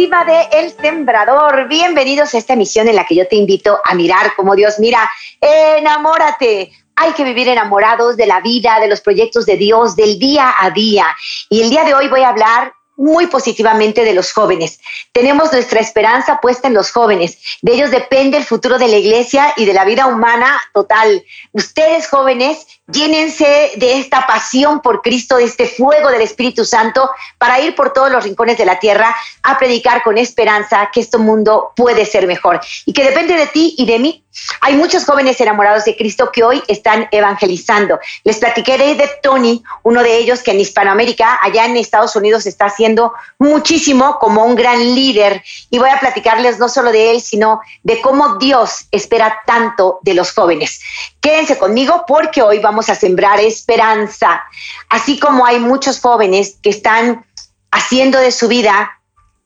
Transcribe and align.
De 0.00 0.48
El 0.52 0.70
Sembrador. 0.70 1.68
Bienvenidos 1.68 2.34
a 2.34 2.38
esta 2.38 2.54
emisión 2.54 2.88
en 2.88 2.96
la 2.96 3.04
que 3.04 3.14
yo 3.14 3.28
te 3.28 3.36
invito 3.36 3.78
a 3.84 3.94
mirar 3.94 4.34
como 4.34 4.56
Dios 4.56 4.78
mira. 4.78 4.98
Enamórate. 5.38 6.72
Hay 6.96 7.12
que 7.12 7.22
vivir 7.22 7.48
enamorados 7.48 8.16
de 8.16 8.26
la 8.26 8.40
vida, 8.40 8.80
de 8.80 8.88
los 8.88 9.02
proyectos 9.02 9.44
de 9.44 9.58
Dios, 9.58 9.96
del 9.96 10.18
día 10.18 10.54
a 10.58 10.70
día. 10.70 11.04
Y 11.50 11.60
el 11.60 11.68
día 11.68 11.84
de 11.84 11.92
hoy 11.92 12.08
voy 12.08 12.22
a 12.22 12.30
hablar 12.30 12.72
muy 13.00 13.28
positivamente 13.28 14.04
de 14.04 14.12
los 14.12 14.32
jóvenes. 14.32 14.78
Tenemos 15.12 15.50
nuestra 15.50 15.80
esperanza 15.80 16.38
puesta 16.40 16.68
en 16.68 16.74
los 16.74 16.92
jóvenes. 16.92 17.38
De 17.62 17.72
ellos 17.72 17.90
depende 17.90 18.36
el 18.36 18.44
futuro 18.44 18.78
de 18.78 18.88
la 18.88 18.98
iglesia 18.98 19.54
y 19.56 19.64
de 19.64 19.72
la 19.72 19.86
vida 19.86 20.06
humana 20.06 20.60
total. 20.74 21.24
Ustedes 21.52 22.08
jóvenes, 22.08 22.66
llénense 22.86 23.72
de 23.76 23.98
esta 23.98 24.26
pasión 24.26 24.82
por 24.82 25.00
Cristo, 25.00 25.38
de 25.38 25.44
este 25.44 25.66
fuego 25.66 26.10
del 26.10 26.20
Espíritu 26.20 26.66
Santo, 26.66 27.10
para 27.38 27.58
ir 27.60 27.74
por 27.74 27.94
todos 27.94 28.12
los 28.12 28.22
rincones 28.22 28.58
de 28.58 28.66
la 28.66 28.78
tierra 28.78 29.16
a 29.44 29.58
predicar 29.58 30.02
con 30.02 30.18
esperanza 30.18 30.90
que 30.92 31.00
este 31.00 31.16
mundo 31.16 31.72
puede 31.74 32.04
ser 32.04 32.26
mejor 32.26 32.60
y 32.84 32.92
que 32.92 33.04
depende 33.04 33.34
de 33.34 33.46
ti 33.46 33.74
y 33.78 33.86
de 33.86 33.98
mí 33.98 34.24
hay 34.60 34.74
muchos 34.74 35.04
jóvenes 35.04 35.40
enamorados 35.40 35.84
de 35.84 35.96
Cristo 35.96 36.30
que 36.32 36.44
hoy 36.44 36.62
están 36.68 37.08
evangelizando. 37.10 37.98
Les 38.24 38.38
platiqué 38.38 38.78
de 38.78 39.10
Tony, 39.22 39.62
uno 39.82 40.02
de 40.02 40.16
ellos 40.16 40.42
que 40.42 40.52
en 40.52 40.60
Hispanoamérica, 40.60 41.38
allá 41.42 41.66
en 41.66 41.76
Estados 41.76 42.14
Unidos, 42.14 42.46
está 42.46 42.66
haciendo 42.66 43.12
muchísimo 43.38 44.18
como 44.20 44.44
un 44.44 44.54
gran 44.54 44.78
líder. 44.94 45.42
Y 45.70 45.78
voy 45.78 45.90
a 45.90 45.98
platicarles 45.98 46.58
no 46.58 46.68
solo 46.68 46.92
de 46.92 47.10
él, 47.10 47.20
sino 47.20 47.60
de 47.82 48.00
cómo 48.00 48.36
Dios 48.36 48.86
espera 48.92 49.40
tanto 49.46 49.98
de 50.02 50.14
los 50.14 50.32
jóvenes. 50.32 50.80
Quédense 51.20 51.58
conmigo 51.58 52.04
porque 52.06 52.42
hoy 52.42 52.60
vamos 52.60 52.88
a 52.88 52.94
sembrar 52.94 53.40
esperanza. 53.40 54.44
Así 54.88 55.18
como 55.18 55.44
hay 55.44 55.58
muchos 55.58 56.00
jóvenes 56.00 56.56
que 56.62 56.70
están 56.70 57.26
haciendo 57.70 58.18
de 58.18 58.32
su 58.32 58.48
vida 58.48 59.00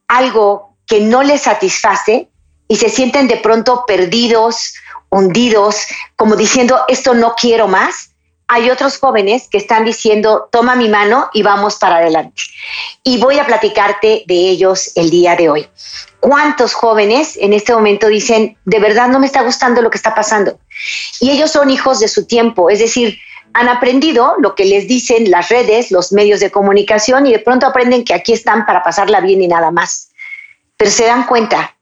algo 0.09 0.77
que 0.87 1.01
no 1.01 1.23
les 1.23 1.43
satisface, 1.43 2.29
y 2.69 2.77
se 2.77 2.89
sienten 2.89 3.29
de 3.29 3.37
pronto 3.37 3.85
perdidos, 3.87 4.75
hundidos, 5.11 5.87
como 6.17 6.37
diciendo, 6.37 6.81
esto 6.89 7.15
no 7.15 7.35
quiero 7.37 7.69
más. 7.69 8.11
Hay 8.47 8.71
otros 8.71 8.99
jóvenes 8.99 9.49
que 9.51 9.59
están 9.59 9.85
diciendo, 9.85 10.49
toma 10.53 10.75
mi 10.75 10.89
mano 10.89 11.31
y 11.33 11.43
vamos 11.43 11.77
para 11.77 11.97
adelante. 11.97 12.43
Y 13.03 13.19
voy 13.19 13.39
a 13.39 13.47
platicarte 13.47 14.25
de 14.27 14.35
ellos 14.35 14.93
el 14.97 15.11
día 15.11 15.35
de 15.35 15.49
hoy. 15.49 15.69
¿Cuántos 16.21 16.75
jóvenes 16.75 17.37
en 17.39 17.53
este 17.53 17.75
momento 17.75 18.09
dicen, 18.09 18.57
de 18.65 18.79
verdad 18.81 19.09
no 19.09 19.19
me 19.19 19.27
está 19.27 19.43
gustando 19.43 19.83
lo 19.83 19.91
que 19.91 19.97
está 19.97 20.15
pasando? 20.15 20.59
Y 21.21 21.31
ellos 21.31 21.51
son 21.51 21.71
hijos 21.71 22.01
de 22.01 22.09
su 22.09 22.27
tiempo, 22.27 22.71
es 22.71 22.79
decir, 22.79 23.19
han 23.55 23.69
aprendido 23.69 24.35
lo 24.41 24.55
que 24.55 24.65
les 24.65 24.89
dicen 24.89 25.31
las 25.31 25.49
redes, 25.49 25.91
los 25.91 26.13
medios 26.13 26.41
de 26.41 26.51
comunicación 26.51 27.27
y 27.27 27.33
de 27.33 27.39
pronto 27.39 27.67
aprenden 27.67 28.05
que 28.05 28.13
aquí 28.13 28.33
están 28.33 28.67
para 28.67 28.83
pasarla 28.83 29.21
bien 29.21 29.41
y 29.43 29.49
nada 29.49 29.71
más. 29.71 30.11
Pero 30.77 30.91
se 30.91 31.05
dan 31.05 31.25
cuenta 31.27 31.74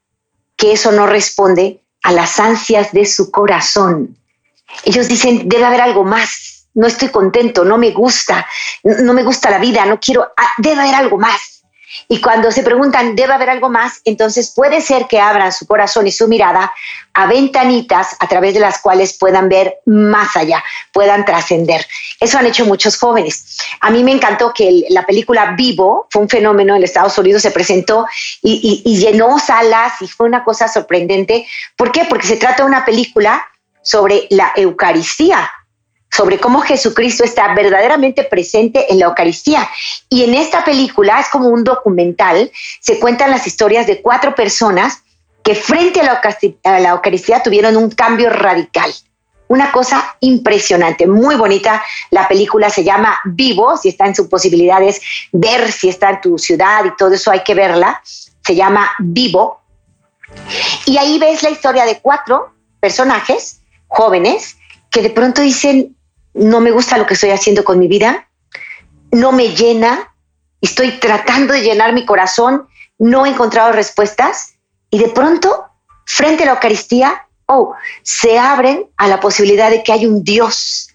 que 0.55 0.73
eso 0.73 0.91
no 0.91 1.07
responde 1.07 1.81
a 2.03 2.11
las 2.11 2.39
ansias 2.39 2.91
de 2.91 3.05
su 3.05 3.31
corazón. 3.31 4.17
Ellos 4.83 5.07
dicen, 5.07 5.47
debe 5.47 5.65
haber 5.65 5.81
algo 5.81 6.03
más, 6.03 6.67
no 6.73 6.87
estoy 6.87 7.09
contento, 7.09 7.63
no 7.63 7.77
me 7.77 7.91
gusta, 7.91 8.45
no 8.83 9.13
me 9.13 9.23
gusta 9.23 9.49
la 9.49 9.59
vida, 9.59 9.85
no 9.85 9.99
quiero, 9.99 10.23
ah, 10.35 10.51
debe 10.57 10.81
haber 10.81 10.95
algo 10.95 11.17
más. 11.17 11.52
Y 12.07 12.21
cuando 12.21 12.51
se 12.51 12.63
preguntan, 12.63 13.15
¿debe 13.15 13.33
haber 13.33 13.49
algo 13.49 13.69
más? 13.69 14.01
Entonces 14.05 14.51
puede 14.55 14.81
ser 14.81 15.07
que 15.07 15.19
abran 15.19 15.51
su 15.51 15.65
corazón 15.65 16.07
y 16.07 16.11
su 16.11 16.27
mirada 16.27 16.73
a 17.13 17.27
ventanitas 17.27 18.15
a 18.19 18.27
través 18.27 18.53
de 18.53 18.59
las 18.59 18.79
cuales 18.79 19.17
puedan 19.17 19.49
ver 19.49 19.79
más 19.85 20.35
allá, 20.35 20.63
puedan 20.91 21.25
trascender. 21.25 21.85
Eso 22.19 22.37
han 22.37 22.47
hecho 22.47 22.65
muchos 22.65 22.97
jóvenes. 22.97 23.57
A 23.81 23.91
mí 23.91 24.03
me 24.03 24.11
encantó 24.11 24.53
que 24.53 24.85
la 24.89 25.05
película 25.05 25.53
Vivo 25.57 26.07
fue 26.09 26.21
un 26.21 26.29
fenómeno 26.29 26.75
en 26.75 26.83
Estados 26.83 27.17
Unidos, 27.17 27.41
se 27.41 27.51
presentó 27.51 28.05
y, 28.41 28.81
y 28.85 28.97
llenó 28.97 29.39
salas 29.39 30.01
y 30.01 30.07
fue 30.07 30.27
una 30.27 30.43
cosa 30.43 30.67
sorprendente. 30.67 31.47
¿Por 31.75 31.91
qué? 31.91 32.05
Porque 32.05 32.27
se 32.27 32.37
trata 32.37 32.63
de 32.63 32.69
una 32.69 32.85
película 32.85 33.45
sobre 33.81 34.27
la 34.29 34.53
Eucaristía, 34.55 35.51
sobre 36.15 36.39
cómo 36.39 36.61
Jesucristo 36.61 37.23
está 37.23 37.53
verdaderamente 37.55 38.23
presente 38.23 38.91
en 38.91 38.99
la 38.99 39.05
Eucaristía. 39.05 39.67
Y 40.09 40.23
en 40.23 40.35
esta 40.35 40.63
película 40.63 41.19
es 41.19 41.29
como 41.29 41.47
un 41.47 41.63
documental, 41.63 42.51
se 42.79 42.99
cuentan 42.99 43.31
las 43.31 43.47
historias 43.47 43.87
de 43.87 44.01
cuatro 44.01 44.35
personas 44.35 45.01
que 45.43 45.55
frente 45.55 46.01
a 46.01 46.21
la, 46.79 46.89
Eucaristía, 46.89 47.43
tuvieron 47.43 47.75
un 47.75 47.89
cambio 47.89 48.29
radical. 48.29 48.93
Una 49.47 49.71
cosa 49.71 50.15
impresionante, 50.21 51.05
muy 51.05 51.35
bonita. 51.35 51.83
La 52.11 52.27
película 52.27 52.69
se 52.69 52.83
llama 52.83 53.19
Vivo, 53.25 53.75
si 53.75 53.89
está 53.89 54.05
en 54.05 54.15
sus 54.15 54.27
posibilidades, 54.27 55.01
ver 55.31 55.69
si 55.71 55.89
está 55.89 56.11
en 56.11 56.21
tu 56.21 56.37
ciudad 56.37 56.85
y 56.85 56.95
todo 56.95 57.13
eso 57.13 57.29
hay 57.29 57.43
que 57.43 57.55
verla. 57.55 58.01
Se 58.41 58.55
llama 58.55 58.91
Vivo. 58.99 59.61
Y 60.85 60.97
ahí 60.97 61.19
ves 61.19 61.43
la 61.43 61.49
historia 61.49 61.85
de 61.85 61.99
cuatro 61.99 62.53
personajes 62.79 63.59
jóvenes 63.87 64.57
que 64.89 65.01
de 65.01 65.09
pronto 65.09 65.41
dicen, 65.41 65.92
no 66.33 66.59
me 66.59 66.71
gusta 66.71 66.97
lo 66.97 67.05
que 67.05 67.13
estoy 67.13 67.31
haciendo 67.31 67.63
con 67.63 67.79
mi 67.79 67.87
vida, 67.87 68.27
no 69.11 69.31
me 69.31 69.49
llena, 69.49 70.13
estoy 70.61 70.91
tratando 70.99 71.53
de 71.53 71.61
llenar 71.61 71.93
mi 71.93 72.05
corazón, 72.05 72.67
no 72.97 73.25
he 73.25 73.29
encontrado 73.29 73.71
respuestas 73.71 74.55
y 74.89 74.99
de 74.99 75.09
pronto, 75.09 75.65
frente 76.05 76.43
a 76.43 76.45
la 76.47 76.51
Eucaristía, 76.53 77.27
oh, 77.47 77.73
se 78.01 78.39
abren 78.39 78.87
a 78.97 79.07
la 79.07 79.19
posibilidad 79.19 79.69
de 79.69 79.83
que 79.83 79.91
hay 79.91 80.05
un 80.05 80.23
Dios 80.23 80.89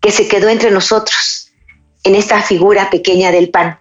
que 0.00 0.10
se 0.10 0.28
quedó 0.28 0.48
entre 0.48 0.70
nosotros 0.70 1.52
en 2.04 2.14
esta 2.14 2.42
figura 2.42 2.90
pequeña 2.90 3.30
del 3.30 3.50
pan, 3.50 3.78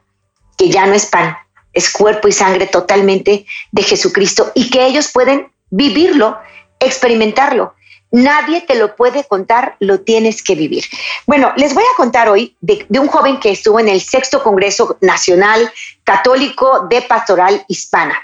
que 0.58 0.70
ya 0.70 0.86
no 0.86 0.94
es 0.94 1.06
pan, 1.08 1.36
es 1.74 1.90
cuerpo 1.92 2.28
y 2.28 2.32
sangre 2.32 2.68
totalmente 2.68 3.46
de 3.72 3.84
Jesucristo 3.84 4.52
y 4.54 4.70
que 4.70 4.86
ellos 4.86 5.10
pueden 5.12 5.52
vivirlo, 5.70 6.38
experimentarlo. 6.80 7.74
Nadie 8.12 8.62
te 8.62 8.76
lo 8.76 8.96
puede 8.96 9.24
contar, 9.24 9.78
lo 9.80 10.02
tienes 10.02 10.44
que 10.44 10.56
vivir. 10.56 10.84
Bueno, 11.26 11.54
les 11.56 11.74
voy 11.74 11.84
a 11.84 11.96
contar 11.96 12.28
hoy 12.28 12.56
de, 12.60 12.86
un 13.00 13.08
joven 13.08 13.40
que 13.40 13.52
estuvo 13.52 13.80
en 13.80 13.88
el 13.88 14.02
sexto 14.02 14.44
Congreso 14.44 14.98
Nacional 15.00 15.72
Católico 16.04 16.88
de 16.90 17.02
Pastoral 17.04 17.64
Hispana. 17.70 18.22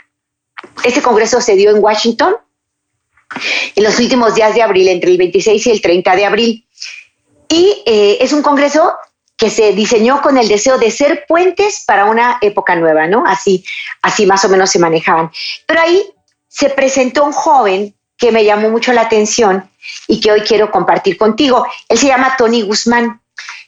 Este 0.83 1.01
congreso 1.01 1.39
se 1.39 1.55
dio 1.55 1.71
en 1.71 1.81
Washington 1.81 2.35
en 3.75 3.83
los 3.83 3.97
últimos 3.99 4.35
días 4.35 4.53
de 4.55 4.61
abril, 4.61 4.89
entre 4.89 5.11
el 5.11 5.17
26 5.17 5.67
y 5.67 5.71
el 5.71 5.81
30 5.81 6.15
de 6.15 6.25
abril. 6.25 6.67
Y 7.47 7.81
eh, 7.85 8.17
es 8.19 8.33
un 8.33 8.41
congreso 8.41 8.93
que 9.37 9.49
se 9.49 9.71
diseñó 9.71 10.21
con 10.21 10.37
el 10.37 10.47
deseo 10.49 10.77
de 10.77 10.91
ser 10.91 11.25
puentes 11.27 11.83
para 11.85 12.05
una 12.05 12.39
época 12.41 12.75
nueva, 12.75 13.07
¿no? 13.07 13.23
Así, 13.25 13.63
así 14.01 14.25
más 14.25 14.43
o 14.43 14.49
menos 14.49 14.69
se 14.69 14.79
manejaban. 14.79 15.31
Pero 15.65 15.79
ahí 15.79 16.03
se 16.47 16.69
presentó 16.71 17.23
un 17.23 17.33
joven 17.33 17.93
que 18.17 18.31
me 18.31 18.43
llamó 18.43 18.69
mucho 18.69 18.91
la 18.93 19.01
atención 19.01 19.69
y 20.07 20.19
que 20.19 20.31
hoy 20.31 20.41
quiero 20.41 20.71
compartir 20.71 21.17
contigo. 21.17 21.65
Él 21.89 21.97
se 21.97 22.07
llama 22.07 22.35
Tony 22.37 22.61
Guzmán. 22.61 23.21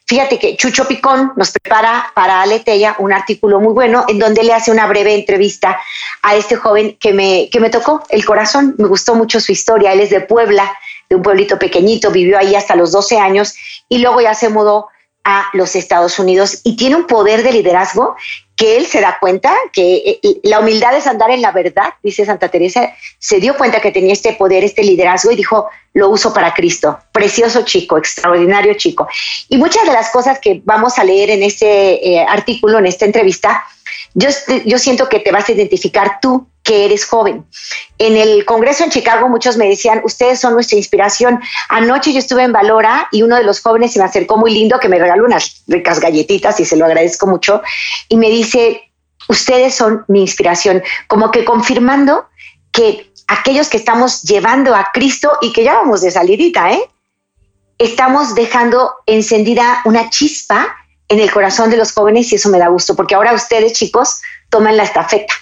Fíjate 0.06 0.40
que 0.40 0.57
Chucho 0.57 0.88
Picón 0.88 1.33
nos 1.36 1.51
prepara 1.51 2.12
para 2.16 2.42
Aleteya 2.42 2.95
un 2.98 3.13
artículo 3.13 3.60
muy 3.60 3.74
bueno 3.74 4.06
en 4.07 4.18
donde 4.18 4.44
le 4.44 4.54
hace 4.54 4.71
una 4.71 4.88
breve 4.88 5.13
entrevista 5.13 5.80
a 6.24 6.36
este 6.36 6.56
joven 6.56 6.98
que 7.00 7.13
me, 7.13 7.48
que 7.51 7.60
me 7.60 7.69
tocó 7.69 8.04
el 8.10 8.25
corazón. 8.25 8.74
Me 8.80 8.88
gustó 8.88 9.13
mucho 9.13 9.39
su 9.39 9.51
historia. 9.51 9.94
Él 9.94 10.00
es 10.00 10.10
de 10.10 10.21
Puebla, 10.21 10.75
de 11.10 11.16
un 11.16 11.21
pueblito 11.21 11.60
pequeñito, 11.60 12.10
vivió 12.10 12.39
ahí 12.39 12.56
hasta 12.56 12.75
los 12.75 12.92
12 12.92 13.19
años 13.19 13.56
y 13.88 14.00
luego 14.00 14.22
ya 14.22 14.33
se 14.33 14.50
mudó 14.50 14.88
a 15.24 15.48
los 15.54 15.75
Estados 15.75 16.18
Unidos 16.19 16.62
y 16.63 16.75
tiene 16.75 16.95
un 16.95 17.06
poder 17.06 17.44
de 17.44 17.51
liderazgo 17.51 18.16
que 18.56 18.75
él 18.75 18.86
se 18.86 19.00
da 19.00 19.18
cuenta 19.19 19.54
que 19.71 20.19
eh, 20.21 20.39
la 20.44 20.60
humildad 20.60 20.94
es 20.95 21.07
andar 21.07 21.31
en 21.31 21.42
la 21.42 21.54
verdad, 21.54 21.94
dice 22.04 22.25
Santa 22.25 22.50
Teresa, 22.50 22.94
se 23.18 23.39
dio 23.39 23.56
cuenta 23.56 23.80
que 23.80 23.92
tenía 23.92 24.12
este 24.12 24.33
poder, 24.33 24.66
este 24.66 24.83
liderazgo 24.83 25.31
y 25.31 25.38
dijo, 25.38 25.69
lo 25.94 26.10
uso 26.10 26.33
para 26.33 26.54
Cristo. 26.54 27.00
Precioso 27.13 27.63
chico, 27.63 27.98
extraordinario 27.98 28.74
chico. 28.74 29.07
Y 29.48 29.57
muchas 29.57 29.86
de 29.86 29.94
las 29.94 30.10
cosas 30.10 30.39
que 30.39 30.62
vamos 30.66 31.00
a 31.00 31.06
leer 31.06 31.30
en 31.30 31.44
este 31.44 32.06
eh, 32.06 32.25
artículo, 32.27 32.80
en 32.80 32.86
esta 32.86 33.06
entrevista, 33.06 33.63
yo, 34.13 34.79
siento 34.79 35.07
que 35.07 35.19
te 35.19 35.31
vas 35.31 35.47
a 35.50 35.51
identificar 35.51 36.19
tú 36.21 36.47
que 36.63 36.85
eres 36.85 37.06
joven. 37.06 37.45
En 37.97 38.15
el 38.15 38.45
Congreso 38.45 38.83
en 38.83 38.91
Chicago 38.91 39.29
muchos 39.29 39.57
me 39.57 39.67
decían, 39.67 40.01
ustedes 40.03 40.39
son 40.39 40.53
nuestra 40.53 40.77
inspiración. 40.77 41.39
Anoche 41.69 42.13
yo 42.13 42.19
estuve 42.19 42.44
en 42.44 42.51
Valora 42.51 43.07
y 43.11 43.21
uno 43.21 43.35
de 43.35 43.44
los 43.44 43.61
jóvenes 43.61 43.94
se 43.94 44.00
me 44.00 44.06
acercó 44.06 44.38
muy 44.38 44.51
lindo 44.51 44.79
que 44.79 44.89
me 44.89 45.00
regaló 45.00 45.25
unas 45.25 45.63
ricas 45.67 46.00
galletitas 46.00 46.59
y 46.59 46.65
se 46.65 46.75
lo 46.75 46.85
agradezco 46.85 47.27
mucho 47.27 47.61
y 48.07 48.17
me 48.17 48.29
dice, 48.29 48.91
ustedes 49.27 49.75
son 49.75 50.06
mi 50.07 50.21
inspiración, 50.21 50.83
como 51.07 51.31
que 51.31 51.45
confirmando 51.45 52.25
que 52.71 53.12
aquellos 53.27 53.69
que 53.69 53.77
estamos 53.77 54.23
llevando 54.23 54.75
a 54.75 54.89
Cristo 54.94 55.38
y 55.41 55.53
que 55.53 55.63
ya 55.63 55.75
vamos 55.75 56.01
de 56.01 56.12
salidita, 56.12 56.71
¿eh? 56.71 56.83
estamos 57.79 58.35
dejando 58.35 58.91
encendida 59.05 59.81
una 59.85 60.09
chispa 60.09 60.75
en 61.09 61.19
el 61.19 61.31
corazón 61.31 61.69
de 61.69 61.77
los 61.77 61.91
jóvenes 61.91 62.31
y 62.31 62.35
eso 62.35 62.50
me 62.50 62.59
da 62.59 62.67
gusto, 62.67 62.95
porque 62.95 63.15
ahora 63.15 63.33
ustedes 63.33 63.73
chicos 63.73 64.21
toman 64.50 64.77
la 64.77 64.83
estafeta 64.83 65.33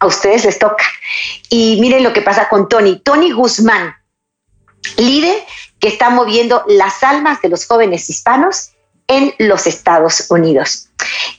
a 0.00 0.06
ustedes 0.06 0.44
les 0.44 0.58
toca. 0.58 0.84
Y 1.48 1.78
miren 1.80 2.02
lo 2.02 2.12
que 2.12 2.22
pasa 2.22 2.48
con 2.48 2.68
Tony. 2.68 3.00
Tony 3.00 3.32
Guzmán, 3.32 3.94
líder 4.96 5.44
que 5.80 5.88
está 5.88 6.10
moviendo 6.10 6.62
las 6.66 7.02
almas 7.02 7.40
de 7.42 7.48
los 7.48 7.66
jóvenes 7.66 8.08
hispanos 8.08 8.72
en 9.06 9.34
los 9.38 9.66
Estados 9.66 10.30
Unidos. 10.30 10.88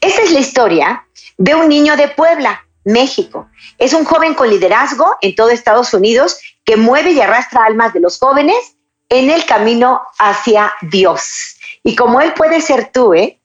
Esta 0.01 0.21
es 0.21 0.31
la 0.31 0.39
historia 0.39 1.07
de 1.37 1.55
un 1.55 1.69
niño 1.69 1.97
de 1.97 2.07
Puebla, 2.07 2.65
México. 2.83 3.49
Es 3.77 3.93
un 3.93 4.05
joven 4.05 4.35
con 4.35 4.49
liderazgo 4.49 5.15
en 5.21 5.35
todo 5.35 5.49
Estados 5.49 5.93
Unidos 5.93 6.39
que 6.63 6.77
mueve 6.77 7.11
y 7.11 7.21
arrastra 7.21 7.65
almas 7.65 7.93
de 7.93 7.99
los 7.99 8.19
jóvenes 8.19 8.77
en 9.09 9.29
el 9.29 9.45
camino 9.45 10.01
hacia 10.19 10.73
Dios. 10.81 11.57
Y 11.83 11.95
como 11.95 12.21
él 12.21 12.33
puede 12.33 12.61
ser 12.61 12.91
tú, 12.91 13.13
¿eh? 13.13 13.39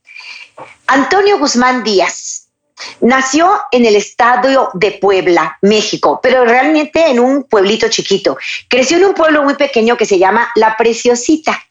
Antonio 0.87 1.39
Guzmán 1.39 1.85
Díaz 1.85 2.41
Nació 3.01 3.61
en 3.73 3.85
el 3.85 3.97
estado 3.97 4.71
de 4.75 4.93
Puebla, 4.93 5.59
México, 5.63 6.21
pero 6.23 6.45
realmente 6.45 7.09
en 7.09 7.21
un 7.21 7.45
pueblito 7.45 7.89
chiquito. 7.89 8.37
Creció 8.69 8.97
en 8.97 9.07
un 9.07 9.15
pueblo 9.15 9.43
muy 9.43 9.55
pequeño 9.55 9.97
que 9.97 10.07
se 10.07 10.19
llama 10.19 10.51
La 10.55 10.77
Preciosita, 10.77 11.63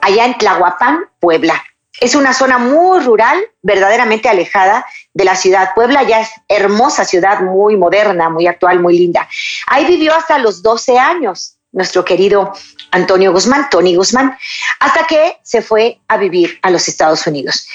allá 0.00 0.24
en 0.24 0.38
Tlahuapán, 0.38 1.06
Puebla. 1.20 1.62
Es 2.00 2.14
una 2.14 2.32
zona 2.32 2.58
muy 2.58 3.00
rural, 3.00 3.44
verdaderamente 3.62 4.28
alejada 4.28 4.86
de 5.14 5.24
la 5.24 5.34
ciudad. 5.34 5.74
Puebla 5.74 6.04
ya 6.04 6.20
es 6.20 6.30
hermosa 6.48 7.04
ciudad, 7.04 7.40
muy 7.40 7.76
moderna, 7.76 8.28
muy 8.28 8.46
actual, 8.46 8.80
muy 8.80 8.98
linda. 8.98 9.28
Ahí 9.66 9.84
vivió 9.84 10.14
hasta 10.14 10.38
los 10.38 10.62
12 10.62 10.98
años 10.98 11.57
nuestro 11.72 12.04
querido 12.04 12.52
Antonio 12.90 13.32
Guzmán, 13.32 13.68
Tony 13.70 13.94
Guzmán, 13.94 14.36
hasta 14.80 15.06
que 15.06 15.38
se 15.42 15.62
fue 15.62 16.00
a 16.08 16.16
vivir 16.16 16.58
a 16.62 16.70
los 16.70 16.88
Estados 16.88 17.26
Unidos. 17.26 17.68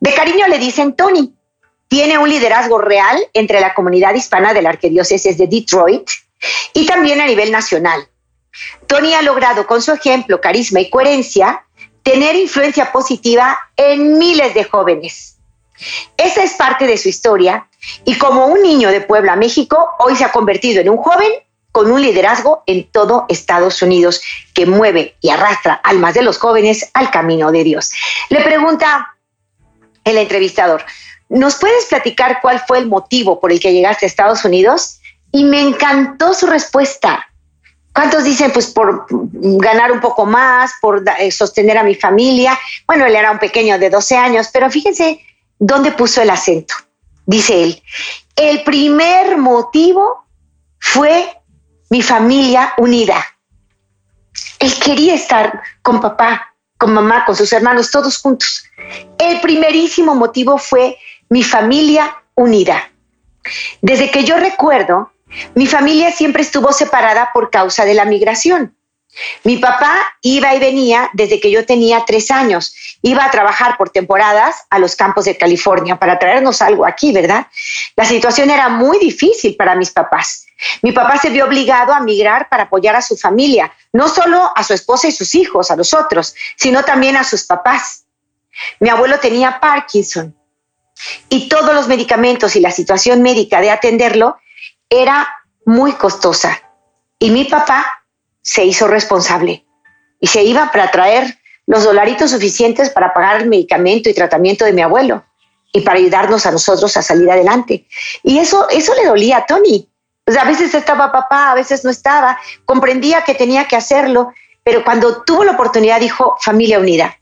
De 0.00 0.14
cariño 0.14 0.46
le 0.48 0.58
dicen 0.58 0.94
Tony, 0.94 1.34
tiene 1.88 2.18
un 2.18 2.28
liderazgo 2.28 2.78
real 2.78 3.18
entre 3.34 3.60
la 3.60 3.74
comunidad 3.74 4.14
hispana 4.14 4.54
de 4.54 4.62
la 4.62 4.70
arquidiócesis 4.70 5.36
de 5.36 5.46
Detroit 5.46 6.08
y 6.72 6.86
también 6.86 7.20
a 7.20 7.26
nivel 7.26 7.52
nacional. 7.52 8.08
Tony 8.86 9.14
ha 9.14 9.22
logrado 9.22 9.66
con 9.66 9.82
su 9.82 9.92
ejemplo, 9.92 10.40
carisma 10.40 10.80
y 10.80 10.90
coherencia 10.90 11.64
tener 12.02 12.34
influencia 12.36 12.92
positiva 12.92 13.58
en 13.76 14.18
miles 14.18 14.54
de 14.54 14.64
jóvenes. 14.64 15.36
Esa 16.16 16.42
es 16.42 16.54
parte 16.54 16.86
de 16.86 16.96
su 16.96 17.08
historia 17.08 17.68
y 18.04 18.16
como 18.16 18.46
un 18.46 18.62
niño 18.62 18.90
de 18.90 19.00
Puebla, 19.00 19.36
México, 19.36 19.90
hoy 19.98 20.16
se 20.16 20.24
ha 20.24 20.32
convertido 20.32 20.80
en 20.80 20.88
un 20.88 20.98
joven 20.98 21.30
con 21.72 21.90
un 21.90 22.00
liderazgo 22.00 22.62
en 22.66 22.86
todo 22.90 23.26
Estados 23.28 23.82
Unidos 23.82 24.22
que 24.54 24.66
mueve 24.66 25.16
y 25.20 25.30
arrastra 25.30 25.74
almas 25.74 26.14
de 26.14 26.22
los 26.22 26.38
jóvenes 26.38 26.90
al 26.94 27.10
camino 27.10 27.50
de 27.50 27.64
Dios. 27.64 27.92
Le 28.28 28.42
pregunta 28.42 29.16
el 30.04 30.18
entrevistador, 30.18 30.84
¿Nos 31.32 31.56
puedes 31.56 31.86
platicar 31.86 32.40
cuál 32.42 32.60
fue 32.60 32.76
el 32.76 32.88
motivo 32.88 33.40
por 33.40 33.52
el 33.52 33.58
que 33.58 33.72
llegaste 33.72 34.04
a 34.04 34.08
Estados 34.08 34.44
Unidos? 34.44 35.00
Y 35.30 35.44
me 35.44 35.62
encantó 35.62 36.34
su 36.34 36.46
respuesta. 36.46 37.26
¿Cuántos 37.94 38.24
dicen, 38.24 38.52
pues, 38.52 38.66
por 38.66 39.06
ganar 39.08 39.92
un 39.92 40.00
poco 40.00 40.26
más, 40.26 40.72
por 40.82 41.02
eh, 41.18 41.30
sostener 41.32 41.78
a 41.78 41.84
mi 41.84 41.94
familia? 41.94 42.58
Bueno, 42.86 43.06
él 43.06 43.16
era 43.16 43.30
un 43.30 43.38
pequeño 43.38 43.78
de 43.78 43.88
12 43.88 44.14
años, 44.14 44.50
pero 44.52 44.70
fíjense 44.70 45.20
dónde 45.58 45.92
puso 45.92 46.20
el 46.20 46.28
acento. 46.28 46.74
Dice 47.24 47.62
él, 47.62 47.82
el 48.36 48.62
primer 48.62 49.38
motivo 49.38 50.26
fue 50.80 51.34
mi 51.92 52.00
familia 52.00 52.72
unida. 52.78 53.22
Él 54.58 54.72
quería 54.82 55.14
estar 55.14 55.60
con 55.82 56.00
papá, 56.00 56.54
con 56.78 56.94
mamá, 56.94 57.26
con 57.26 57.36
sus 57.36 57.52
hermanos, 57.52 57.90
todos 57.90 58.16
juntos. 58.16 58.64
El 59.18 59.42
primerísimo 59.42 60.14
motivo 60.14 60.56
fue 60.56 60.96
mi 61.28 61.42
familia 61.42 62.16
unida. 62.34 62.90
Desde 63.82 64.10
que 64.10 64.24
yo 64.24 64.38
recuerdo, 64.38 65.12
mi 65.54 65.66
familia 65.66 66.10
siempre 66.12 66.40
estuvo 66.40 66.72
separada 66.72 67.28
por 67.34 67.50
causa 67.50 67.84
de 67.84 67.92
la 67.92 68.06
migración. 68.06 68.74
Mi 69.44 69.58
papá 69.58 69.98
iba 70.22 70.54
y 70.54 70.60
venía 70.60 71.10
desde 71.12 71.40
que 71.40 71.50
yo 71.50 71.66
tenía 71.66 72.06
tres 72.06 72.30
años. 72.30 72.74
Iba 73.02 73.26
a 73.26 73.30
trabajar 73.30 73.76
por 73.76 73.90
temporadas 73.90 74.56
a 74.70 74.78
los 74.78 74.96
campos 74.96 75.26
de 75.26 75.36
California 75.36 75.96
para 75.96 76.18
traernos 76.18 76.62
algo 76.62 76.86
aquí, 76.86 77.12
¿verdad? 77.12 77.48
La 77.96 78.06
situación 78.06 78.48
era 78.48 78.70
muy 78.70 78.98
difícil 78.98 79.56
para 79.56 79.74
mis 79.74 79.90
papás. 79.90 80.41
Mi 80.82 80.92
papá 80.92 81.18
se 81.18 81.30
vio 81.30 81.44
obligado 81.46 81.92
a 81.92 82.00
migrar 82.00 82.48
para 82.48 82.64
apoyar 82.64 82.96
a 82.96 83.02
su 83.02 83.16
familia, 83.16 83.72
no 83.92 84.08
solo 84.08 84.50
a 84.54 84.62
su 84.62 84.74
esposa 84.74 85.08
y 85.08 85.12
sus 85.12 85.34
hijos, 85.34 85.70
a 85.70 85.76
los 85.76 85.92
otros, 85.94 86.34
sino 86.56 86.84
también 86.84 87.16
a 87.16 87.24
sus 87.24 87.44
papás. 87.44 88.04
Mi 88.80 88.88
abuelo 88.88 89.18
tenía 89.18 89.60
Parkinson 89.60 90.36
y 91.28 91.48
todos 91.48 91.74
los 91.74 91.88
medicamentos 91.88 92.54
y 92.56 92.60
la 92.60 92.70
situación 92.70 93.22
médica 93.22 93.60
de 93.60 93.70
atenderlo 93.70 94.36
era 94.88 95.28
muy 95.64 95.92
costosa. 95.92 96.62
Y 97.18 97.30
mi 97.30 97.44
papá 97.44 98.04
se 98.42 98.64
hizo 98.64 98.88
responsable 98.88 99.64
y 100.20 100.26
se 100.26 100.42
iba 100.42 100.70
para 100.70 100.90
traer 100.90 101.38
los 101.66 101.84
dolaritos 101.84 102.30
suficientes 102.30 102.90
para 102.90 103.14
pagar 103.14 103.42
el 103.42 103.48
medicamento 103.48 104.08
y 104.08 104.14
tratamiento 104.14 104.64
de 104.64 104.72
mi 104.72 104.82
abuelo 104.82 105.24
y 105.72 105.80
para 105.80 105.98
ayudarnos 105.98 106.44
a 106.44 106.50
nosotros 106.50 106.96
a 106.96 107.02
salir 107.02 107.30
adelante. 107.30 107.86
Y 108.22 108.38
eso, 108.38 108.68
eso 108.68 108.94
le 108.94 109.06
dolía 109.06 109.38
a 109.38 109.46
Tony. 109.46 109.88
A 110.26 110.44
veces 110.44 110.74
estaba 110.74 111.10
papá, 111.10 111.50
a 111.50 111.54
veces 111.54 111.84
no 111.84 111.90
estaba. 111.90 112.38
Comprendía 112.64 113.24
que 113.24 113.34
tenía 113.34 113.66
que 113.66 113.76
hacerlo, 113.76 114.32
pero 114.62 114.84
cuando 114.84 115.22
tuvo 115.22 115.44
la 115.44 115.52
oportunidad 115.52 116.00
dijo 116.00 116.36
familia 116.40 116.78
unida. 116.78 117.18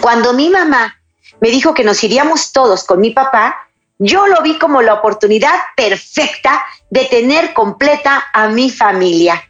Cuando 0.00 0.32
mi 0.32 0.50
mamá 0.50 0.96
me 1.40 1.48
dijo 1.48 1.72
que 1.72 1.84
nos 1.84 2.02
iríamos 2.04 2.52
todos 2.52 2.84
con 2.84 3.00
mi 3.00 3.10
papá, 3.10 3.68
yo 3.98 4.26
lo 4.26 4.42
vi 4.42 4.58
como 4.58 4.82
la 4.82 4.94
oportunidad 4.94 5.54
perfecta 5.76 6.64
de 6.90 7.04
tener 7.06 7.52
completa 7.52 8.24
a 8.32 8.48
mi 8.48 8.70
familia. 8.70 9.42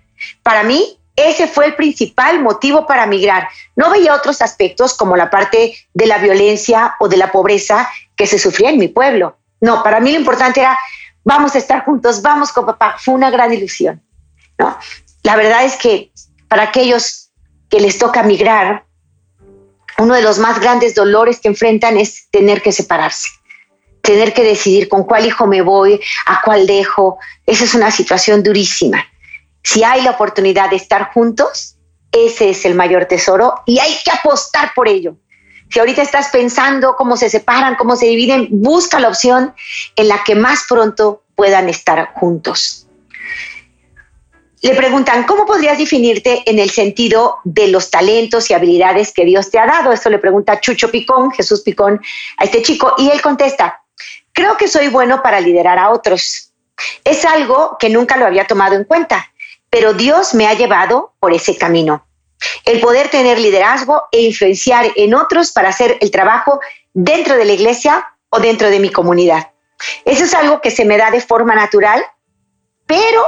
Para 0.43 0.63
mí, 0.63 0.99
ese 1.17 1.49
fue 1.49 1.67
el 1.67 1.77
principal 1.77 2.41
motivo 2.41 2.87
para 2.87 3.07
migrar. 3.07 3.49
No 3.77 3.91
veía 3.91 4.15
otros 4.15 4.41
aspectos 4.43 4.95
como 4.95 5.17
la 5.17 5.31
parte 5.31 5.77
de 5.93 6.07
la 6.07 6.19
violencia 6.19 6.97
o 6.99 7.09
de 7.09 7.17
la 7.17 7.31
pobreza 7.33 7.89
que 8.17 8.27
se 8.27 8.39
sufría 8.39 8.71
en 8.71 8.79
mi 8.79 8.89
pueblo. 8.89 9.37
No, 9.61 9.83
para 9.83 10.01
mí 10.01 10.13
lo 10.13 10.19
importante 10.19 10.61
era, 10.61 10.79
vamos 11.25 11.55
a 11.55 11.59
estar 11.59 11.85
juntos, 11.85 12.23
vamos 12.23 12.53
con 12.53 12.67
papá. 12.67 12.97
Fue 12.99 13.15
una 13.15 13.31
gran 13.31 13.53
ilusión. 13.53 14.03
¿no? 14.59 14.77
La 15.23 15.37
verdad 15.37 15.65
es 15.65 15.77
que 15.77 16.13
para 16.49 16.65
aquellos 16.65 17.31
que 17.69 17.81
les 17.81 17.99
toca 17.99 18.23
migrar, 18.23 18.85
uno 19.99 20.15
de 20.15 20.23
los 20.23 20.39
más 20.39 20.61
grandes 20.61 20.95
dolores 20.95 21.41
que 21.41 21.49
enfrentan 21.49 21.99
es 21.99 22.29
tener 22.31 22.63
que 22.63 22.73
separarse, 22.73 23.29
tener 24.01 24.33
que 24.33 24.43
decidir 24.43 24.89
con 24.89 25.05
cuál 25.05 25.27
hijo 25.27 25.47
me 25.47 25.63
voy, 25.63 26.01
a 26.27 26.41
cuál 26.43 26.67
dejo. 26.67 27.19
Esa 27.47 27.65
es 27.65 27.75
una 27.75 27.91
situación 27.91 28.43
durísima. 28.43 29.05
Si 29.63 29.85
hay 29.85 30.03
la 30.03 30.13
oportunidad 30.13 30.71
de 30.71 30.77
estar 30.77 31.13
juntos, 31.13 31.77
ese 32.13 32.51
es 32.51 32.65
el 32.65 32.75
mayor 32.75 33.05
tesoro 33.05 33.63
y 33.67 33.79
hay 33.79 33.95
que 34.05 34.11
apostar 34.11 34.73
por 34.75 34.89
ello. 34.89 35.17
Si 35.71 35.79
ahorita 35.79 36.03
estás 36.03 36.29
pensando 36.29 36.97
cómo 36.97 37.17
se 37.17 37.31
separan, 37.31 37.77
cómo 37.77 37.97
se 37.97 38.07
dividen, 38.07 38.49
busca 38.51 38.99
la 38.99 39.09
opción 39.09 39.55
en 39.97 40.09
la 40.09 40.23
que 40.25 40.35
más 40.35 40.65
pronto 40.69 41.23
puedan 41.35 41.69
estar 41.69 42.13
juntos 42.15 42.89
le 44.63 44.75
preguntan, 44.75 45.25
¿cómo 45.25 45.47
podrías 45.47 45.79
definirte 45.79 46.43
en 46.45 46.59
el 46.59 46.71
sentido 46.71 47.39
de 47.45 47.69
los 47.69 47.91
talentos 47.91 48.51
y 48.51 48.55
habilidades 48.55 49.13
que 49.13 49.25
Dios 49.25 49.51
te 49.51 49.59
ha 49.59 49.67
dado? 49.67 49.93
Esto 49.93 50.11
le 50.11 50.19
pregunta 50.19 50.61
Chucho 50.61 50.91
Picón, 50.91 51.31
Jesús 51.31 51.63
Picón, 51.63 52.01
a 52.37 52.45
este 52.45 52.61
chico, 52.63 52.95
y 52.99 53.09
él 53.11 53.23
contesta, 53.23 53.83
creo 54.33 54.57
que 54.57 54.69
soy 54.69 54.89
bueno 54.89 55.23
para 55.23 55.41
liderar 55.41 55.79
a 55.79 55.91
otros. 55.91 56.53
Es 57.05 57.25
algo 57.25 57.77
que 57.79 57.89
nunca 57.89 58.17
lo 58.17 58.27
había 58.27 58.47
tomado 58.47 58.75
en 58.75 58.85
cuenta, 58.85 59.33
pero 59.71 59.95
Dios 59.95 60.35
me 60.35 60.47
ha 60.47 60.55
llevado 60.55 61.15
por 61.21 61.33
ese 61.33 61.57
camino. 61.57 62.05
El 62.65 62.81
poder 62.81 63.09
tener 63.09 63.39
liderazgo 63.39 64.05
e 64.13 64.23
influenciar 64.23 64.91
en 64.97 65.15
otros 65.15 65.53
para 65.53 65.69
hacer 65.69 65.99
el 66.01 66.11
trabajo 66.11 66.61
dentro 66.93 67.37
de 67.37 67.45
la 67.45 67.53
iglesia 67.53 68.07
o 68.31 68.39
dentro 68.41 68.71
de 68.71 68.79
mi 68.79 68.91
comunidad. 68.91 69.51
Eso 70.05 70.25
es 70.25 70.35
algo 70.35 70.61
que 70.61 70.71
se 70.71 70.85
me 70.85 70.97
da 70.97 71.11
de 71.11 71.21
forma 71.21 71.55
natural, 71.55 72.05
pero 72.87 73.25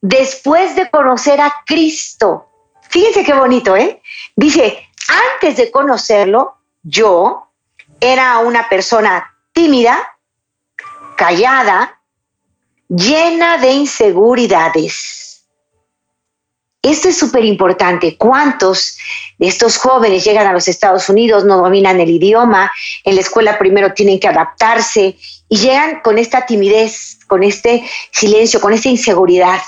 después 0.00 0.76
de 0.76 0.90
conocer 0.90 1.40
a 1.40 1.62
Cristo. 1.66 2.48
Fíjense 2.88 3.24
qué 3.24 3.34
bonito, 3.34 3.76
¿eh? 3.76 4.00
Dice, 4.36 4.88
antes 5.34 5.56
de 5.56 5.70
conocerlo, 5.70 6.58
yo 6.82 7.50
era 8.00 8.38
una 8.38 8.68
persona 8.68 9.34
tímida, 9.52 10.16
callada, 11.16 12.00
llena 12.88 13.58
de 13.58 13.72
inseguridades. 13.72 15.23
Esto 16.84 17.08
es 17.08 17.16
súper 17.16 17.46
importante. 17.46 18.18
¿Cuántos 18.18 18.98
de 19.38 19.48
estos 19.48 19.78
jóvenes 19.78 20.22
llegan 20.22 20.46
a 20.46 20.52
los 20.52 20.68
Estados 20.68 21.08
Unidos, 21.08 21.42
no 21.42 21.56
dominan 21.56 21.98
el 21.98 22.10
idioma, 22.10 22.70
en 23.04 23.14
la 23.14 23.22
escuela 23.22 23.58
primero 23.58 23.94
tienen 23.94 24.20
que 24.20 24.28
adaptarse 24.28 25.16
y 25.48 25.56
llegan 25.56 26.00
con 26.00 26.18
esta 26.18 26.44
timidez, 26.44 27.20
con 27.26 27.42
este 27.42 27.88
silencio, 28.12 28.60
con 28.60 28.74
esta 28.74 28.90
inseguridad? 28.90 29.60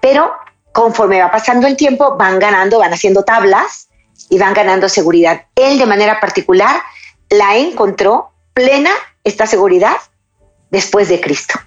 Pero 0.00 0.32
conforme 0.72 1.20
va 1.20 1.30
pasando 1.30 1.66
el 1.66 1.76
tiempo, 1.76 2.16
van 2.16 2.38
ganando, 2.38 2.78
van 2.78 2.94
haciendo 2.94 3.22
tablas 3.22 3.88
y 4.30 4.38
van 4.38 4.54
ganando 4.54 4.88
seguridad. 4.88 5.44
Él 5.54 5.78
de 5.78 5.84
manera 5.84 6.18
particular 6.18 6.80
la 7.28 7.58
encontró 7.58 8.30
plena 8.54 8.90
esta 9.22 9.46
seguridad 9.46 9.96
después 10.70 11.10
de 11.10 11.20
Cristo 11.20 11.60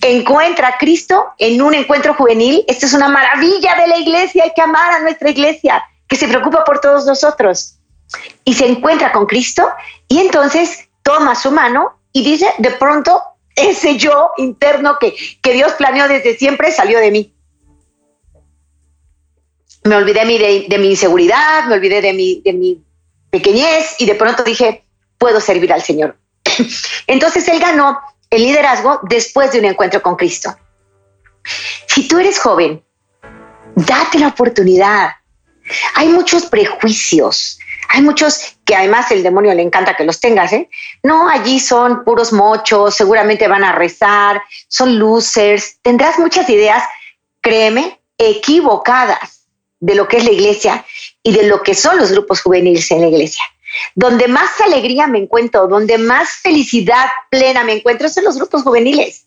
encuentra 0.00 0.68
a 0.68 0.78
Cristo 0.78 1.32
en 1.38 1.60
un 1.62 1.74
encuentro 1.74 2.14
juvenil. 2.14 2.64
Esto 2.68 2.86
es 2.86 2.94
una 2.94 3.08
maravilla 3.08 3.74
de 3.76 3.88
la 3.88 3.98
iglesia, 3.98 4.44
hay 4.44 4.52
que 4.54 4.62
amar 4.62 4.92
a 4.92 5.00
nuestra 5.00 5.30
iglesia, 5.30 5.82
que 6.06 6.16
se 6.16 6.28
preocupa 6.28 6.64
por 6.64 6.80
todos 6.80 7.06
nosotros. 7.06 7.78
Y 8.44 8.54
se 8.54 8.66
encuentra 8.66 9.12
con 9.12 9.26
Cristo 9.26 9.68
y 10.08 10.18
entonces 10.18 10.88
toma 11.02 11.34
su 11.34 11.50
mano 11.50 11.98
y 12.12 12.22
dice, 12.22 12.46
de 12.58 12.70
pronto, 12.70 13.20
ese 13.56 13.96
yo 13.96 14.30
interno 14.36 14.98
que, 14.98 15.14
que 15.42 15.52
Dios 15.52 15.72
planeó 15.74 16.08
desde 16.08 16.36
siempre 16.36 16.72
salió 16.72 16.98
de 16.98 17.10
mí. 17.10 17.34
Me 19.84 19.96
olvidé 19.96 20.24
de, 20.24 20.66
de 20.68 20.78
mi 20.78 20.90
inseguridad, 20.90 21.64
me 21.66 21.74
olvidé 21.74 22.00
de 22.00 22.12
mi, 22.12 22.40
de 22.42 22.52
mi 22.52 22.82
pequeñez 23.30 23.96
y 23.98 24.06
de 24.06 24.14
pronto 24.14 24.44
dije, 24.44 24.84
puedo 25.18 25.40
servir 25.40 25.72
al 25.72 25.82
Señor. 25.82 26.16
Entonces 27.06 27.46
él 27.48 27.58
ganó 27.58 27.98
el 28.34 28.42
liderazgo 28.42 29.00
después 29.02 29.52
de 29.52 29.60
un 29.60 29.66
encuentro 29.66 30.02
con 30.02 30.16
Cristo. 30.16 30.56
Si 31.86 32.08
tú 32.08 32.18
eres 32.18 32.38
joven, 32.38 32.82
date 33.76 34.18
la 34.18 34.28
oportunidad. 34.28 35.10
Hay 35.94 36.08
muchos 36.08 36.46
prejuicios, 36.46 37.58
hay 37.88 38.02
muchos 38.02 38.56
que 38.64 38.74
además 38.74 39.10
el 39.10 39.22
demonio 39.22 39.54
le 39.54 39.62
encanta 39.62 39.96
que 39.96 40.04
los 40.04 40.20
tengas, 40.20 40.52
¿eh? 40.52 40.68
No, 41.02 41.28
allí 41.28 41.60
son 41.60 42.04
puros 42.04 42.32
mochos, 42.32 42.94
seguramente 42.94 43.46
van 43.46 43.64
a 43.64 43.72
rezar, 43.72 44.42
son 44.68 44.98
losers, 44.98 45.78
tendrás 45.80 46.18
muchas 46.18 46.48
ideas, 46.50 46.82
créeme, 47.40 48.00
equivocadas 48.18 49.46
de 49.80 49.94
lo 49.94 50.08
que 50.08 50.18
es 50.18 50.24
la 50.24 50.32
iglesia 50.32 50.84
y 51.22 51.32
de 51.32 51.44
lo 51.44 51.62
que 51.62 51.74
son 51.74 51.98
los 51.98 52.10
grupos 52.10 52.42
juveniles 52.42 52.90
en 52.90 53.02
la 53.02 53.08
iglesia. 53.08 53.44
Donde 53.94 54.28
más 54.28 54.60
alegría 54.60 55.06
me 55.06 55.18
encuentro, 55.18 55.66
donde 55.66 55.98
más 55.98 56.30
felicidad 56.42 57.06
plena 57.30 57.64
me 57.64 57.72
encuentro 57.72 58.06
es 58.06 58.16
en 58.16 58.24
los 58.24 58.36
grupos 58.36 58.62
juveniles. 58.62 59.26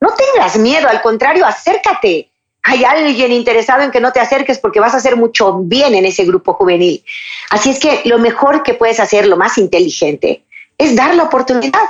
No 0.00 0.10
tengas 0.14 0.56
miedo, 0.58 0.88
al 0.88 1.02
contrario, 1.02 1.46
acércate. 1.46 2.28
Hay 2.62 2.84
alguien 2.84 3.32
interesado 3.32 3.82
en 3.82 3.90
que 3.90 4.00
no 4.00 4.12
te 4.12 4.20
acerques 4.20 4.58
porque 4.58 4.80
vas 4.80 4.94
a 4.94 4.96
hacer 4.96 5.16
mucho 5.16 5.58
bien 5.60 5.94
en 5.94 6.04
ese 6.04 6.24
grupo 6.24 6.54
juvenil. 6.54 7.04
Así 7.50 7.70
es 7.70 7.78
que 7.78 8.02
lo 8.04 8.18
mejor 8.18 8.62
que 8.62 8.74
puedes 8.74 8.98
hacer, 8.98 9.26
lo 9.26 9.36
más 9.36 9.56
inteligente, 9.56 10.42
es 10.76 10.96
dar 10.96 11.14
la 11.14 11.24
oportunidad. 11.24 11.80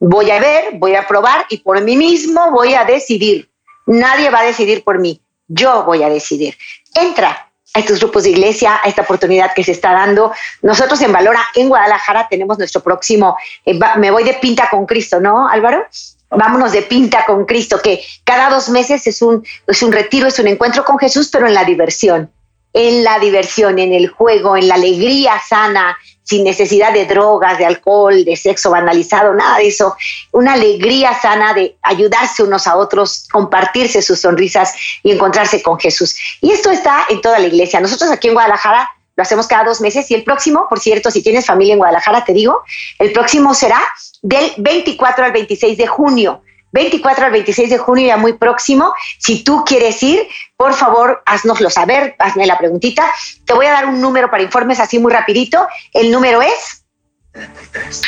Voy 0.00 0.30
a 0.30 0.40
ver, 0.40 0.74
voy 0.74 0.94
a 0.94 1.06
probar 1.06 1.46
y 1.48 1.58
por 1.58 1.80
mí 1.80 1.96
mismo 1.96 2.50
voy 2.50 2.74
a 2.74 2.84
decidir. 2.84 3.48
Nadie 3.86 4.30
va 4.30 4.40
a 4.40 4.44
decidir 4.44 4.84
por 4.84 4.98
mí. 4.98 5.20
Yo 5.46 5.84
voy 5.84 6.02
a 6.02 6.08
decidir. 6.08 6.56
Entra, 6.94 7.47
a 7.74 7.80
estos 7.80 8.00
grupos 8.00 8.24
de 8.24 8.30
iglesia, 8.30 8.80
a 8.82 8.88
esta 8.88 9.02
oportunidad 9.02 9.52
que 9.54 9.64
se 9.64 9.72
está 9.72 9.92
dando. 9.92 10.32
Nosotros 10.62 11.00
en 11.02 11.12
Valora, 11.12 11.40
en 11.54 11.68
Guadalajara, 11.68 12.26
tenemos 12.28 12.58
nuestro 12.58 12.82
próximo, 12.82 13.36
eh, 13.64 13.78
me 13.96 14.10
voy 14.10 14.24
de 14.24 14.34
pinta 14.34 14.68
con 14.70 14.86
Cristo, 14.86 15.20
¿no, 15.20 15.48
Álvaro? 15.48 15.86
Vámonos 16.30 16.72
de 16.72 16.82
pinta 16.82 17.24
con 17.24 17.46
Cristo, 17.46 17.80
que 17.82 18.02
cada 18.24 18.50
dos 18.50 18.68
meses 18.68 19.06
es 19.06 19.22
un, 19.22 19.42
es 19.66 19.82
un 19.82 19.92
retiro, 19.92 20.26
es 20.26 20.38
un 20.38 20.48
encuentro 20.48 20.84
con 20.84 20.98
Jesús, 20.98 21.28
pero 21.32 21.46
en 21.46 21.54
la 21.54 21.64
diversión, 21.64 22.30
en 22.78 23.02
la 23.02 23.18
diversión, 23.18 23.80
en 23.80 23.92
el 23.92 24.06
juego, 24.06 24.56
en 24.56 24.68
la 24.68 24.76
alegría 24.76 25.32
sana, 25.40 25.98
sin 26.22 26.44
necesidad 26.44 26.92
de 26.92 27.06
drogas, 27.06 27.58
de 27.58 27.66
alcohol, 27.66 28.24
de 28.24 28.36
sexo 28.36 28.70
banalizado, 28.70 29.34
nada 29.34 29.58
de 29.58 29.66
eso. 29.66 29.96
Una 30.30 30.52
alegría 30.52 31.12
sana 31.20 31.54
de 31.54 31.76
ayudarse 31.82 32.44
unos 32.44 32.68
a 32.68 32.76
otros, 32.76 33.26
compartirse 33.32 34.00
sus 34.00 34.20
sonrisas 34.20 34.74
y 35.02 35.10
encontrarse 35.10 35.60
con 35.60 35.76
Jesús. 35.80 36.14
Y 36.40 36.52
esto 36.52 36.70
está 36.70 37.04
en 37.08 37.20
toda 37.20 37.40
la 37.40 37.48
iglesia. 37.48 37.80
Nosotros 37.80 38.12
aquí 38.12 38.28
en 38.28 38.34
Guadalajara 38.34 38.88
lo 39.16 39.22
hacemos 39.22 39.48
cada 39.48 39.64
dos 39.64 39.80
meses 39.80 40.08
y 40.12 40.14
el 40.14 40.22
próximo, 40.22 40.66
por 40.68 40.78
cierto, 40.78 41.10
si 41.10 41.20
tienes 41.20 41.46
familia 41.46 41.72
en 41.72 41.78
Guadalajara, 41.78 42.24
te 42.24 42.32
digo, 42.32 42.62
el 43.00 43.10
próximo 43.10 43.54
será 43.54 43.82
del 44.22 44.52
24 44.56 45.24
al 45.24 45.32
26 45.32 45.76
de 45.76 45.86
junio. 45.88 46.42
24 46.72 47.26
al 47.26 47.32
26 47.32 47.70
de 47.70 47.78
junio, 47.78 48.06
ya 48.06 48.16
muy 48.16 48.34
próximo. 48.34 48.92
Si 49.18 49.42
tú 49.42 49.64
quieres 49.64 50.02
ir, 50.02 50.26
por 50.56 50.74
favor, 50.74 51.22
haznoslo 51.26 51.70
saber, 51.70 52.14
hazme 52.18 52.46
la 52.46 52.58
preguntita. 52.58 53.10
Te 53.44 53.54
voy 53.54 53.66
a 53.66 53.72
dar 53.72 53.86
un 53.86 54.00
número 54.00 54.30
para 54.30 54.42
informes 54.42 54.80
así 54.80 54.98
muy 54.98 55.12
rapidito. 55.12 55.66
El 55.92 56.10
número 56.10 56.42
es 56.42 56.84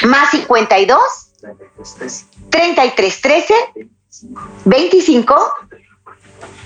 más 0.04 0.30
52 0.30 0.98
33 2.50 3.20
13 3.20 3.54
25 4.64 5.54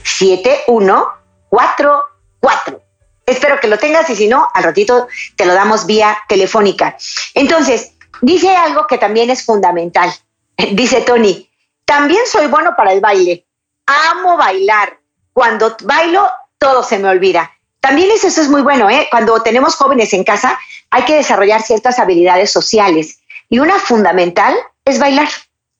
71 0.02 1.08
44. 1.48 2.82
Espero 3.26 3.58
que 3.58 3.68
lo 3.68 3.78
tengas 3.78 4.10
y 4.10 4.16
si 4.16 4.28
no, 4.28 4.48
al 4.52 4.64
ratito 4.64 5.08
te 5.36 5.46
lo 5.46 5.54
damos 5.54 5.86
vía 5.86 6.18
telefónica. 6.28 6.96
Entonces, 7.32 7.92
dice 8.20 8.54
algo 8.54 8.86
que 8.86 8.98
también 8.98 9.30
es 9.30 9.44
fundamental. 9.44 10.12
Dice 10.72 11.00
Tony, 11.00 11.50
también 11.84 12.22
soy 12.26 12.46
bueno 12.46 12.74
para 12.76 12.92
el 12.92 13.00
baile. 13.00 13.46
Amo 13.86 14.36
bailar. 14.36 14.98
Cuando 15.32 15.76
bailo, 15.82 16.30
todo 16.58 16.82
se 16.82 16.98
me 16.98 17.08
olvida. 17.08 17.50
También 17.80 18.10
eso, 18.10 18.28
es 18.28 18.48
muy 18.48 18.62
bueno, 18.62 18.88
¿eh? 18.88 19.08
Cuando 19.10 19.42
tenemos 19.42 19.76
jóvenes 19.76 20.12
en 20.14 20.24
casa, 20.24 20.58
hay 20.90 21.04
que 21.04 21.16
desarrollar 21.16 21.60
ciertas 21.60 21.98
habilidades 21.98 22.50
sociales. 22.50 23.18
Y 23.50 23.58
una 23.58 23.78
fundamental 23.78 24.56
es 24.84 24.98
bailar. 24.98 25.28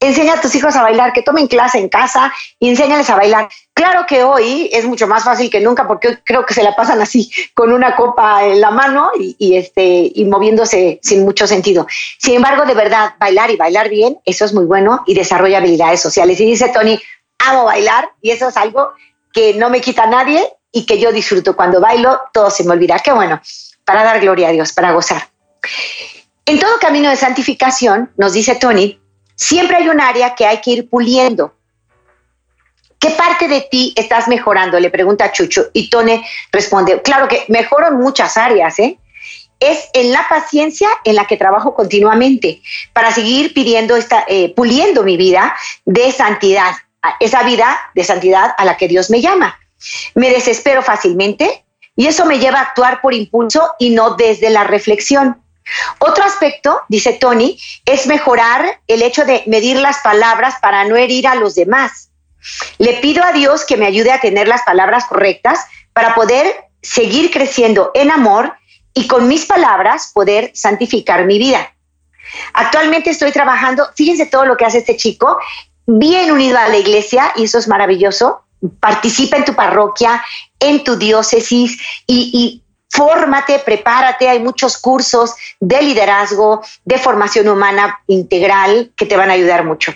Enseña 0.05 0.35
a 0.35 0.41
tus 0.41 0.55
hijos 0.55 0.77
a 0.77 0.83
bailar, 0.83 1.15
que 1.15 1.23
tomen 1.23 1.47
clase 1.47 1.79
en 1.79 1.89
casa 1.89 2.31
y 2.59 2.69
enséñales 2.69 3.09
a 3.09 3.17
bailar. 3.17 3.49
Claro 3.73 4.05
que 4.07 4.23
hoy 4.23 4.69
es 4.71 4.85
mucho 4.85 5.07
más 5.07 5.25
fácil 5.25 5.49
que 5.49 5.61
nunca 5.61 5.89
porque 5.89 6.09
hoy 6.09 6.19
creo 6.23 6.45
que 6.45 6.53
se 6.53 6.63
la 6.63 6.77
pasan 6.77 7.01
así 7.01 7.31
con 7.55 7.73
una 7.73 7.97
copa 7.97 8.45
en 8.45 8.61
la 8.61 8.71
mano 8.71 9.11
y, 9.19 9.57
este, 9.57 10.13
y 10.15 10.25
moviéndose 10.27 11.01
sin 11.03 11.25
mucho 11.25 11.47
sentido. 11.47 11.87
Sin 12.19 12.35
embargo, 12.35 12.67
de 12.67 12.75
verdad, 12.75 13.15
bailar 13.19 13.51
y 13.51 13.57
bailar 13.57 13.89
bien, 13.89 14.19
eso 14.27 14.45
es 14.45 14.53
muy 14.53 14.67
bueno 14.67 15.03
y 15.07 15.15
desarrolla 15.15 15.59
habilidades 15.59 16.03
sociales. 16.03 16.39
Y 16.39 16.45
dice 16.45 16.69
Tony, 16.69 17.01
amo 17.39 17.65
bailar 17.65 18.11
y 18.21 18.31
eso 18.31 18.49
es 18.49 18.57
algo 18.59 18.93
que 19.33 19.55
no 19.55 19.71
me 19.71 19.81
quita 19.81 20.07
nadie 20.07 20.47
y 20.71 20.85
que 20.85 21.01
yo 21.01 21.13
disfruto. 21.13 21.57
Cuando 21.57 21.81
bailo, 21.81 22.21
todo 22.35 22.51
se 22.51 22.65
me 22.65 22.73
olvida. 22.73 22.99
Qué 22.99 23.13
bueno, 23.13 23.41
para 23.87 24.05
dar 24.05 24.21
gloria 24.21 24.49
a 24.49 24.53
Dios, 24.53 24.73
para 24.73 24.93
gozar. 24.93 25.29
En 26.45 26.59
todo 26.59 26.79
camino 26.79 27.09
de 27.09 27.17
santificación, 27.17 28.13
nos 28.19 28.35
dice 28.35 28.57
Tony, 28.57 29.01
siempre 29.35 29.77
hay 29.77 29.89
un 29.89 30.01
área 30.01 30.35
que 30.35 30.47
hay 30.47 30.61
que 30.61 30.71
ir 30.71 30.89
puliendo. 30.89 31.55
¿Qué 32.99 33.11
parte 33.11 33.49
de 33.49 33.61
ti 33.71 33.93
estás 33.97 34.29
mejorando? 34.29 34.81
Le 34.81 34.89
pregunta 34.89 35.31
Chucho 35.31 35.67
y 35.75 35.91
Tone 35.91 36.27
responde, 36.51 37.03
claro 37.03 37.29
que 37.29 37.45
mejoro 37.49 37.89
en 37.89 37.99
muchas 37.99 38.37
áreas, 38.39 38.79
¿eh? 38.79 38.99
Es 39.61 39.91
en 39.93 40.11
la 40.11 40.27
paciencia 40.27 40.89
en 41.05 41.17
la 41.17 41.27
que 41.27 41.37
trabajo 41.37 41.75
continuamente 41.75 42.63
para 42.93 43.13
seguir 43.13 43.53
pidiendo 43.53 43.95
esta, 43.97 44.25
eh, 44.27 44.55
puliendo 44.55 45.03
mi 45.03 45.17
vida 45.17 45.55
de 45.85 46.13
santidad, 46.13 46.73
esa 47.21 47.43
vida 47.43 47.79
de 47.95 48.05
santidad 48.05 48.55
a 48.57 48.65
la 48.65 48.77
que 48.77 48.89
Dios 48.89 49.11
me 49.11 49.21
llama. 49.21 49.59
Me 50.15 50.31
desespero 50.31 50.83
fácilmente 50.83 51.65
y 51.97 52.07
eso 52.07 52.25
me 52.25 52.39
lleva 52.39 52.61
a 52.61 52.63
actuar 52.63 53.01
por 53.03 53.13
impulso 53.13 53.71
y 53.79 53.91
no 53.91 54.15
desde 54.15 54.51
la 54.51 54.65
reflexión. 54.65 55.44
Otro 55.99 56.25
aspecto, 56.25 56.81
dice 56.89 57.15
Tony, 57.15 57.59
es 57.85 58.07
mejorar 58.07 58.81
el 58.87 59.03
hecho 59.03 59.25
de 59.25 59.43
medir 59.47 59.79
las 59.79 59.99
palabras 59.99 60.57
para 60.61 60.85
no 60.85 60.97
herir 60.97 61.27
a 61.27 61.35
los 61.35 61.55
demás. 61.55 62.11
Le 62.79 62.95
pido 62.95 63.25
a 63.25 63.33
Dios 63.33 63.65
que 63.65 63.77
me 63.77 63.87
ayude 63.87 64.13
a 64.13 64.21
tener 64.21 64.49
las 64.49 64.63
palabras 64.63 65.07
correctas 65.07 65.61
para 65.93 66.15
poder 66.15 66.65
seguir 66.83 67.31
creciendo 67.31 67.91
en 67.95 68.11
amor 68.11 68.55
y 68.93 69.07
con 69.07 69.27
mis 69.27 69.47
palabras 69.47 70.11
poder 70.13 70.51
santificar 70.55 71.25
mi 71.25 71.39
vida. 71.39 71.75
Actualmente 72.53 73.11
estoy 73.11 73.33
trabajando, 73.33 73.89
fíjense 73.95 74.27
todo 74.27 74.45
lo 74.45 74.57
que 74.57 74.65
hace 74.65 74.79
este 74.79 74.97
chico, 74.97 75.39
bien 75.87 76.31
unido 76.31 76.59
a 76.59 76.69
la 76.69 76.79
iglesia 76.79 77.33
y 77.37 77.45
eso 77.45 77.59
es 77.59 77.69
maravilloso. 77.69 78.43
Participa 78.81 79.37
en 79.37 79.45
tu 79.45 79.55
parroquia, 79.55 80.25
en 80.59 80.85
tu 80.85 80.97
diócesis 80.97 81.79
y, 82.07 82.31
y 82.33 82.64
fórmate, 82.95 83.59
prepárate, 83.59 84.29
hay 84.29 84.39
muchos 84.39 84.79
cursos 84.79 85.35
de 85.59 85.83
liderazgo, 85.83 86.63
de 86.85 86.97
formación 86.97 87.49
humana 87.49 88.01
integral 88.07 88.93
que 88.97 89.05
te 89.05 89.17
van 89.17 89.31
a 89.31 89.33
ayudar 89.33 89.65
mucho. 89.65 89.93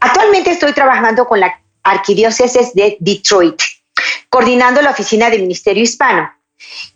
Actualmente 0.00 0.50
estoy 0.50 0.72
trabajando 0.72 1.26
con 1.26 1.38
la 1.38 1.60
Arquidiócesis 1.82 2.74
de 2.74 2.96
Detroit, 2.98 3.60
coordinando 4.30 4.80
la 4.80 4.90
oficina 4.90 5.28
del 5.28 5.42
Ministerio 5.42 5.82
Hispano. 5.82 6.32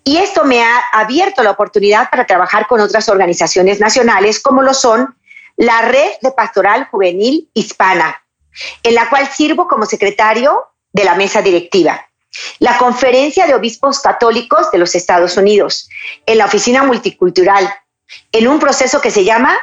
Y 0.03 0.17
esto 0.17 0.45
me 0.45 0.63
ha 0.63 0.83
abierto 0.93 1.43
la 1.43 1.51
oportunidad 1.51 2.09
para 2.11 2.27
trabajar 2.27 2.67
con 2.67 2.81
otras 2.81 3.09
organizaciones 3.11 3.81
nacionales 3.81 4.41
como 4.41 4.63
lo 4.63 4.73
son 4.73 5.15
la 5.57 5.83
Red 5.83 6.13
de 6.23 6.33
Pastoral 6.33 6.89
Juvenil 6.91 7.51
Hispana, 7.53 8.25
en 8.83 8.95
la 8.95 9.11
cual 9.11 9.29
sirvo 9.29 9.69
como 9.69 9.85
secretario 9.85 10.59
de 10.93 11.05
la 11.05 11.15
mesa 11.15 11.43
directiva. 11.43 12.07
La 12.59 12.79
Conferencia 12.79 13.47
de 13.47 13.55
Obispos 13.55 14.00
Católicos 14.00 14.71
de 14.71 14.79
los 14.79 14.95
Estados 14.95 15.37
Unidos, 15.37 15.88
en 16.26 16.38
la 16.38 16.47
Oficina 16.47 16.83
Multicultural, 16.83 17.73
en 18.33 18.49
un 18.49 18.59
proceso 18.59 19.00
que 19.00 19.11
se 19.11 19.25
llama 19.25 19.57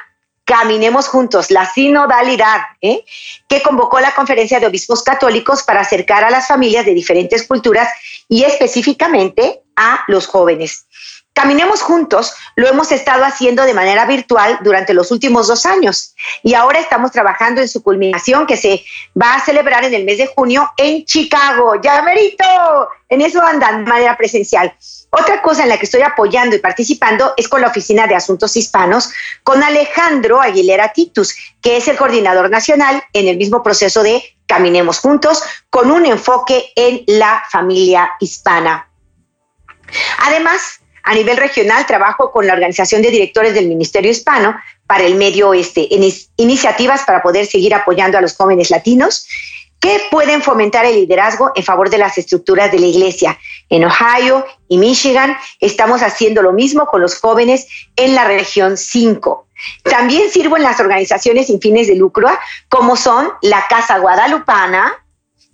Caminemos 0.46 1.08
Juntos, 1.08 1.51
la 1.51 1.72
sinodalidad, 1.72 2.62
¿eh? 2.82 3.06
que 3.48 3.62
convocó 3.62 4.00
la 4.00 4.13
Conferencia 4.13 4.60
de 4.60 4.68
Obispos 4.68 5.04
Católicos 5.04 5.63
para 5.63 5.82
acercar 5.82 6.24
a 6.24 6.30
las 6.30 6.48
familias 6.48 6.86
de 6.86 6.94
diferentes 6.94 7.48
culturas 7.48 7.88
y 8.28 8.44
específicamente 8.44 9.62
a 9.75 10.04
los 10.08 10.28
jóvenes. 10.28 10.88
Caminemos 11.34 11.82
juntos, 11.82 12.34
lo 12.56 12.68
hemos 12.68 12.92
estado 12.92 13.24
haciendo 13.24 13.64
de 13.64 13.74
manera 13.74 14.06
virtual 14.06 14.60
durante 14.64 14.94
los 14.94 15.12
últimos 15.12 15.48
dos 15.48 15.66
años 15.66 16.14
y 16.44 16.56
ahora 16.56 16.80
estamos 16.80 17.12
trabajando 17.12 17.62
en 17.62 17.70
su 17.70 17.82
culminación 17.82 18.46
que 18.46 18.58
se 18.58 18.84
va 19.20 19.36
a 19.36 19.40
celebrar 19.40 19.86
en 19.86 19.94
el 19.94 20.04
mes 20.04 20.18
de 20.18 20.28
junio 20.28 20.70
en 20.76 21.06
Chicago. 21.06 21.80
Ya 21.82 22.02
merito, 22.02 22.44
en 23.08 23.22
eso 23.22 23.42
andan 23.42 23.86
de 23.86 23.90
manera 23.90 24.18
presencial. 24.18 24.76
Otra 25.10 25.42
cosa 25.42 25.64
en 25.64 25.70
la 25.70 25.78
que 25.78 25.86
estoy 25.86 26.02
apoyando 26.02 26.56
y 26.56 26.60
participando 26.60 27.34
es 27.38 27.48
con 27.48 27.62
la 27.62 27.68
Oficina 27.68 28.08
de 28.08 28.16
Asuntos 28.16 28.58
Hispanos, 28.58 29.10
con 29.44 29.64
Alejandro 29.64 30.42
Aguilera 30.42 30.92
Titus, 30.92 31.34
que 31.62 31.78
es 31.78 31.88
el 31.88 31.96
coordinador 31.96 32.50
nacional 32.50 33.02
en 33.14 33.30
el 33.30 33.38
mismo 33.38 33.64
proceso 33.64 34.04
de 34.04 34.22
Caminemos 34.48 35.00
Juntos, 35.00 35.44
con 35.70 35.92
un 35.92 36.06
enfoque 36.06 36.74
en 36.76 37.04
la 37.08 37.42
familia 37.50 38.12
hispana. 38.20 38.90
Además, 40.20 40.81
a 41.03 41.13
nivel 41.15 41.38
regional, 41.38 41.86
trabajo 41.86 42.31
con 42.31 42.46
la 42.48 42.53
Organización 42.53 43.01
de 43.01 43.12
Directores 43.12 43.53
del 43.53 43.67
Ministerio 43.67 44.12
Hispano 44.12 44.55
para 44.88 45.03
el 45.03 45.15
Medio 45.15 45.50
Oeste 45.50 45.88
en 45.96 46.03
iniciativas 46.38 47.03
para 47.03 47.22
poder 47.22 47.46
seguir 47.46 47.74
apoyando 47.74 48.17
a 48.17 48.22
los 48.22 48.36
jóvenes 48.36 48.70
latinos 48.70 49.25
que 49.81 50.00
pueden 50.12 50.43
fomentar 50.43 50.86
el 50.86 50.96
liderazgo 50.96 51.51
en 51.55 51.63
favor 51.63 51.89
de 51.89 51.98
las 51.98 52.17
estructuras 52.17 52.72
de 52.72 52.79
la 52.79 52.86
iglesia. 52.86 53.39
En 53.67 53.84
Ohio 53.84 54.46
y 54.67 54.77
Michigan 54.77 55.36
estamos 55.60 56.03
haciendo 56.03 56.43
lo 56.43 56.53
mismo 56.53 56.86
con 56.86 57.01
los 57.01 57.20
jóvenes 57.20 57.67
en 57.96 58.13
la 58.13 58.25
región 58.25 58.77
5. 58.77 59.48
También 59.84 60.29
sirvo 60.29 60.58
en 60.58 60.63
las 60.63 60.79
organizaciones 60.79 61.48
sin 61.48 61.60
fines 61.60 61.88
de 61.88 61.96
lucro, 61.96 62.29
como 62.70 62.96
son 62.96 63.31
la 63.41 63.65
Casa 63.67 63.98
Guadalupana, 63.98 64.93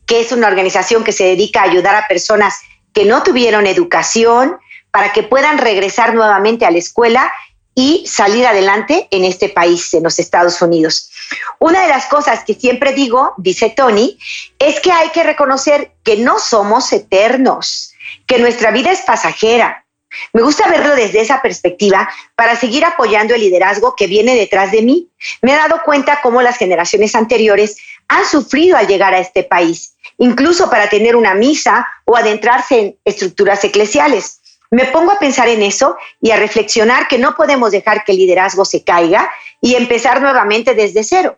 que 0.05 0.19
es 0.19 0.31
una 0.33 0.47
organización 0.47 1.05
que 1.05 1.13
se 1.13 1.23
dedica 1.23 1.61
a 1.61 1.65
ayudar 1.65 1.95
a 1.95 2.07
personas 2.07 2.59
que 2.93 3.05
no 3.05 3.23
tuvieron 3.23 3.65
educación, 3.65 4.57
para 4.91 5.13
que 5.13 5.23
puedan 5.23 5.57
regresar 5.57 6.13
nuevamente 6.13 6.65
a 6.65 6.71
la 6.71 6.77
escuela 6.77 7.31
y 7.75 8.07
salir 8.07 8.47
adelante 8.47 9.07
en 9.11 9.23
este 9.23 9.49
país, 9.49 9.93
en 9.93 10.01
los 10.01 10.17
Estados 10.17 10.59
Unidos. 10.63 11.11
Una 11.59 11.83
de 11.83 11.89
las 11.89 12.07
cosas 12.07 12.43
que 12.43 12.55
siempre 12.55 12.91
digo, 12.93 13.33
dice 13.37 13.69
Tony, 13.69 14.17
es 14.57 14.79
que 14.79 14.91
hay 14.91 15.09
que 15.09 15.21
reconocer 15.21 15.91
que 16.03 16.17
no 16.17 16.39
somos 16.39 16.91
eternos, 16.91 17.93
que 18.25 18.39
nuestra 18.39 18.71
vida 18.71 18.91
es 18.91 19.01
pasajera. 19.01 19.85
Me 20.33 20.41
gusta 20.41 20.67
verlo 20.67 20.95
desde 20.95 21.21
esa 21.21 21.41
perspectiva 21.41 22.09
para 22.35 22.55
seguir 22.55 22.83
apoyando 22.83 23.35
el 23.35 23.41
liderazgo 23.41 23.93
que 23.95 24.07
viene 24.07 24.35
detrás 24.35 24.71
de 24.71 24.81
mí. 24.81 25.11
Me 25.43 25.53
he 25.53 25.55
dado 25.55 25.81
cuenta 25.85 26.21
cómo 26.23 26.41
las 26.41 26.57
generaciones 26.57 27.13
anteriores 27.13 27.77
han 28.07 28.25
sufrido 28.25 28.77
al 28.77 28.87
llegar 28.87 29.13
a 29.13 29.19
este 29.19 29.43
país, 29.43 29.95
incluso 30.17 30.69
para 30.71 30.89
tener 30.89 31.15
una 31.15 31.35
misa 31.35 31.87
o 32.05 32.15
adentrarse 32.15 32.79
en 32.79 32.97
estructuras 33.05 33.63
eclesiales. 33.63 34.41
Me 34.71 34.85
pongo 34.85 35.11
a 35.11 35.19
pensar 35.19 35.47
en 35.47 35.61
eso 35.61 35.97
y 36.21 36.31
a 36.31 36.37
reflexionar 36.37 37.07
que 37.07 37.17
no 37.17 37.35
podemos 37.35 37.71
dejar 37.71 38.03
que 38.03 38.11
el 38.11 38.17
liderazgo 38.17 38.65
se 38.65 38.83
caiga 38.83 39.31
y 39.61 39.75
empezar 39.75 40.21
nuevamente 40.21 40.73
desde 40.73 41.03
cero. 41.03 41.37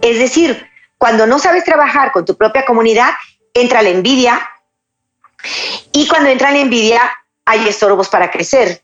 Es 0.00 0.18
decir, 0.18 0.68
cuando 0.98 1.26
no 1.26 1.38
sabes 1.38 1.64
trabajar 1.64 2.12
con 2.12 2.24
tu 2.24 2.36
propia 2.36 2.64
comunidad, 2.64 3.10
entra 3.52 3.82
la 3.82 3.90
envidia 3.90 4.50
y 5.92 6.08
cuando 6.08 6.30
entra 6.30 6.50
la 6.50 6.58
envidia 6.58 7.00
hay 7.44 7.68
estorbos 7.68 8.08
para 8.08 8.30
crecer. 8.30 8.82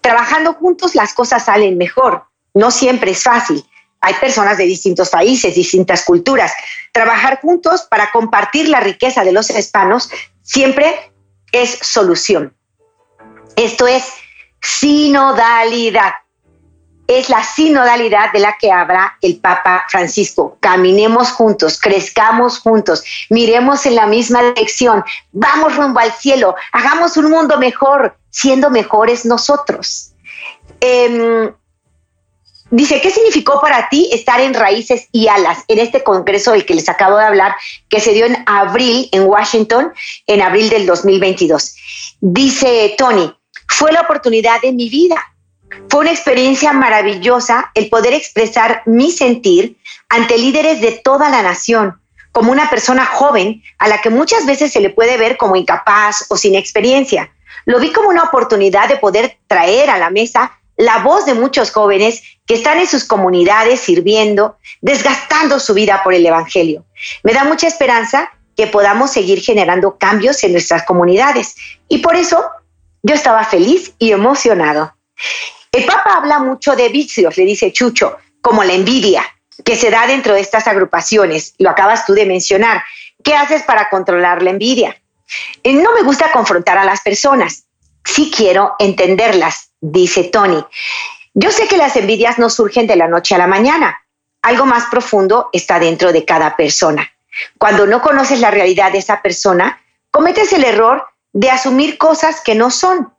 Trabajando 0.00 0.54
juntos 0.54 0.94
las 0.94 1.12
cosas 1.14 1.44
salen 1.44 1.76
mejor. 1.76 2.24
No 2.54 2.70
siempre 2.70 3.10
es 3.10 3.22
fácil. 3.22 3.64
Hay 4.00 4.14
personas 4.14 4.58
de 4.58 4.64
distintos 4.64 5.10
países, 5.10 5.54
distintas 5.54 6.04
culturas. 6.04 6.52
Trabajar 6.92 7.40
juntos 7.40 7.82
para 7.82 8.10
compartir 8.12 8.68
la 8.68 8.80
riqueza 8.80 9.24
de 9.24 9.32
los 9.32 9.50
hispanos 9.50 10.10
siempre 10.42 11.12
es 11.52 11.78
solución. 11.82 12.55
Esto 13.56 13.86
es 13.86 14.04
sinodalidad. 14.60 16.12
Es 17.06 17.28
la 17.30 17.42
sinodalidad 17.42 18.32
de 18.32 18.40
la 18.40 18.56
que 18.58 18.70
habla 18.70 19.16
el 19.22 19.38
Papa 19.38 19.86
Francisco. 19.88 20.58
Caminemos 20.60 21.30
juntos, 21.30 21.80
crezcamos 21.80 22.58
juntos, 22.58 23.02
miremos 23.30 23.86
en 23.86 23.94
la 23.94 24.06
misma 24.06 24.42
dirección, 24.42 25.04
vamos 25.30 25.76
rumbo 25.76 26.00
al 26.00 26.12
cielo, 26.12 26.56
hagamos 26.72 27.16
un 27.16 27.30
mundo 27.30 27.58
mejor, 27.58 28.18
siendo 28.30 28.70
mejores 28.70 29.24
nosotros. 29.24 30.12
Em, 30.80 31.52
dice, 32.70 33.00
¿qué 33.00 33.12
significó 33.12 33.60
para 33.60 33.88
ti 33.88 34.10
estar 34.12 34.40
en 34.40 34.52
raíces 34.52 35.06
y 35.12 35.28
alas 35.28 35.64
en 35.68 35.78
este 35.78 36.02
congreso 36.02 36.52
del 36.52 36.66
que 36.66 36.74
les 36.74 36.88
acabo 36.88 37.16
de 37.18 37.24
hablar, 37.24 37.54
que 37.88 38.00
se 38.00 38.12
dio 38.12 38.26
en 38.26 38.42
abril 38.46 39.08
en 39.12 39.22
Washington, 39.22 39.92
en 40.26 40.42
abril 40.42 40.68
del 40.70 40.86
2022? 40.86 41.76
Dice 42.20 42.94
Tony, 42.98 43.32
fue 43.68 43.92
la 43.92 44.02
oportunidad 44.02 44.60
de 44.60 44.72
mi 44.72 44.88
vida. 44.88 45.16
Fue 45.88 46.00
una 46.00 46.12
experiencia 46.12 46.72
maravillosa 46.72 47.70
el 47.74 47.88
poder 47.88 48.14
expresar 48.14 48.82
mi 48.86 49.10
sentir 49.10 49.76
ante 50.08 50.38
líderes 50.38 50.80
de 50.80 50.92
toda 50.92 51.28
la 51.28 51.42
nación, 51.42 52.00
como 52.32 52.52
una 52.52 52.70
persona 52.70 53.06
joven 53.06 53.62
a 53.78 53.88
la 53.88 54.00
que 54.00 54.10
muchas 54.10 54.46
veces 54.46 54.72
se 54.72 54.80
le 54.80 54.90
puede 54.90 55.16
ver 55.16 55.36
como 55.36 55.56
incapaz 55.56 56.26
o 56.28 56.36
sin 56.36 56.54
experiencia. 56.54 57.32
Lo 57.64 57.80
vi 57.80 57.92
como 57.92 58.08
una 58.08 58.24
oportunidad 58.24 58.88
de 58.88 58.96
poder 58.96 59.38
traer 59.48 59.90
a 59.90 59.98
la 59.98 60.10
mesa 60.10 60.52
la 60.76 60.98
voz 60.98 61.24
de 61.26 61.34
muchos 61.34 61.70
jóvenes 61.70 62.22
que 62.46 62.54
están 62.54 62.78
en 62.78 62.86
sus 62.86 63.04
comunidades 63.04 63.80
sirviendo, 63.80 64.58
desgastando 64.80 65.58
su 65.58 65.74
vida 65.74 66.02
por 66.04 66.14
el 66.14 66.24
Evangelio. 66.24 66.84
Me 67.22 67.32
da 67.32 67.44
mucha 67.44 67.66
esperanza 67.66 68.30
que 68.56 68.66
podamos 68.66 69.10
seguir 69.10 69.40
generando 69.40 69.98
cambios 69.98 70.42
en 70.44 70.52
nuestras 70.52 70.84
comunidades 70.84 71.54
y 71.88 71.98
por 71.98 72.16
eso 72.16 72.42
yo 73.06 73.14
estaba 73.14 73.44
feliz 73.44 73.94
y 74.00 74.10
emocionado. 74.10 74.92
El 75.70 75.84
Papa 75.84 76.14
habla 76.16 76.40
mucho 76.40 76.74
de 76.74 76.88
vicios, 76.88 77.36
le 77.36 77.44
dice 77.44 77.72
Chucho, 77.72 78.18
como 78.40 78.64
la 78.64 78.72
envidia, 78.72 79.22
que 79.64 79.76
se 79.76 79.90
da 79.90 80.08
dentro 80.08 80.34
de 80.34 80.40
estas 80.40 80.66
agrupaciones. 80.66 81.54
Lo 81.58 81.70
acabas 81.70 82.04
tú 82.04 82.14
de 82.14 82.26
mencionar. 82.26 82.82
¿Qué 83.22 83.36
haces 83.36 83.62
para 83.62 83.88
controlar 83.90 84.42
la 84.42 84.50
envidia? 84.50 85.00
Eh, 85.62 85.74
no 85.74 85.94
me 85.94 86.02
gusta 86.02 86.32
confrontar 86.32 86.78
a 86.78 86.84
las 86.84 87.00
personas. 87.02 87.66
Sí 88.04 88.32
quiero 88.36 88.74
entenderlas, 88.80 89.70
dice 89.80 90.24
Tony. 90.24 90.64
Yo 91.32 91.52
sé 91.52 91.68
que 91.68 91.76
las 91.76 91.94
envidias 91.94 92.40
no 92.40 92.50
surgen 92.50 92.88
de 92.88 92.96
la 92.96 93.06
noche 93.06 93.36
a 93.36 93.38
la 93.38 93.46
mañana. 93.46 94.02
Algo 94.42 94.66
más 94.66 94.86
profundo 94.86 95.48
está 95.52 95.78
dentro 95.78 96.12
de 96.12 96.24
cada 96.24 96.56
persona. 96.56 97.08
Cuando 97.56 97.86
no 97.86 98.02
conoces 98.02 98.40
la 98.40 98.50
realidad 98.50 98.90
de 98.90 98.98
esa 98.98 99.22
persona, 99.22 99.80
cometes 100.10 100.52
el 100.52 100.64
error 100.64 101.06
de 101.36 101.50
asumir 101.50 101.98
cosas 101.98 102.40
que 102.40 102.54
no 102.54 102.70
son. 102.70 103.12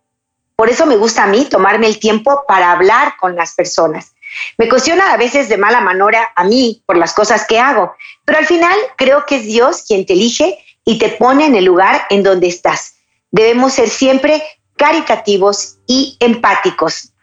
Por 0.55 0.71
eso 0.71 0.87
me 0.87 0.97
gusta 0.97 1.25
a 1.25 1.27
mí 1.27 1.45
tomarme 1.45 1.85
el 1.85 1.99
tiempo 1.99 2.45
para 2.47 2.71
hablar 2.71 3.13
con 3.19 3.35
las 3.35 3.53
personas. 3.53 4.15
Me 4.57 4.67
cuestiona 4.67 5.13
a 5.13 5.17
veces 5.17 5.49
de 5.49 5.57
mala 5.57 5.81
manera 5.81 6.31
a 6.35 6.43
mí 6.43 6.81
por 6.87 6.97
las 6.97 7.13
cosas 7.13 7.45
que 7.45 7.59
hago, 7.59 7.93
pero 8.25 8.39
al 8.39 8.47
final 8.47 8.75
creo 8.95 9.23
que 9.27 9.35
es 9.35 9.45
Dios 9.45 9.83
quien 9.87 10.03
te 10.07 10.13
elige 10.13 10.57
y 10.83 10.97
te 10.97 11.09
pone 11.09 11.45
en 11.45 11.53
el 11.53 11.65
lugar 11.65 12.07
en 12.09 12.23
donde 12.23 12.47
estás. 12.47 12.95
Debemos 13.29 13.73
ser 13.73 13.87
siempre 13.87 14.41
caritativos 14.75 15.77
y 15.85 16.17
empáticos. 16.19 17.13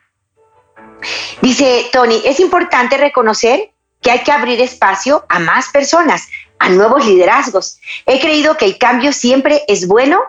Dice 1.42 1.88
Tony, 1.92 2.22
es 2.24 2.38
importante 2.38 2.98
reconocer 2.98 3.72
que 4.00 4.12
hay 4.12 4.20
que 4.20 4.30
abrir 4.30 4.60
espacio 4.60 5.26
a 5.28 5.40
más 5.40 5.70
personas, 5.70 6.28
a 6.60 6.68
nuevos 6.68 7.04
liderazgos. 7.04 7.80
He 8.06 8.20
creído 8.20 8.56
que 8.56 8.66
el 8.66 8.78
cambio 8.78 9.12
siempre 9.12 9.64
es 9.66 9.88
bueno 9.88 10.20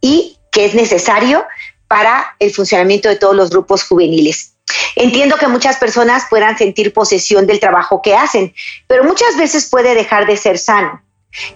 y 0.00 0.38
que 0.52 0.64
es 0.64 0.74
necesario 0.74 1.44
para 1.88 2.36
el 2.38 2.52
funcionamiento 2.52 3.08
de 3.08 3.16
todos 3.16 3.34
los 3.34 3.50
grupos 3.50 3.84
juveniles. 3.84 4.54
Entiendo 4.96 5.36
que 5.36 5.48
muchas 5.48 5.76
personas 5.76 6.24
puedan 6.28 6.58
sentir 6.58 6.92
posesión 6.92 7.46
del 7.46 7.60
trabajo 7.60 8.02
que 8.02 8.16
hacen, 8.16 8.54
pero 8.86 9.04
muchas 9.04 9.36
veces 9.36 9.68
puede 9.70 9.94
dejar 9.94 10.26
de 10.26 10.36
ser 10.36 10.58
sano 10.58 11.02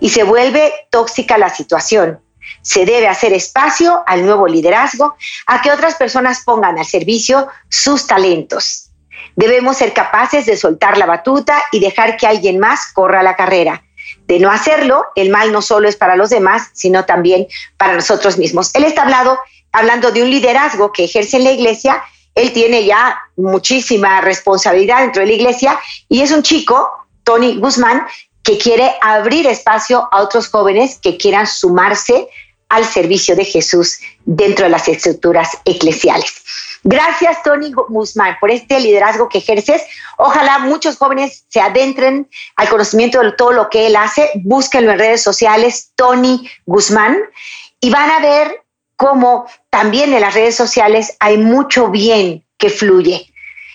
y 0.00 0.10
se 0.10 0.22
vuelve 0.22 0.72
tóxica 0.90 1.38
la 1.38 1.50
situación. 1.50 2.20
Se 2.62 2.84
debe 2.84 3.08
hacer 3.08 3.32
espacio 3.32 4.02
al 4.06 4.24
nuevo 4.24 4.46
liderazgo, 4.46 5.16
a 5.46 5.62
que 5.62 5.70
otras 5.70 5.94
personas 5.94 6.42
pongan 6.44 6.78
al 6.78 6.86
servicio 6.86 7.48
sus 7.68 8.06
talentos. 8.06 8.90
Debemos 9.36 9.78
ser 9.78 9.92
capaces 9.92 10.46
de 10.46 10.56
soltar 10.56 10.98
la 10.98 11.06
batuta 11.06 11.62
y 11.72 11.80
dejar 11.80 12.16
que 12.16 12.26
alguien 12.26 12.58
más 12.58 12.92
corra 12.92 13.22
la 13.22 13.36
carrera. 13.36 13.82
De 14.32 14.38
no 14.38 14.50
hacerlo, 14.50 15.04
el 15.14 15.28
mal 15.28 15.52
no 15.52 15.60
solo 15.60 15.88
es 15.88 15.96
para 15.96 16.16
los 16.16 16.30
demás, 16.30 16.70
sino 16.72 17.04
también 17.04 17.46
para 17.76 17.92
nosotros 17.92 18.38
mismos. 18.38 18.70
Él 18.74 18.84
está 18.84 19.02
hablando, 19.02 19.38
hablando 19.72 20.10
de 20.10 20.22
un 20.22 20.30
liderazgo 20.30 20.90
que 20.90 21.04
ejerce 21.04 21.36
en 21.36 21.44
la 21.44 21.52
iglesia 21.52 22.02
él 22.34 22.52
tiene 22.52 22.84
ya 22.84 23.18
muchísima 23.36 24.20
responsabilidad 24.20 25.00
dentro 25.00 25.20
de 25.20 25.26
la 25.26 25.34
iglesia 25.34 25.78
y 26.08 26.22
es 26.22 26.30
un 26.30 26.42
chico, 26.42 26.90
Tony 27.24 27.58
Guzmán, 27.58 28.06
que 28.42 28.58
quiere 28.58 28.94
abrir 29.00 29.46
espacio 29.46 30.08
a 30.10 30.22
otros 30.22 30.48
jóvenes 30.48 30.98
que 31.00 31.16
quieran 31.16 31.46
sumarse 31.46 32.28
al 32.68 32.84
servicio 32.86 33.36
de 33.36 33.44
Jesús 33.44 33.98
dentro 34.24 34.64
de 34.64 34.70
las 34.70 34.88
estructuras 34.88 35.50
eclesiales. 35.64 36.42
Gracias, 36.84 37.42
Tony 37.44 37.72
Guzmán, 37.72 38.36
por 38.40 38.50
este 38.50 38.80
liderazgo 38.80 39.28
que 39.28 39.38
ejerces. 39.38 39.82
Ojalá 40.16 40.58
muchos 40.58 40.96
jóvenes 40.96 41.44
se 41.48 41.60
adentren 41.60 42.28
al 42.56 42.68
conocimiento 42.68 43.20
de 43.20 43.32
todo 43.32 43.52
lo 43.52 43.70
que 43.70 43.86
él 43.86 43.94
hace. 43.94 44.30
Búsquenlo 44.42 44.90
en 44.90 44.98
redes 44.98 45.22
sociales, 45.22 45.92
Tony 45.94 46.50
Guzmán, 46.66 47.18
y 47.80 47.90
van 47.90 48.10
a 48.10 48.18
ver 48.18 48.64
cómo 48.96 49.46
también 49.70 50.12
en 50.12 50.20
las 50.20 50.34
redes 50.34 50.56
sociales 50.56 51.16
hay 51.20 51.38
mucho 51.38 51.88
bien 51.88 52.44
que 52.58 52.68
fluye. 52.68 53.32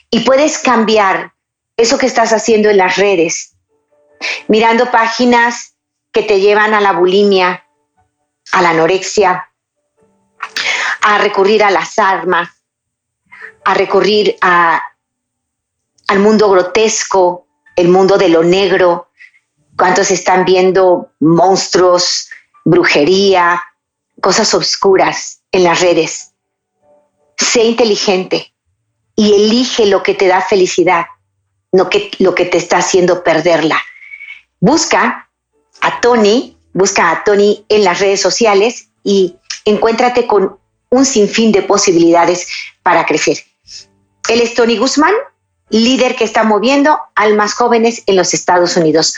Y 0.10 0.22
puedes 0.22 0.58
cambiar 0.58 1.34
eso 1.78 1.98
que 1.98 2.08
estás 2.08 2.34
haciendo 2.34 2.70
en 2.70 2.78
las 2.78 2.98
redes, 2.98 3.54
mirando 4.48 4.92
páginas 4.92 5.76
que 6.12 6.24
te 6.24 6.40
llevan 6.40 6.74
a 6.74 6.82
la 6.82 6.94
bulimia, 6.94 7.66
a 8.52 8.62
la 8.62 8.72
anorexia, 8.72 9.50
a 11.02 11.18
recurrir 11.20 11.64
a 11.64 11.72
las 11.72 12.00
armas, 12.00 12.50
a 13.68 13.74
recurrir 13.74 14.38
a, 14.42 14.82
al 16.08 16.20
mundo 16.20 16.50
grotesco, 16.50 17.48
el 17.76 17.90
mundo 17.90 18.18
de 18.18 18.30
lo 18.30 18.42
negro. 18.42 19.10
¿Cuántos 19.78 20.10
están 20.10 20.46
viendo 20.46 21.12
monstruos, 21.20 22.30
brujería, 22.64 23.62
cosas 24.22 24.54
oscuras 24.54 25.42
en 25.52 25.66
las 25.66 25.82
redes? 25.82 26.32
Sé 27.38 27.64
inteligente 27.64 28.54
y 29.16 29.34
elige 29.34 29.86
lo 29.86 30.02
que 30.02 30.14
te 30.14 30.28
da 30.28 30.42
felicidad, 30.42 31.06
no 31.74 31.90
que, 31.90 32.12
lo 32.20 32.34
que 32.34 32.46
te 32.46 32.58
está 32.58 32.78
haciendo 32.78 33.24
perderla. 33.24 33.82
Busca 34.60 35.30
a 35.82 36.00
Tony 36.00 36.58
Busca 36.78 37.10
a 37.10 37.24
Tony 37.24 37.66
en 37.70 37.84
las 37.84 38.00
redes 38.00 38.22
sociales 38.22 38.90
y 39.04 39.36
encuéntrate 39.66 40.28
con 40.28 40.60
un 40.92 41.06
sinfín 41.06 41.52
de 41.52 41.64
posibilidades 41.64 42.48
para 42.84 43.04
crecer. 43.04 43.38
Él 44.30 44.42
es 44.42 44.54
Tony 44.54 44.78
Guzmán, 44.78 45.14
líder 45.70 46.16
que 46.16 46.24
está 46.24 46.44
moviendo 46.44 47.00
almas 47.16 47.54
jóvenes 47.54 48.04
en 48.06 48.16
los 48.16 48.34
Estados 48.34 48.78
Unidos. 48.78 49.16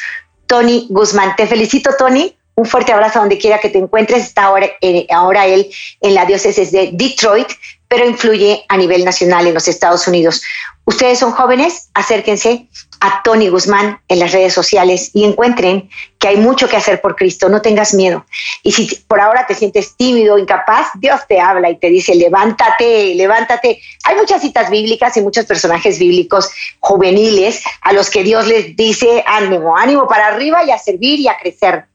Tony 0.47 0.87
Guzmán, 0.89 1.35
te 1.35 1.47
felicito 1.47 1.91
Tony, 1.97 2.35
un 2.55 2.65
fuerte 2.65 2.91
abrazo 2.91 3.19
donde 3.19 3.37
quiera 3.37 3.59
que 3.59 3.69
te 3.69 3.77
encuentres. 3.77 4.23
Está 4.23 4.45
ahora, 4.45 4.67
eh, 4.81 5.07
ahora 5.11 5.45
él 5.45 5.69
en 6.01 6.13
la 6.13 6.25
diócesis 6.25 6.71
de 6.71 6.89
Detroit, 6.93 7.47
pero 7.87 8.05
influye 8.05 8.65
a 8.67 8.77
nivel 8.77 9.05
nacional 9.05 9.47
en 9.47 9.53
los 9.53 9.67
Estados 9.67 10.07
Unidos. 10.07 10.41
Ustedes 10.85 11.19
son 11.19 11.31
jóvenes, 11.31 11.89
acérquense 11.93 12.67
a 12.99 13.21
Tony 13.23 13.47
Guzmán 13.47 14.01
en 14.07 14.19
las 14.19 14.31
redes 14.31 14.53
sociales 14.53 15.11
y 15.13 15.23
encuentren 15.23 15.89
que 16.17 16.27
hay 16.27 16.37
mucho 16.37 16.67
que 16.67 16.75
hacer 16.75 16.99
por 16.99 17.15
Cristo, 17.15 17.47
no 17.47 17.61
tengas 17.61 17.93
miedo. 17.93 18.25
Y 18.61 18.73
si 18.73 18.93
por 19.07 19.21
ahora 19.21 19.45
te 19.47 19.55
sientes 19.55 19.95
tímido, 19.95 20.37
incapaz, 20.37 20.87
Dios 20.95 21.21
te 21.27 21.39
habla 21.39 21.69
y 21.69 21.77
te 21.77 21.89
dice, 21.89 22.13
levántate, 22.15 23.15
levántate. 23.15 23.81
Hay 24.03 24.15
muchas 24.15 24.41
citas 24.41 24.69
bíblicas 24.69 25.15
y 25.15 25.21
muchos 25.21 25.45
personajes 25.45 25.97
bíblicos 25.97 26.51
juveniles 26.79 27.63
a 27.81 27.93
los 27.93 28.09
que 28.09 28.23
Dios 28.23 28.47
les 28.47 28.75
dice, 28.75 29.23
ánimo, 29.25 29.77
ánimo 29.77 30.07
para 30.07 30.27
arriba 30.27 30.63
y 30.65 30.71
a 30.71 30.77
servir 30.77 31.19
y 31.19 31.27
a 31.29 31.37
crecer. 31.37 31.85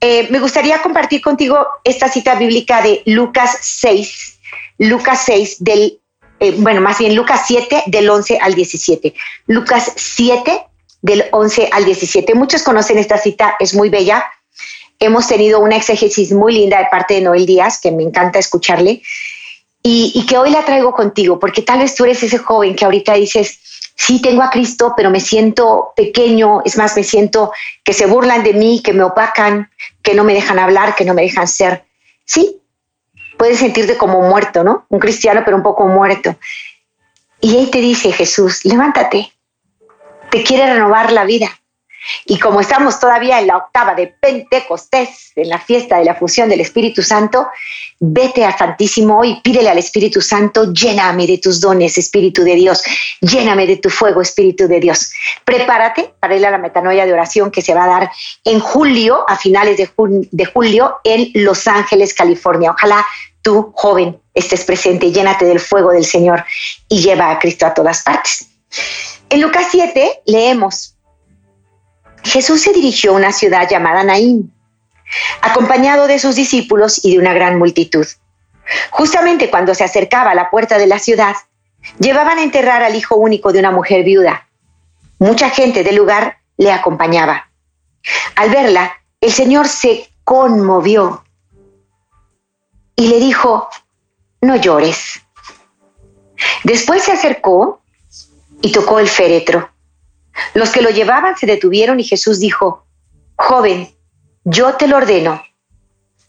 Eh, 0.00 0.28
me 0.30 0.38
gustaría 0.38 0.80
compartir 0.80 1.20
contigo 1.20 1.66
esta 1.84 2.08
cita 2.08 2.34
bíblica 2.34 2.82
de 2.82 3.02
Lucas 3.06 3.58
6, 3.60 4.38
Lucas 4.78 5.22
6 5.26 5.56
del 5.64 6.00
eh, 6.40 6.54
bueno, 6.58 6.80
más 6.80 6.98
bien 6.98 7.14
Lucas 7.14 7.42
7 7.46 7.84
del 7.86 8.08
11 8.08 8.38
al 8.40 8.54
17. 8.54 9.14
Lucas 9.46 9.92
7 9.96 10.66
del 11.02 11.24
11 11.30 11.68
al 11.72 11.84
17. 11.84 12.34
Muchos 12.34 12.62
conocen 12.62 12.98
esta 12.98 13.18
cita, 13.18 13.56
es 13.58 13.74
muy 13.74 13.88
bella. 13.88 14.24
Hemos 14.98 15.26
tenido 15.28 15.60
una 15.60 15.76
exégesis 15.76 16.32
muy 16.32 16.54
linda 16.54 16.78
de 16.78 16.86
parte 16.90 17.14
de 17.14 17.20
Noel 17.20 17.46
Díaz, 17.46 17.80
que 17.80 17.90
me 17.90 18.02
encanta 18.02 18.38
escucharle, 18.38 19.02
y, 19.82 20.12
y 20.14 20.26
que 20.26 20.38
hoy 20.38 20.50
la 20.50 20.64
traigo 20.64 20.92
contigo, 20.92 21.38
porque 21.38 21.62
tal 21.62 21.80
vez 21.80 21.94
tú 21.94 22.04
eres 22.04 22.22
ese 22.22 22.38
joven 22.38 22.74
que 22.74 22.84
ahorita 22.84 23.14
dices, 23.14 23.60
sí 23.94 24.20
tengo 24.20 24.42
a 24.42 24.50
Cristo, 24.50 24.94
pero 24.96 25.10
me 25.10 25.20
siento 25.20 25.92
pequeño, 25.96 26.62
es 26.64 26.76
más, 26.76 26.96
me 26.96 27.02
siento 27.02 27.52
que 27.84 27.92
se 27.92 28.06
burlan 28.06 28.42
de 28.42 28.52
mí, 28.52 28.82
que 28.82 28.92
me 28.92 29.02
opacan, 29.02 29.70
que 30.02 30.14
no 30.14 30.24
me 30.24 30.34
dejan 30.34 30.58
hablar, 30.58 30.94
que 30.94 31.04
no 31.04 31.14
me 31.14 31.22
dejan 31.22 31.48
ser. 31.48 31.84
Sí, 32.24 32.60
puedes 33.36 33.58
sentirte 33.58 33.96
como 33.96 34.22
muerto, 34.22 34.64
¿no? 34.64 34.86
Un 34.88 34.98
cristiano, 34.98 35.42
pero 35.44 35.56
un 35.56 35.62
poco 35.62 35.86
muerto. 35.86 36.36
Y 37.40 37.56
ahí 37.56 37.70
te 37.70 37.80
dice 37.80 38.12
Jesús, 38.12 38.64
levántate, 38.64 39.32
te 40.30 40.42
quiere 40.42 40.72
renovar 40.72 41.12
la 41.12 41.24
vida. 41.24 41.48
Y 42.24 42.38
como 42.38 42.60
estamos 42.60 42.98
todavía 42.98 43.40
en 43.40 43.46
la 43.46 43.56
octava 43.56 43.94
de 43.94 44.08
Pentecostés, 44.08 45.32
en 45.36 45.48
la 45.48 45.58
fiesta 45.58 45.98
de 45.98 46.04
la 46.04 46.14
fusión 46.14 46.48
del 46.48 46.60
Espíritu 46.60 47.02
Santo, 47.02 47.46
vete 47.98 48.44
al 48.44 48.56
Santísimo 48.56 49.24
y 49.24 49.40
pídele 49.40 49.70
al 49.70 49.78
Espíritu 49.78 50.20
Santo, 50.20 50.72
lléname 50.72 51.26
de 51.26 51.38
tus 51.38 51.60
dones, 51.60 51.98
Espíritu 51.98 52.42
de 52.42 52.54
Dios, 52.54 52.82
lléname 53.20 53.66
de 53.66 53.76
tu 53.76 53.90
fuego, 53.90 54.20
Espíritu 54.20 54.68
de 54.68 54.80
Dios. 54.80 55.12
Prepárate 55.44 56.14
para 56.20 56.36
ir 56.36 56.46
a 56.46 56.50
la 56.50 56.58
metanoia 56.58 57.06
de 57.06 57.12
oración 57.12 57.50
que 57.50 57.62
se 57.62 57.74
va 57.74 57.84
a 57.84 57.88
dar 57.88 58.10
en 58.44 58.60
julio, 58.60 59.24
a 59.28 59.36
finales 59.36 59.76
de, 59.76 59.90
de 60.30 60.44
julio, 60.44 60.96
en 61.04 61.30
Los 61.34 61.66
Ángeles, 61.66 62.14
California. 62.14 62.72
Ojalá 62.72 63.04
tú, 63.42 63.72
joven, 63.76 64.18
estés 64.34 64.64
presente, 64.64 65.12
llénate 65.12 65.44
del 65.44 65.60
fuego 65.60 65.92
del 65.92 66.04
Señor 66.04 66.44
y 66.88 67.00
lleva 67.00 67.30
a 67.30 67.38
Cristo 67.38 67.64
a 67.64 67.72
todas 67.72 68.02
partes. 68.02 68.48
En 69.28 69.40
Lucas 69.40 69.68
7 69.70 70.22
leemos, 70.26 70.95
Jesús 72.24 72.62
se 72.62 72.72
dirigió 72.72 73.12
a 73.12 73.16
una 73.16 73.32
ciudad 73.32 73.68
llamada 73.68 74.04
Naín, 74.04 74.52
acompañado 75.40 76.06
de 76.06 76.18
sus 76.18 76.34
discípulos 76.34 77.04
y 77.04 77.12
de 77.12 77.18
una 77.18 77.32
gran 77.32 77.58
multitud. 77.58 78.06
Justamente 78.90 79.50
cuando 79.50 79.74
se 79.74 79.84
acercaba 79.84 80.32
a 80.32 80.34
la 80.34 80.50
puerta 80.50 80.78
de 80.78 80.86
la 80.86 80.98
ciudad, 80.98 81.36
llevaban 81.98 82.38
a 82.38 82.42
enterrar 82.42 82.82
al 82.82 82.94
hijo 82.94 83.16
único 83.16 83.52
de 83.52 83.60
una 83.60 83.70
mujer 83.70 84.04
viuda. 84.04 84.48
Mucha 85.18 85.50
gente 85.50 85.84
del 85.84 85.96
lugar 85.96 86.38
le 86.56 86.72
acompañaba. 86.72 87.48
Al 88.34 88.50
verla, 88.50 88.92
el 89.20 89.32
Señor 89.32 89.68
se 89.68 90.08
conmovió 90.24 91.24
y 92.96 93.08
le 93.08 93.18
dijo, 93.18 93.68
no 94.40 94.56
llores. 94.56 95.22
Después 96.64 97.02
se 97.02 97.12
acercó 97.12 97.82
y 98.62 98.72
tocó 98.72 98.98
el 98.98 99.08
féretro. 99.08 99.70
Los 100.54 100.70
que 100.70 100.82
lo 100.82 100.90
llevaban 100.90 101.36
se 101.36 101.46
detuvieron 101.46 102.00
y 102.00 102.04
Jesús 102.04 102.40
dijo, 102.40 102.86
joven, 103.36 103.94
yo 104.44 104.74
te 104.74 104.86
lo 104.86 104.96
ordeno, 104.96 105.42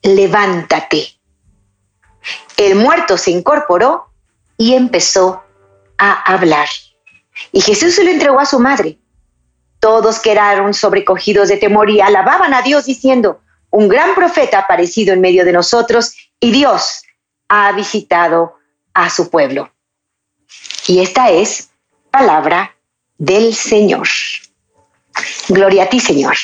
levántate. 0.01 1.07
El 2.57 2.75
muerto 2.75 3.17
se 3.17 3.31
incorporó 3.31 4.07
y 4.57 4.73
empezó 4.73 5.43
a 5.97 6.33
hablar. 6.33 6.67
Y 7.51 7.61
Jesús 7.61 7.95
se 7.95 8.03
lo 8.03 8.09
entregó 8.09 8.39
a 8.39 8.45
su 8.45 8.59
madre. 8.59 8.97
Todos 9.79 10.19
quedaron 10.19 10.73
sobrecogidos 10.73 11.49
de 11.49 11.57
temor 11.57 11.89
y 11.89 12.01
alababan 12.01 12.53
a 12.53 12.61
Dios 12.61 12.85
diciendo, 12.85 13.41
un 13.69 13.87
gran 13.87 14.15
profeta 14.15 14.57
ha 14.57 14.61
aparecido 14.61 15.13
en 15.13 15.21
medio 15.21 15.45
de 15.45 15.53
nosotros 15.53 16.15
y 16.39 16.51
Dios 16.51 17.03
ha 17.47 17.71
visitado 17.73 18.55
a 18.93 19.09
su 19.09 19.29
pueblo. 19.29 19.71
Y 20.87 21.01
esta 21.01 21.29
es 21.29 21.69
palabra 22.09 22.76
del 23.17 23.53
Señor. 23.53 24.07
Gloria 25.49 25.83
a 25.83 25.89
ti, 25.89 25.99
Señor. 25.99 26.35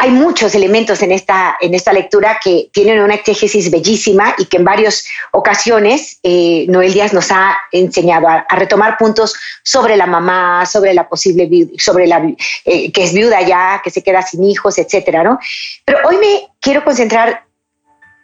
Hay 0.00 0.10
muchos 0.10 0.54
elementos 0.54 1.02
en 1.02 1.12
esta, 1.12 1.56
en 1.60 1.72
esta 1.72 1.92
lectura 1.92 2.40
que 2.42 2.68
tienen 2.72 3.00
una 3.00 3.14
exégesis 3.14 3.70
bellísima 3.70 4.34
y 4.38 4.46
que 4.46 4.56
en 4.56 4.64
varias 4.64 5.06
ocasiones 5.30 6.18
eh, 6.22 6.66
Noel 6.68 6.92
Díaz 6.92 7.12
nos 7.12 7.30
ha 7.30 7.56
enseñado 7.70 8.28
a, 8.28 8.44
retomar 8.50 8.98
puntos 8.98 9.34
sobre 9.62 9.96
la 9.96 10.06
mamá, 10.06 10.66
sobre 10.66 10.94
la 10.94 11.08
posible 11.08 11.48
sobre 11.78 12.06
la 12.06 12.20
eh, 12.64 12.90
que 12.90 13.04
es 13.04 13.14
viuda 13.14 13.40
ya, 13.42 13.80
que 13.84 13.90
se 13.90 14.02
queda 14.02 14.22
sin 14.22 14.42
hijos, 14.44 14.78
etcétera, 14.78 15.22
¿no? 15.22 15.38
Pero 15.84 15.98
hoy 16.08 16.16
me 16.16 16.48
quiero 16.60 16.84
concentrar 16.84 17.44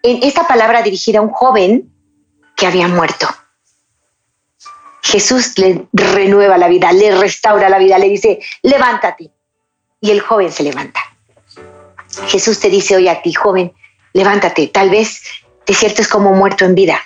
en 0.03 0.23
esta 0.23 0.47
palabra 0.49 0.83
dirigida 0.83 1.21
a 1.21 1.23
un 1.23 1.31
joven 1.31 1.93
que 2.57 2.67
había 2.67 2.89
muerto. 2.89 3.29
Jesús 5.03 5.59
le 5.59 5.87
renueva 5.93 6.59
la 6.59 6.69
vida, 6.69 6.93
le 6.93 7.17
restaura 7.17 7.69
la 7.69 7.79
vida, 7.79 7.99
le 7.99 8.09
dice, 8.09 8.41
levántate. 8.63 9.31
Y 10.01 10.11
el 10.11 10.21
joven 10.21 10.53
se 10.53 10.63
levanta. 10.63 11.01
Jesús 12.27 12.61
te 12.61 12.69
dice 12.71 12.97
hoy 12.97 13.09
a 13.09 13.23
ti, 13.23 13.33
joven, 13.33 13.73
levántate. 14.13 14.69
Tal 14.69 14.91
vez 14.91 15.23
te 15.65 15.75
sientes 15.75 16.09
como 16.09 16.33
muerto 16.33 16.65
en 16.65 16.75
vida. 16.75 17.01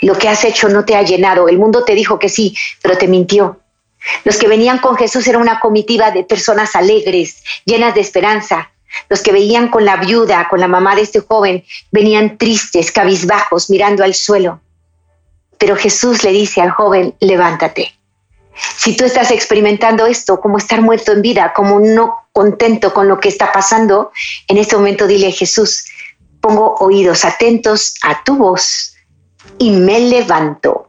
Lo 0.00 0.16
que 0.16 0.28
has 0.28 0.44
hecho 0.44 0.68
no 0.68 0.84
te 0.84 0.96
ha 0.96 1.02
llenado. 1.02 1.48
El 1.48 1.58
mundo 1.58 1.84
te 1.84 1.94
dijo 1.94 2.18
que 2.18 2.28
sí, 2.28 2.56
pero 2.82 2.96
te 2.96 3.06
mintió. 3.06 3.60
Los 4.24 4.38
que 4.38 4.48
venían 4.48 4.78
con 4.78 4.96
Jesús 4.96 5.26
eran 5.28 5.42
una 5.42 5.60
comitiva 5.60 6.10
de 6.10 6.24
personas 6.24 6.74
alegres, 6.74 7.42
llenas 7.64 7.94
de 7.94 8.00
esperanza. 8.00 8.72
Los 9.08 9.22
que 9.22 9.32
veían 9.32 9.68
con 9.68 9.84
la 9.84 9.96
viuda, 9.96 10.48
con 10.48 10.60
la 10.60 10.68
mamá 10.68 10.96
de 10.96 11.02
este 11.02 11.20
joven, 11.20 11.64
venían 11.90 12.38
tristes, 12.38 12.90
cabizbajos, 12.90 13.70
mirando 13.70 14.02
al 14.02 14.14
suelo. 14.14 14.60
Pero 15.60 15.76
Jesús 15.76 16.24
le 16.24 16.32
dice 16.32 16.62
al 16.62 16.70
joven, 16.70 17.14
levántate. 17.20 17.94
Si 18.76 18.96
tú 18.96 19.04
estás 19.04 19.30
experimentando 19.30 20.06
esto, 20.06 20.40
como 20.40 20.56
estar 20.58 20.80
muerto 20.80 21.12
en 21.12 21.22
vida, 21.22 21.52
como 21.54 21.78
no 21.78 22.16
contento 22.32 22.92
con 22.92 23.08
lo 23.08 23.20
que 23.20 23.28
está 23.28 23.52
pasando, 23.52 24.10
en 24.48 24.56
este 24.56 24.76
momento 24.76 25.06
dile, 25.06 25.30
Jesús, 25.30 25.84
pongo 26.40 26.76
oídos 26.80 27.24
atentos 27.24 27.94
a 28.02 28.24
tu 28.24 28.36
voz 28.36 28.94
y 29.58 29.70
me 29.70 30.00
levanto. 30.00 30.88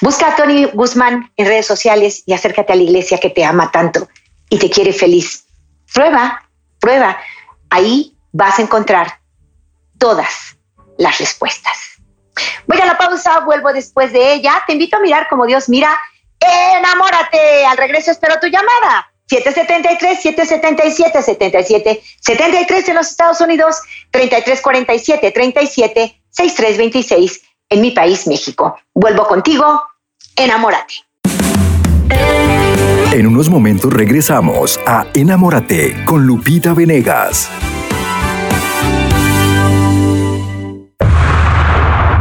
Busca 0.00 0.28
a 0.28 0.36
Tony 0.36 0.66
Guzmán 0.66 1.30
en 1.36 1.46
redes 1.46 1.66
sociales 1.66 2.24
y 2.26 2.32
acércate 2.32 2.72
a 2.72 2.76
la 2.76 2.82
iglesia 2.82 3.18
que 3.18 3.30
te 3.30 3.44
ama 3.44 3.70
tanto 3.70 4.08
y 4.50 4.58
te 4.58 4.70
quiere 4.70 4.92
feliz. 4.92 5.44
Prueba, 5.92 6.48
prueba. 6.80 7.16
Ahí 7.70 8.16
vas 8.32 8.58
a 8.58 8.62
encontrar 8.62 9.20
todas 9.98 10.56
las 10.98 11.18
respuestas. 11.18 11.93
Voy 12.66 12.80
a 12.80 12.86
la 12.86 12.98
pausa, 12.98 13.40
vuelvo 13.40 13.72
después 13.72 14.12
de 14.12 14.34
ella. 14.34 14.62
Te 14.66 14.72
invito 14.72 14.96
a 14.96 15.00
mirar 15.00 15.28
como 15.28 15.46
Dios 15.46 15.68
mira. 15.68 15.90
Enamórate. 16.40 17.64
Al 17.66 17.76
regreso 17.76 18.10
espero 18.10 18.38
tu 18.40 18.46
llamada. 18.46 19.10
773 19.26 20.20
777 20.20 21.22
77 21.22 22.02
73 22.20 22.88
en 22.88 22.94
los 22.94 23.10
Estados 23.10 23.40
Unidos, 23.40 23.80
3347 24.10 25.30
37 25.30 26.22
6326 26.30 27.42
en 27.70 27.80
mi 27.80 27.90
país, 27.90 28.26
México. 28.26 28.76
Vuelvo 28.92 29.26
contigo, 29.26 29.82
enamórate. 30.36 30.94
En 33.12 33.26
unos 33.26 33.48
momentos 33.48 33.92
regresamos 33.92 34.80
a 34.86 35.06
Enamórate 35.14 36.04
con 36.04 36.26
Lupita 36.26 36.74
Venegas. 36.74 37.48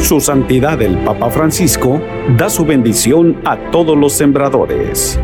Su 0.05 0.19
Santidad 0.19 0.79
el 0.83 0.99
Papa 0.99 1.31
Francisco 1.31 1.99
da 2.37 2.47
su 2.47 2.63
bendición 2.63 3.37
a 3.43 3.57
todos 3.71 3.97
los 3.97 4.13
sembradores. 4.13 5.19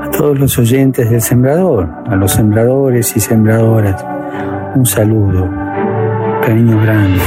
A 0.00 0.10
todos 0.10 0.38
los 0.38 0.58
oyentes 0.58 1.10
del 1.10 1.20
sembrador, 1.20 1.86
a 2.06 2.16
los 2.16 2.32
sembradores 2.32 3.14
y 3.14 3.20
sembradoras, 3.20 4.02
un 4.74 4.86
saludo, 4.86 5.50
cariño 6.40 6.80
grande. 6.80 7.20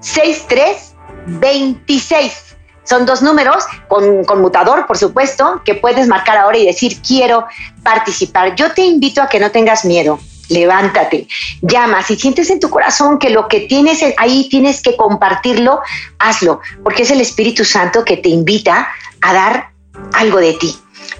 63 0.00 0.94
26. 1.26 2.56
Son 2.84 3.06
dos 3.06 3.22
números 3.22 3.64
con 3.88 4.24
conmutador, 4.24 4.86
por 4.86 4.98
supuesto, 4.98 5.62
que 5.64 5.74
puedes 5.74 6.08
marcar 6.08 6.36
ahora 6.36 6.58
y 6.58 6.66
decir 6.66 7.00
quiero 7.06 7.46
participar. 7.82 8.54
Yo 8.56 8.72
te 8.72 8.82
invito 8.82 9.22
a 9.22 9.28
que 9.28 9.38
no 9.38 9.50
tengas 9.50 9.84
miedo, 9.84 10.18
levántate, 10.48 11.28
llama. 11.60 12.02
Si 12.02 12.16
sientes 12.16 12.50
en 12.50 12.60
tu 12.60 12.70
corazón 12.70 13.18
que 13.18 13.30
lo 13.30 13.48
que 13.48 13.60
tienes 13.60 14.02
ahí 14.16 14.48
tienes 14.48 14.82
que 14.82 14.96
compartirlo, 14.96 15.80
hazlo, 16.18 16.60
porque 16.82 17.02
es 17.02 17.10
el 17.10 17.20
Espíritu 17.20 17.64
Santo 17.64 18.04
que 18.04 18.16
te 18.16 18.28
invita 18.28 18.88
a 19.20 19.32
dar 19.32 19.70
algo 20.14 20.38
de 20.38 20.54
ti. 20.54 20.76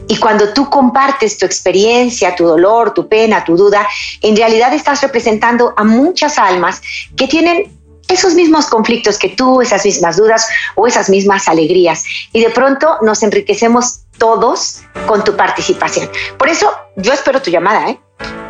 Y 0.09 0.17
cuando 0.17 0.53
tú 0.53 0.69
compartes 0.69 1.39
tu 1.39 1.47
experiencia, 1.47 2.35
tu 2.35 2.47
dolor, 2.47 2.93
tu 2.93 3.09
pena, 3.09 3.45
tu 3.45 3.57
duda, 3.57 3.87
en 4.21 4.37
realidad 4.37 4.73
estás 4.75 5.01
representando 5.03 5.75
a 5.77 5.85
muchas 5.85 6.39
almas 6.39 6.83
que 7.17 7.29
tienen 7.29 7.82
esos 8.13 8.35
mismos 8.35 8.67
conflictos 8.67 9.19
que 9.19 9.31
tú, 9.31 9.61
esas 9.61 9.85
mismas 9.85 10.17
dudas 10.17 10.47
o 10.75 10.87
esas 10.87 11.09
mismas 11.09 11.49
alegrías. 11.49 12.05
Y 12.33 12.43
de 12.43 12.51
pronto 12.51 12.99
nos 13.03 13.23
enriquecemos 13.23 14.01
todos 14.19 14.83
con 15.07 15.25
tu 15.25 15.37
participación. 15.37 16.11
Por 16.39 16.49
eso 16.49 16.71
yo 16.97 17.13
espero 17.13 17.41
tu 17.43 17.51
llamada, 17.51 17.89
¿eh? 17.89 18.01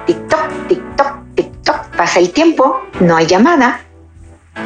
TikTok, 0.07 0.69
TikTok. 0.69 1.13
Pasa 1.97 2.19
el 2.19 2.31
tiempo, 2.31 2.81
no 3.01 3.17
hay 3.17 3.27
llamada. 3.27 3.81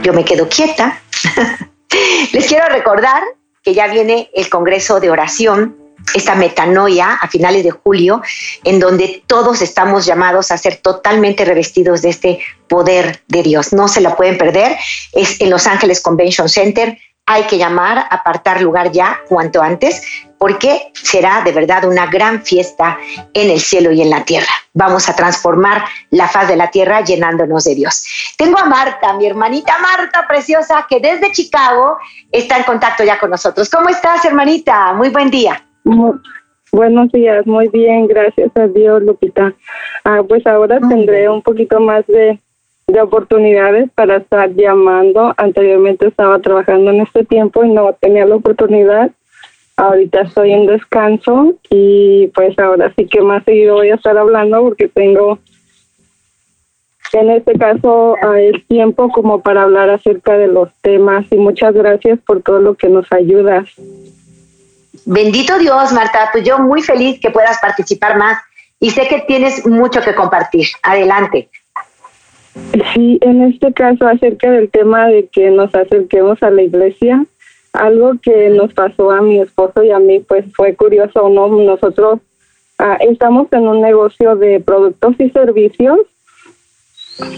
Yo 0.02 0.12
me 0.12 0.24
quedo 0.24 0.48
quieta. 0.48 1.00
Les 2.32 2.46
quiero 2.46 2.68
recordar 2.68 3.22
que 3.62 3.74
ya 3.74 3.88
viene 3.88 4.30
el 4.34 4.48
Congreso 4.48 5.00
de 5.00 5.10
Oración 5.10 5.85
esta 6.14 6.34
metanoia 6.34 7.14
a 7.14 7.28
finales 7.28 7.64
de 7.64 7.70
julio, 7.70 8.22
en 8.64 8.78
donde 8.78 9.22
todos 9.26 9.62
estamos 9.62 10.06
llamados 10.06 10.50
a 10.50 10.58
ser 10.58 10.76
totalmente 10.76 11.44
revestidos 11.44 12.02
de 12.02 12.10
este 12.10 12.40
poder 12.68 13.22
de 13.28 13.42
Dios. 13.42 13.72
No 13.72 13.88
se 13.88 14.00
la 14.00 14.16
pueden 14.16 14.38
perder. 14.38 14.76
Es 15.12 15.40
en 15.40 15.50
Los 15.50 15.66
Ángeles 15.66 16.00
Convention 16.00 16.48
Center. 16.48 16.98
Hay 17.28 17.42
que 17.44 17.58
llamar, 17.58 18.06
apartar 18.10 18.60
lugar 18.60 18.92
ya 18.92 19.18
cuanto 19.28 19.60
antes, 19.60 20.00
porque 20.38 20.92
será 20.94 21.42
de 21.42 21.50
verdad 21.50 21.84
una 21.84 22.06
gran 22.06 22.44
fiesta 22.44 22.98
en 23.34 23.50
el 23.50 23.60
cielo 23.60 23.90
y 23.90 24.00
en 24.00 24.10
la 24.10 24.24
tierra. 24.24 24.52
Vamos 24.74 25.08
a 25.08 25.16
transformar 25.16 25.84
la 26.10 26.28
faz 26.28 26.46
de 26.46 26.54
la 26.54 26.70
tierra 26.70 27.00
llenándonos 27.00 27.64
de 27.64 27.74
Dios. 27.74 28.04
Tengo 28.36 28.58
a 28.58 28.66
Marta, 28.66 29.12
mi 29.14 29.26
hermanita 29.26 29.76
Marta 29.78 30.24
preciosa, 30.28 30.86
que 30.88 31.00
desde 31.00 31.32
Chicago 31.32 31.96
está 32.30 32.58
en 32.58 32.62
contacto 32.62 33.02
ya 33.02 33.18
con 33.18 33.30
nosotros. 33.30 33.68
¿Cómo 33.70 33.88
estás, 33.88 34.24
hermanita? 34.24 34.92
Muy 34.92 35.08
buen 35.08 35.28
día 35.28 35.65
buenos 36.72 37.12
días, 37.12 37.46
muy 37.46 37.68
bien, 37.68 38.06
gracias 38.06 38.50
a 38.56 38.66
Dios, 38.66 39.02
Lupita. 39.02 39.54
Ah, 40.04 40.22
pues 40.26 40.46
ahora 40.46 40.80
tendré 40.88 41.28
un 41.28 41.42
poquito 41.42 41.80
más 41.80 42.06
de, 42.06 42.40
de 42.86 43.00
oportunidades 43.00 43.90
para 43.94 44.16
estar 44.16 44.52
llamando. 44.54 45.32
Anteriormente 45.36 46.08
estaba 46.08 46.38
trabajando 46.40 46.90
en 46.90 47.00
este 47.02 47.24
tiempo 47.24 47.64
y 47.64 47.70
no 47.70 47.92
tenía 48.00 48.26
la 48.26 48.36
oportunidad. 48.36 49.10
Ahorita 49.76 50.22
estoy 50.22 50.52
en 50.52 50.66
descanso 50.66 51.54
y 51.70 52.28
pues 52.28 52.58
ahora 52.58 52.92
sí 52.96 53.06
que 53.06 53.20
más 53.20 53.44
seguido 53.44 53.74
voy 53.74 53.90
a 53.90 53.96
estar 53.96 54.16
hablando 54.16 54.62
porque 54.62 54.88
tengo 54.88 55.38
en 57.12 57.30
este 57.30 57.58
caso 57.58 58.16
el 58.36 58.66
tiempo 58.66 59.10
como 59.10 59.40
para 59.40 59.62
hablar 59.62 59.90
acerca 59.90 60.36
de 60.36 60.48
los 60.48 60.74
temas 60.80 61.26
y 61.30 61.36
muchas 61.36 61.74
gracias 61.74 62.18
por 62.26 62.42
todo 62.42 62.58
lo 62.60 62.74
que 62.74 62.88
nos 62.88 63.10
ayudas. 63.12 63.68
Bendito 65.08 65.56
Dios, 65.58 65.92
Marta, 65.92 66.30
pues 66.32 66.42
yo 66.42 66.58
muy 66.58 66.82
feliz 66.82 67.20
que 67.20 67.30
puedas 67.30 67.58
participar 67.60 68.18
más 68.18 68.42
y 68.80 68.90
sé 68.90 69.06
que 69.06 69.20
tienes 69.20 69.64
mucho 69.64 70.00
que 70.00 70.16
compartir. 70.16 70.66
Adelante. 70.82 71.48
Sí, 72.92 73.16
en 73.20 73.42
este 73.42 73.72
caso 73.72 74.08
acerca 74.08 74.50
del 74.50 74.68
tema 74.68 75.06
de 75.06 75.28
que 75.28 75.50
nos 75.50 75.72
acerquemos 75.76 76.42
a 76.42 76.50
la 76.50 76.62
iglesia, 76.62 77.24
algo 77.72 78.14
que 78.20 78.48
nos 78.48 78.74
pasó 78.74 79.12
a 79.12 79.22
mi 79.22 79.40
esposo 79.40 79.84
y 79.84 79.92
a 79.92 80.00
mí, 80.00 80.18
pues 80.18 80.44
fue 80.56 80.74
curioso, 80.74 81.28
¿no? 81.28 81.46
Nosotros 81.48 82.18
ah, 82.78 82.98
estamos 83.00 83.46
en 83.52 83.68
un 83.68 83.80
negocio 83.80 84.34
de 84.34 84.58
productos 84.58 85.14
y 85.20 85.30
servicios, 85.30 86.00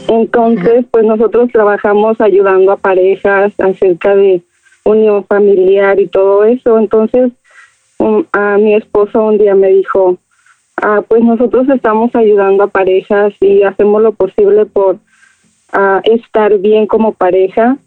entonces 0.09 0.87
pues 0.91 1.05
nosotros 1.05 1.51
trabajamos 1.53 2.19
ayudando 2.19 2.73
a 2.73 2.77
parejas 2.79 3.53
acerca 3.59 4.17
de 4.17 4.41
unión 4.85 5.25
familiar 5.27 6.01
y 6.01 6.07
todo 6.07 6.45
eso, 6.45 6.79
entonces 6.79 7.33
a 8.33 8.59
mi 8.59 8.75
esposo 8.75 9.25
un 9.25 9.39
día 9.39 9.55
me 9.55 9.69
dijo, 9.69 10.19
ah, 10.83 11.03
pues 11.07 11.23
nosotros 11.23 11.69
estamos 11.69 12.15
ayudando 12.15 12.65
a 12.65 12.69
parejas 12.69 13.35
y 13.41 13.63
hacemos 13.63 14.03
lo 14.03 14.13
posible 14.13 14.67
por 14.67 14.99
ah, 15.73 16.01
estar 16.05 16.59
bien 16.59 16.87
como 16.87 17.13
pareja, 17.13 17.79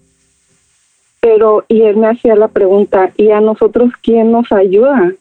pero 1.20 1.64
y 1.68 1.84
él 1.84 1.98
me 1.98 2.08
hacía 2.08 2.36
la 2.36 2.48
pregunta, 2.48 3.12
¿y 3.18 3.32
a 3.32 3.42
nosotros 3.42 3.92
quién 4.02 4.32
nos 4.32 4.52
ayuda? 4.52 5.14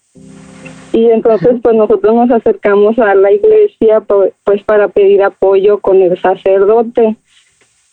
Y 0.92 1.06
entonces 1.06 1.60
pues 1.62 1.76
nosotros 1.76 2.14
nos 2.14 2.30
acercamos 2.30 2.98
a 2.98 3.14
la 3.14 3.30
iglesia 3.30 4.00
pues 4.00 4.62
para 4.64 4.88
pedir 4.88 5.22
apoyo 5.22 5.78
con 5.78 6.02
el 6.02 6.18
sacerdote. 6.20 7.16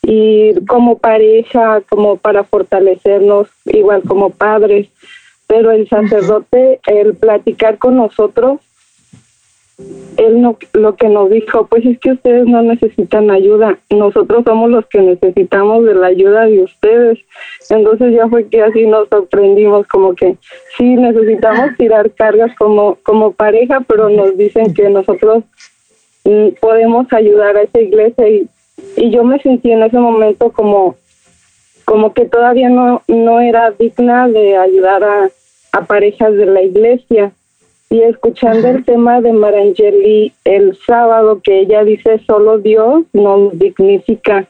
Y 0.02 0.54
como 0.66 0.98
pareja, 0.98 1.82
como 1.88 2.16
para 2.16 2.44
fortalecernos, 2.44 3.48
igual 3.66 4.02
como 4.02 4.30
padres 4.30 4.88
pero 5.48 5.72
el 5.72 5.88
sacerdote, 5.88 6.78
el 6.86 7.16
platicar 7.16 7.78
con 7.78 7.96
nosotros, 7.96 8.60
él 10.16 10.42
no, 10.42 10.58
lo 10.74 10.96
que 10.96 11.08
nos 11.08 11.30
dijo, 11.30 11.66
pues 11.68 11.86
es 11.86 11.98
que 12.00 12.12
ustedes 12.12 12.46
no 12.46 12.60
necesitan 12.62 13.30
ayuda, 13.30 13.78
nosotros 13.90 14.44
somos 14.44 14.70
los 14.70 14.86
que 14.86 15.00
necesitamos 15.00 15.84
de 15.84 15.94
la 15.94 16.08
ayuda 16.08 16.46
de 16.46 16.64
ustedes. 16.64 17.18
Entonces 17.70 18.12
ya 18.12 18.28
fue 18.28 18.48
que 18.48 18.60
así 18.60 18.86
nos 18.86 19.08
sorprendimos, 19.08 19.86
como 19.86 20.14
que 20.14 20.36
sí 20.76 20.96
necesitamos 20.96 21.76
tirar 21.78 22.10
cargas 22.10 22.54
como, 22.56 22.98
como 23.02 23.32
pareja, 23.32 23.80
pero 23.86 24.10
nos 24.10 24.36
dicen 24.36 24.74
que 24.74 24.90
nosotros 24.90 25.44
mm, 26.24 26.48
podemos 26.60 27.10
ayudar 27.12 27.56
a 27.56 27.62
esa 27.62 27.80
iglesia 27.80 28.28
y, 28.28 28.48
y 28.96 29.10
yo 29.10 29.24
me 29.24 29.40
sentí 29.40 29.70
en 29.70 29.84
ese 29.84 29.98
momento 29.98 30.50
como 30.50 30.96
como 31.88 32.12
que 32.12 32.26
todavía 32.26 32.68
no, 32.68 33.00
no 33.08 33.40
era 33.40 33.70
digna 33.70 34.28
de 34.28 34.58
ayudar 34.58 35.02
a, 35.02 35.30
a 35.72 35.84
parejas 35.86 36.34
de 36.34 36.44
la 36.44 36.60
iglesia. 36.60 37.32
Y 37.88 38.02
escuchando 38.02 38.68
el 38.68 38.84
tema 38.84 39.22
de 39.22 39.32
Marangeli 39.32 40.34
el 40.44 40.76
sábado, 40.86 41.40
que 41.42 41.60
ella 41.60 41.84
dice 41.84 42.20
solo 42.26 42.58
Dios 42.58 43.04
nos 43.14 43.58
dignifica. 43.58 44.46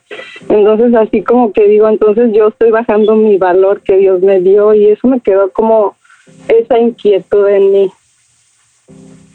Entonces, 0.48 0.92
así 0.96 1.22
como 1.22 1.52
que 1.52 1.68
digo, 1.68 1.88
entonces 1.88 2.32
yo 2.32 2.48
estoy 2.48 2.72
bajando 2.72 3.14
mi 3.14 3.38
valor 3.38 3.82
que 3.82 3.98
Dios 3.98 4.20
me 4.20 4.40
dio 4.40 4.74
y 4.74 4.88
eso 4.88 5.06
me 5.06 5.20
quedó 5.20 5.52
como 5.52 5.94
esa 6.48 6.80
inquietud 6.80 7.46
en 7.46 7.70
mí. 7.70 7.90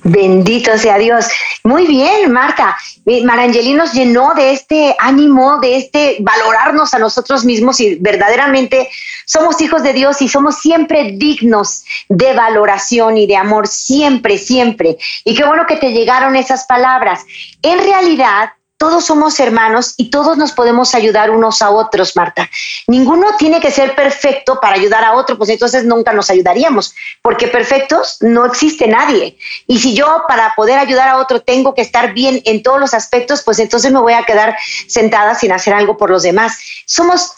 Bendito 0.04 0.78
sea 0.78 0.98
Dios. 0.98 1.28
Muy 1.64 1.88
bien, 1.88 2.32
Marta. 2.32 2.78
Marangeli 3.24 3.74
nos 3.74 3.94
llenó 3.94 4.34
de 4.34 4.52
este 4.52 4.96
ánimo, 5.00 5.60
de 5.60 5.78
este 5.78 6.18
valorarnos 6.20 6.94
a 6.94 7.00
nosotros 7.00 7.46
mismos 7.46 7.80
y 7.80 7.96
verdaderamente 7.96 8.90
somos 9.26 9.62
hijos 9.62 9.82
de 9.82 9.94
Dios 9.94 10.22
y 10.22 10.28
somos 10.28 10.60
siempre 10.60 11.14
dignos 11.14 11.84
de 12.10 12.34
valoración 12.34 13.18
y 13.18 13.28
de 13.28 13.38
amor, 13.38 13.68
siempre, 13.68 14.38
siempre. 14.38 14.98
Y 15.24 15.36
qué 15.36 15.46
bueno 15.46 15.66
que 15.66 15.78
te 15.78 15.92
llegaron 15.92 16.36
esas 16.36 16.66
palabras. 16.66 17.26
En 17.62 17.80
realidad, 17.80 18.52
todos 18.84 19.06
somos 19.06 19.40
hermanos 19.40 19.94
y 19.96 20.10
todos 20.10 20.38
nos 20.38 20.52
podemos 20.52 20.94
ayudar 20.94 21.32
unos 21.32 21.62
a 21.62 21.70
otros, 21.70 22.18
Marta. 22.18 22.50
Ninguno 22.86 23.28
tiene 23.38 23.62
que 23.62 23.72
ser 23.72 23.96
perfecto 23.96 24.60
para 24.60 24.76
ayudar 24.76 25.06
a 25.06 25.14
otro, 25.14 25.38
pues 25.38 25.50
entonces 25.50 25.86
nunca 25.86 26.12
nos 26.12 26.30
ayudaríamos, 26.30 26.94
porque 27.22 27.48
perfectos 27.48 28.18
no 28.20 28.46
existe 28.46 28.86
nadie. 28.90 29.38
Y 29.68 29.80
si 29.80 29.96
yo 29.96 30.24
para 30.28 30.54
poder 30.58 30.80
ayudar 30.80 31.08
a 31.08 31.18
otro 31.18 31.42
tengo 31.42 31.74
que 31.74 31.82
estar 31.82 32.14
bien 32.14 32.42
en 32.44 32.62
todos 32.62 32.78
los 32.78 32.94
aspectos, 32.94 33.42
pues 33.42 33.58
entonces 33.60 33.90
me 33.94 34.02
voy 34.02 34.16
a 34.16 34.26
quedar 34.26 34.58
sentada 34.90 35.34
sin 35.34 35.54
hacer 35.54 35.74
algo 35.74 35.96
por 35.96 36.10
los 36.10 36.24
demás. 36.24 36.60
Somos 36.86 37.36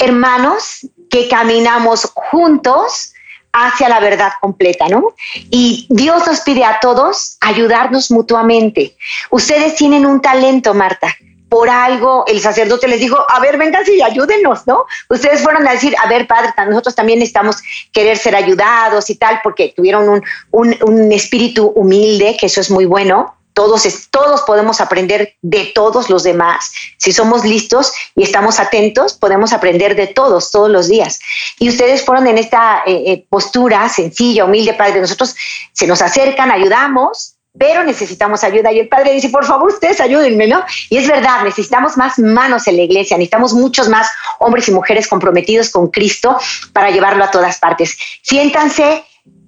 hermanos 0.00 0.88
que 1.08 1.28
caminamos 1.28 2.10
juntos 2.16 3.13
hacia 3.54 3.88
la 3.88 4.00
verdad 4.00 4.32
completa, 4.40 4.88
¿no? 4.88 5.14
Y 5.50 5.86
Dios 5.88 6.26
nos 6.26 6.40
pide 6.40 6.64
a 6.64 6.80
todos 6.80 7.38
ayudarnos 7.40 8.10
mutuamente. 8.10 8.96
Ustedes 9.30 9.76
tienen 9.76 10.04
un 10.04 10.20
talento, 10.20 10.74
Marta. 10.74 11.08
Por 11.48 11.70
algo 11.70 12.24
el 12.26 12.40
sacerdote 12.40 12.88
les 12.88 12.98
dijo, 12.98 13.16
a 13.28 13.38
ver, 13.38 13.56
vengan 13.56 13.84
y 13.86 14.02
ayúdenos, 14.02 14.66
¿no? 14.66 14.86
Ustedes 15.08 15.40
fueron 15.40 15.66
a 15.68 15.72
decir, 15.72 15.94
a 16.02 16.08
ver, 16.08 16.26
padre, 16.26 16.52
nosotros 16.68 16.96
también 16.96 17.20
necesitamos 17.20 17.62
querer 17.92 18.18
ser 18.18 18.34
ayudados 18.34 19.08
y 19.08 19.14
tal, 19.14 19.40
porque 19.44 19.72
tuvieron 19.76 20.08
un, 20.08 20.22
un, 20.50 20.76
un 20.82 21.12
espíritu 21.12 21.66
humilde, 21.76 22.36
que 22.38 22.46
eso 22.46 22.60
es 22.60 22.70
muy 22.70 22.86
bueno 22.86 23.36
todos, 23.54 23.84
todos 24.10 24.42
podemos 24.42 24.80
aprender 24.80 25.36
de 25.40 25.72
todos 25.74 26.10
los 26.10 26.24
demás. 26.24 26.72
Si 26.98 27.12
somos 27.12 27.44
listos 27.44 27.92
y 28.14 28.24
estamos 28.24 28.60
atentos, 28.60 29.14
podemos 29.14 29.52
aprender 29.52 29.96
de 29.96 30.08
todos, 30.08 30.50
todos 30.50 30.70
los 30.70 30.88
días. 30.88 31.20
Y 31.58 31.68
ustedes 31.68 32.04
fueron 32.04 32.26
en 32.26 32.38
esta 32.38 32.82
eh, 32.84 33.02
eh, 33.06 33.26
postura 33.28 33.88
sencilla, 33.88 34.44
humilde, 34.44 34.74
Padre. 34.74 35.00
Nosotros 35.00 35.34
se 35.72 35.86
nos 35.86 36.02
acercan, 36.02 36.50
ayudamos, 36.50 37.36
pero 37.56 37.84
necesitamos 37.84 38.42
ayuda. 38.42 38.72
Y 38.72 38.80
el 38.80 38.88
Padre 38.88 39.12
dice, 39.12 39.28
por 39.28 39.44
favor, 39.44 39.72
ustedes 39.72 40.00
ayúdenme, 40.00 40.48
¿no? 40.48 40.64
Y 40.90 40.98
es 40.98 41.06
verdad, 41.06 41.44
necesitamos 41.44 41.96
más 41.96 42.18
manos 42.18 42.66
en 42.66 42.76
la 42.76 42.82
iglesia, 42.82 43.16
necesitamos 43.16 43.54
muchos 43.54 43.88
más 43.88 44.08
hombres 44.40 44.68
y 44.68 44.72
mujeres 44.72 45.06
comprometidos 45.06 45.70
con 45.70 45.88
Cristo 45.88 46.36
para 46.72 46.90
llevarlo 46.90 47.24
a 47.24 47.30
todas 47.30 47.58
partes. 47.58 47.96
Siéntanse 48.22 49.04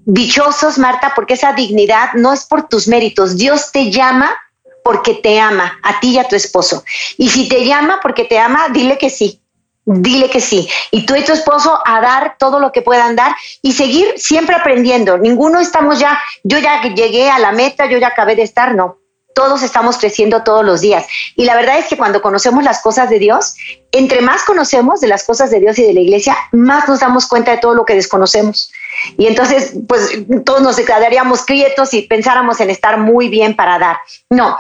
dichosos, 0.07 0.79
Marta, 0.79 1.13
porque 1.15 1.35
esa 1.35 1.53
dignidad 1.53 2.15
no 2.15 2.33
es 2.33 2.45
por 2.45 2.69
tus 2.69 2.89
méritos. 2.89 3.37
Dios 3.37 3.73
te 3.73 3.91
llama 3.91 4.35
porque 4.83 5.15
te 5.15 5.41
ama, 5.41 5.79
a 5.83 6.01
ti 6.01 6.11
y 6.13 6.19
a 6.19 6.29
tu 6.29 6.37
esposo. 6.37 6.85
Y 7.19 7.29
si 7.29 7.49
te 7.49 7.65
llama 7.65 7.99
porque 8.01 8.25
te 8.25 8.39
ama, 8.39 8.69
dile 8.71 8.97
que 8.97 9.11
sí. 9.11 9.43
Dile 9.85 10.31
que 10.31 10.41
sí. 10.41 10.69
Y 10.93 11.07
tú 11.07 11.15
y 11.17 11.25
tu 11.25 11.33
esposo 11.33 11.81
a 11.85 12.01
dar 12.01 12.37
todo 12.39 12.61
lo 12.61 12.73
que 12.73 12.83
puedan 12.83 13.17
dar 13.17 13.35
y 13.63 13.73
seguir 13.73 14.15
siempre 14.17 14.55
aprendiendo. 14.55 15.19
Ninguno 15.19 15.61
estamos 15.61 15.99
ya, 15.99 16.19
yo 16.45 16.59
ya 16.59 16.83
llegué 16.83 17.29
a 17.29 17.39
la 17.39 17.53
meta, 17.53 17.87
yo 17.87 17.99
ya 17.99 18.09
acabé 18.09 18.37
de 18.37 18.43
estar, 18.43 18.75
no 18.75 18.99
todos 19.37 19.63
estamos 19.63 19.99
creciendo 19.99 20.43
todos 20.45 20.65
los 20.65 20.81
días. 20.81 21.07
Y 21.37 21.45
la 21.45 21.55
verdad 21.55 21.79
es 21.79 21.89
que 21.89 21.99
cuando 21.99 22.23
conocemos 22.23 22.65
las 22.65 22.81
cosas 22.81 23.11
de 23.11 23.19
Dios, 23.19 23.55
entre 23.93 24.23
más 24.23 24.45
conocemos 24.45 25.03
de 25.03 25.09
las 25.09 25.25
cosas 25.25 25.51
de 25.51 25.61
Dios 25.61 25.79
y 25.79 25.83
de 25.83 25.93
la 25.93 26.01
iglesia, 26.01 26.35
más 26.53 26.89
nos 26.89 27.01
damos 27.01 27.27
cuenta 27.27 27.51
de 27.51 27.59
todo 27.59 27.75
lo 27.75 27.85
que 27.85 27.95
desconocemos. 27.95 28.73
Y 29.17 29.27
entonces, 29.27 29.73
pues 29.89 30.11
todos 30.45 30.63
nos 30.63 30.77
quedaríamos 30.77 31.43
quietos 31.45 31.95
y 31.95 32.03
pensáramos 32.03 32.61
en 32.61 32.71
estar 32.71 32.99
muy 32.99 33.29
bien 33.29 33.55
para 33.55 33.79
dar. 33.79 33.99
No, 34.31 34.57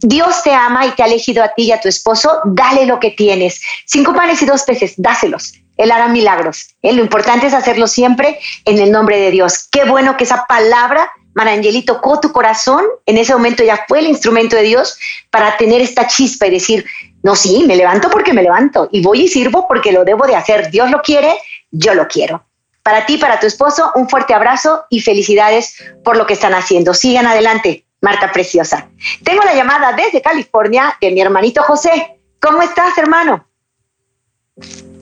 Dios 0.00 0.42
te 0.42 0.52
ama 0.52 0.86
y 0.86 0.90
te 0.90 1.02
ha 1.02 1.06
elegido 1.06 1.42
a 1.42 1.48
ti 1.48 1.64
y 1.64 1.72
a 1.72 1.80
tu 1.80 1.88
esposo, 1.88 2.40
dale 2.44 2.86
lo 2.86 3.00
que 3.00 3.10
tienes. 3.10 3.60
Cinco 3.86 4.14
panes 4.14 4.42
y 4.42 4.46
dos 4.46 4.62
peces, 4.62 4.94
dáselos. 4.96 5.54
Él 5.76 5.90
hará 5.90 6.08
milagros. 6.08 6.74
¿eh? 6.82 6.92
Lo 6.92 7.02
importante 7.02 7.46
es 7.46 7.54
hacerlo 7.54 7.86
siempre 7.86 8.38
en 8.64 8.78
el 8.78 8.92
nombre 8.92 9.18
de 9.18 9.30
Dios. 9.30 9.68
Qué 9.70 9.84
bueno 9.84 10.16
que 10.16 10.24
esa 10.24 10.44
palabra 10.46 11.10
Marangeli 11.34 11.82
tocó 11.82 12.20
tu 12.20 12.32
corazón, 12.32 12.84
en 13.06 13.16
ese 13.16 13.32
momento 13.32 13.64
ya 13.64 13.84
fue 13.88 14.00
el 14.00 14.06
instrumento 14.06 14.56
de 14.56 14.62
Dios 14.62 14.98
para 15.30 15.56
tener 15.56 15.80
esta 15.80 16.06
chispa 16.06 16.46
y 16.46 16.50
decir, 16.50 16.84
no, 17.22 17.36
sí, 17.36 17.64
me 17.66 17.76
levanto 17.76 18.10
porque 18.10 18.32
me 18.32 18.42
levanto 18.42 18.88
y 18.92 19.02
voy 19.02 19.22
y 19.22 19.28
sirvo 19.28 19.66
porque 19.66 19.92
lo 19.92 20.04
debo 20.04 20.26
de 20.26 20.36
hacer. 20.36 20.70
Dios 20.70 20.90
lo 20.90 21.00
quiere, 21.00 21.34
yo 21.70 21.94
lo 21.94 22.06
quiero. 22.06 22.44
Para 22.82 23.06
ti, 23.06 23.16
para 23.18 23.38
tu 23.38 23.46
esposo, 23.46 23.92
un 23.94 24.08
fuerte 24.08 24.34
abrazo 24.34 24.84
y 24.90 25.00
felicidades 25.00 25.76
por 26.02 26.16
lo 26.16 26.26
que 26.26 26.32
están 26.32 26.52
haciendo. 26.52 26.94
Sigan 26.94 27.26
adelante, 27.26 27.84
Marta 28.00 28.32
Preciosa. 28.32 28.88
Tengo 29.22 29.42
la 29.44 29.54
llamada 29.54 29.92
desde 29.92 30.20
California 30.20 30.96
de 31.00 31.12
mi 31.12 31.20
hermanito 31.20 31.62
José. 31.62 32.18
¿Cómo 32.40 32.60
estás, 32.60 32.98
hermano? 32.98 33.46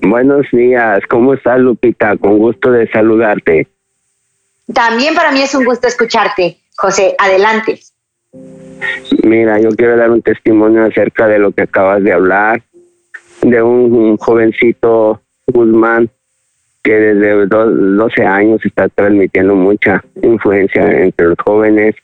Buenos 0.02 0.46
días, 0.52 1.00
¿cómo 1.08 1.34
estás, 1.34 1.58
Lupita? 1.58 2.16
Con 2.18 2.38
gusto 2.38 2.70
de 2.70 2.86
saludarte. 2.90 3.68
También 4.72 5.14
para 5.14 5.32
mí 5.32 5.42
es 5.42 5.54
un 5.54 5.64
gusto 5.64 5.88
escucharte, 5.88 6.58
José. 6.76 7.14
Adelante. 7.18 7.80
Mira, 9.24 9.58
yo 9.58 9.70
quiero 9.70 9.96
dar 9.96 10.10
un 10.10 10.22
testimonio 10.22 10.84
acerca 10.84 11.26
de 11.26 11.38
lo 11.38 11.52
que 11.52 11.62
acabas 11.62 12.02
de 12.02 12.12
hablar, 12.12 12.62
de 13.42 13.62
un, 13.62 14.16
jovencito 14.18 15.20
Guzmán 15.46 16.10
que 16.82 16.92
desde 16.92 17.46
12 17.46 18.24
años 18.24 18.60
está 18.64 18.88
transmitiendo 18.88 19.54
mucha 19.54 20.02
influencia 20.22 21.02
entre 21.02 21.28
los 21.28 21.38
jóvenes. 21.44 21.94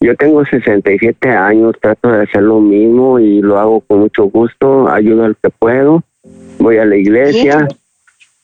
Yo 0.00 0.16
tengo 0.16 0.44
67 0.44 1.28
años, 1.28 1.76
trato 1.80 2.10
de 2.10 2.22
hacer 2.22 2.42
lo 2.42 2.60
mismo 2.60 3.18
y 3.18 3.40
lo 3.40 3.58
hago 3.58 3.80
con 3.80 4.00
mucho 4.00 4.24
gusto, 4.24 4.88
ayudo 4.88 5.24
al 5.24 5.36
que 5.36 5.50
puedo, 5.50 6.02
voy 6.58 6.78
a 6.78 6.84
la 6.84 6.96
iglesia, 6.96 7.68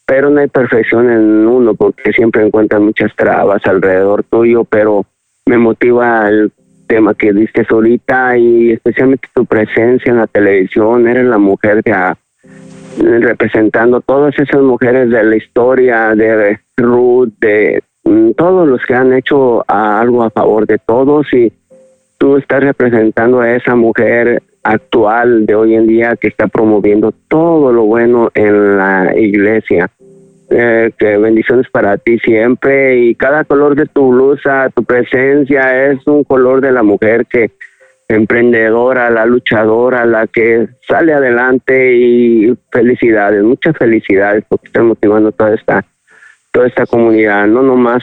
pero 0.07 0.31
no 0.31 0.41
hay 0.41 0.49
perfección 0.49 1.11
en 1.11 1.47
uno 1.47 1.75
porque 1.75 2.13
siempre 2.13 2.47
encuentran 2.47 2.85
muchas 2.85 3.15
trabas 3.17 3.65
alrededor 3.67 4.25
tuyo, 4.25 4.65
pero 4.65 5.05
me 5.47 5.59
motiva 5.59 6.29
el 6.29 6.53
tema 6.87 7.15
que 7.15 7.33
diste 7.33 7.67
ahorita 7.69 8.37
y 8.39 8.73
especialmente 8.73 9.29
tu 9.35 9.45
presencia 9.45 10.11
en 10.11 10.19
la 10.19 10.27
televisión, 10.27 11.07
eres 11.07 11.27
la 11.27 11.39
mujer 11.39 11.83
que 11.85 11.93
representando 12.99 14.01
todas 14.01 14.39
esas 14.39 14.61
mujeres 14.63 15.11
de 15.11 15.23
la 15.23 15.37
historia 15.37 16.15
de 16.15 16.59
Ruth, 16.77 17.31
de 17.41 17.83
mm, 18.05 18.33
todos 18.33 18.69
los 18.69 18.85
que 18.85 18.95
han 18.95 19.13
hecho 19.13 19.65
algo 19.69 20.23
a 20.23 20.31
favor 20.31 20.67
de 20.67 20.79
todos 20.79 21.33
y 21.33 21.53
tú 22.19 22.37
estás 22.37 22.63
representando 22.63 23.41
a 23.41 23.55
esa 23.55 23.75
mujer 23.75 24.43
actual 24.63 25.47
de 25.47 25.55
hoy 25.55 25.75
en 25.75 25.87
día 25.87 26.17
que 26.17 26.29
está 26.29 26.49
promoviendo 26.49 27.13
todo 27.29 27.73
lo 27.73 27.85
bueno 27.85 28.31
en 28.35 28.77
la 28.77 29.17
iglesia. 29.17 29.91
Eh, 30.51 30.93
que 30.99 31.19
bendiciones 31.19 31.67
para 31.71 31.99
ti 31.99 32.19
siempre 32.21 32.97
y 32.97 33.15
cada 33.15 33.45
color 33.45 33.77
de 33.77 33.85
tu 33.85 34.09
blusa, 34.09 34.71
tu 34.75 34.83
presencia 34.83 35.91
es 35.91 36.07
un 36.07 36.25
color 36.25 36.63
de 36.63 36.73
la 36.73 36.83
mujer 36.83 37.27
que 37.27 37.51
emprendedora, 38.09 39.11
la 39.11 39.27
luchadora, 39.27 40.07
la 40.07 40.27
que 40.27 40.69
sale 40.87 41.13
adelante 41.13 41.95
y 41.95 42.57
felicidades, 42.73 43.45
muchas 43.45 43.77
felicidades 43.77 44.45
porque 44.49 44.69
estás 44.69 44.85
motivando 44.85 45.31
toda 45.33 45.55
esta 45.55 45.85
toda 46.51 46.67
esta 46.67 46.87
comunidad, 46.87 47.47
no 47.47 47.63
nomás 47.63 48.03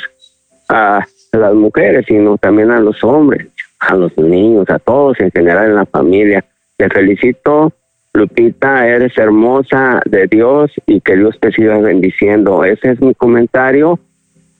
a 0.69 1.03
las 1.33 1.53
mujeres, 1.53 2.05
sino 2.07 2.37
también 2.37 2.71
a 2.71 2.79
los 2.79 3.03
hombres, 3.03 3.47
a 3.79 3.95
los 3.95 4.15
niños, 4.17 4.69
a 4.69 4.79
todos 4.79 5.19
en 5.19 5.31
general 5.31 5.69
en 5.69 5.75
la 5.75 5.85
familia. 5.85 6.45
Te 6.77 6.87
felicito 6.89 7.73
Lupita, 8.13 8.87
eres 8.87 9.17
hermosa 9.17 10.01
de 10.05 10.27
Dios 10.27 10.71
y 10.85 11.01
que 11.01 11.17
Dios 11.17 11.37
te 11.39 11.51
siga 11.51 11.77
bendiciendo. 11.79 12.63
Ese 12.63 12.91
es 12.91 13.01
mi 13.01 13.13
comentario 13.13 13.99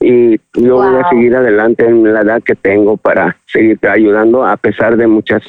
y 0.06 0.40
yo 0.54 0.76
voy 0.76 1.02
a 1.02 1.10
seguir 1.10 1.36
adelante 1.36 1.84
en 1.84 2.14
la 2.14 2.22
edad 2.22 2.44
que 2.44 2.54
tengo 2.54 2.96
para 2.96 3.38
seguirte 3.48 3.88
ayudando 3.88 4.46
a 4.46 4.56
pesar 4.56 4.98
de 4.98 5.08
muchas 5.08 5.42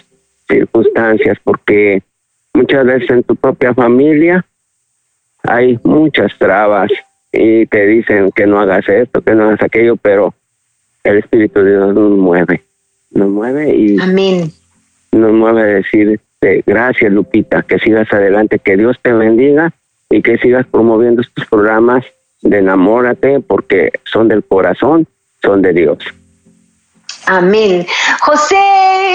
circunstancias, 0.48 1.36
porque 1.44 2.02
muchas 2.54 2.86
veces 2.86 3.10
en 3.10 3.22
tu 3.22 3.36
propia 3.36 3.74
familia 3.74 4.46
hay 5.42 5.78
muchas 5.84 6.32
trabas 6.38 6.90
y 7.30 7.66
te 7.66 7.86
dicen 7.86 8.30
que 8.34 8.46
no 8.46 8.58
hagas 8.58 8.88
esto, 8.88 9.20
que 9.20 9.34
no 9.34 9.44
hagas 9.44 9.62
aquello, 9.62 9.96
pero 9.96 10.32
el 11.04 11.18
Espíritu 11.18 11.60
de 11.60 11.72
Dios 11.72 11.94
nos 11.94 12.12
mueve, 12.12 12.62
nos 13.10 13.28
mueve 13.28 13.76
y 13.76 13.96
nos 15.12 15.32
mueve 15.32 15.60
a 15.60 15.66
decir 15.66 16.18
este, 16.18 16.64
gracias, 16.66 17.12
Lupita, 17.12 17.62
que 17.62 17.78
sigas 17.78 18.10
adelante, 18.10 18.58
que 18.58 18.78
Dios 18.78 18.98
te 19.02 19.12
bendiga 19.12 19.74
y 20.08 20.22
que 20.22 20.38
sigas 20.38 20.66
promoviendo 20.66 21.20
estos 21.20 21.44
programas 21.44 22.06
de 22.50 22.58
enamórate 22.58 23.40
porque 23.40 23.92
son 24.04 24.28
del 24.28 24.44
corazón, 24.44 25.06
son 25.42 25.62
de 25.62 25.72
Dios. 25.72 25.98
Amén. 27.26 27.84
José, 28.20 28.56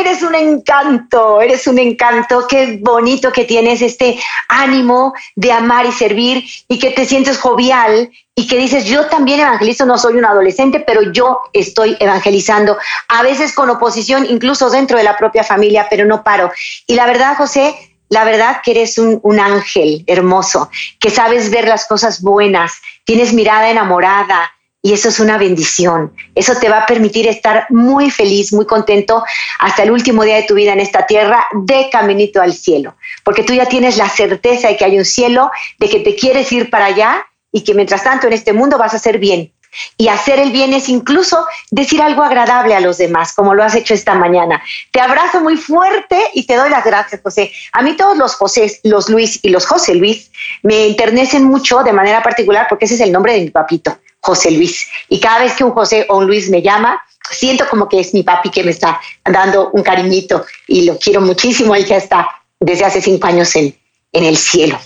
eres 0.01 0.21
un 0.21 0.35
encanto, 0.35 1.41
eres 1.41 1.65
un 1.65 1.79
encanto. 1.79 2.45
Qué 2.45 2.77
bonito 2.81 3.31
que 3.31 3.45
tienes 3.45 3.81
este 3.81 4.19
ánimo 4.49 5.13
de 5.35 5.53
amar 5.53 5.85
y 5.85 5.93
servir 5.93 6.43
y 6.67 6.77
que 6.77 6.91
te 6.91 7.05
sientes 7.05 7.37
jovial 7.37 8.11
y 8.35 8.47
que 8.47 8.57
dices, 8.57 8.85
yo 8.85 9.05
también 9.05 9.39
evangelizo, 9.39 9.85
no 9.85 9.97
soy 9.97 10.15
un 10.15 10.25
adolescente, 10.25 10.81
pero 10.81 11.11
yo 11.13 11.39
estoy 11.53 11.95
evangelizando, 11.99 12.77
a 13.07 13.23
veces 13.23 13.53
con 13.53 13.69
oposición, 13.69 14.25
incluso 14.29 14.69
dentro 14.69 14.97
de 14.97 15.03
la 15.03 15.17
propia 15.17 15.43
familia, 15.43 15.87
pero 15.89 16.05
no 16.05 16.21
paro. 16.23 16.51
Y 16.87 16.95
la 16.95 17.05
verdad, 17.05 17.37
José, 17.37 17.75
la 18.09 18.25
verdad 18.25 18.57
que 18.61 18.71
eres 18.71 18.97
un, 18.97 19.21
un, 19.23 19.39
ángel 19.39 20.03
hermoso, 20.05 20.69
que 20.99 21.09
sabes 21.09 21.49
ver 21.49 21.67
las 21.67 21.87
cosas 21.87 22.21
buenas, 22.21 22.73
tienes 23.05 23.33
mirada 23.33 23.69
enamorada, 23.69 24.51
y 24.81 24.93
eso 24.93 25.09
es 25.09 25.19
una 25.19 25.37
bendición. 25.37 26.13
Eso 26.33 26.55
te 26.55 26.67
va 26.67 26.79
a 26.79 26.85
permitir 26.85 27.27
estar 27.27 27.67
muy 27.69 28.09
feliz, 28.09 28.51
muy 28.51 28.65
contento 28.65 29.23
hasta 29.59 29.83
el 29.83 29.91
último 29.91 30.23
día 30.23 30.37
de 30.37 30.43
tu 30.43 30.55
vida 30.55 30.73
en 30.73 30.79
esta 30.79 31.05
tierra, 31.05 31.45
de 31.51 31.89
caminito 31.91 32.41
al 32.41 32.53
cielo. 32.53 32.95
Porque 33.23 33.43
tú 33.43 33.53
ya 33.53 33.67
tienes 33.67 33.97
la 33.97 34.09
certeza 34.09 34.69
de 34.69 34.77
que 34.77 34.85
hay 34.85 34.97
un 34.97 35.05
cielo, 35.05 35.51
de 35.77 35.87
que 35.87 35.99
te 35.99 36.15
quieres 36.15 36.51
ir 36.51 36.69
para 36.69 36.85
allá 36.85 37.27
y 37.51 37.63
que 37.63 37.75
mientras 37.75 38.03
tanto 38.03 38.27
en 38.27 38.33
este 38.33 38.53
mundo 38.53 38.77
vas 38.77 38.93
a 38.93 38.97
hacer 38.97 39.19
bien. 39.19 39.53
Y 39.97 40.07
hacer 40.07 40.39
el 40.39 40.51
bien 40.51 40.73
es 40.73 40.89
incluso 40.89 41.45
decir 41.69 42.01
algo 42.01 42.23
agradable 42.23 42.75
a 42.75 42.79
los 42.79 42.97
demás, 42.97 43.33
como 43.33 43.53
lo 43.53 43.63
has 43.63 43.75
hecho 43.75 43.93
esta 43.93 44.15
mañana. 44.15 44.61
Te 44.91 44.99
abrazo 44.99 45.41
muy 45.41 45.57
fuerte 45.57 46.19
y 46.33 46.45
te 46.45 46.55
doy 46.55 46.69
las 46.69 46.83
gracias, 46.83 47.21
José. 47.21 47.51
A 47.73 47.81
mí 47.81 47.95
todos 47.95 48.17
los 48.17 48.35
José, 48.35 48.79
los 48.83 49.09
Luis 49.09 49.39
y 49.41 49.49
los 49.49 49.65
José 49.65 49.95
Luis 49.95 50.31
me 50.63 50.87
enternecen 50.87 51.45
mucho 51.45 51.83
de 51.83 51.93
manera 51.93 52.21
particular 52.21 52.67
porque 52.69 52.85
ese 52.85 52.95
es 52.95 53.01
el 53.01 53.11
nombre 53.11 53.33
de 53.33 53.41
mi 53.41 53.49
papito. 53.49 53.97
José 54.21 54.51
Luis. 54.51 54.87
Y 55.09 55.19
cada 55.19 55.39
vez 55.39 55.53
que 55.53 55.63
un 55.63 55.71
José 55.71 56.05
o 56.09 56.17
un 56.17 56.27
Luis 56.27 56.49
me 56.49 56.61
llama, 56.61 57.01
siento 57.29 57.67
como 57.69 57.89
que 57.89 57.99
es 57.99 58.13
mi 58.13 58.23
papi 58.23 58.49
que 58.49 58.63
me 58.63 58.71
está 58.71 59.01
dando 59.25 59.71
un 59.71 59.83
cariñito 59.83 60.45
y 60.67 60.85
lo 60.85 60.97
quiero 60.97 61.21
muchísimo. 61.21 61.75
Él 61.75 61.85
ya 61.85 61.97
está 61.97 62.29
desde 62.59 62.85
hace 62.85 63.01
cinco 63.01 63.27
años 63.27 63.55
en, 63.55 63.75
en 64.11 64.25
el 64.25 64.37
cielo. 64.37 64.77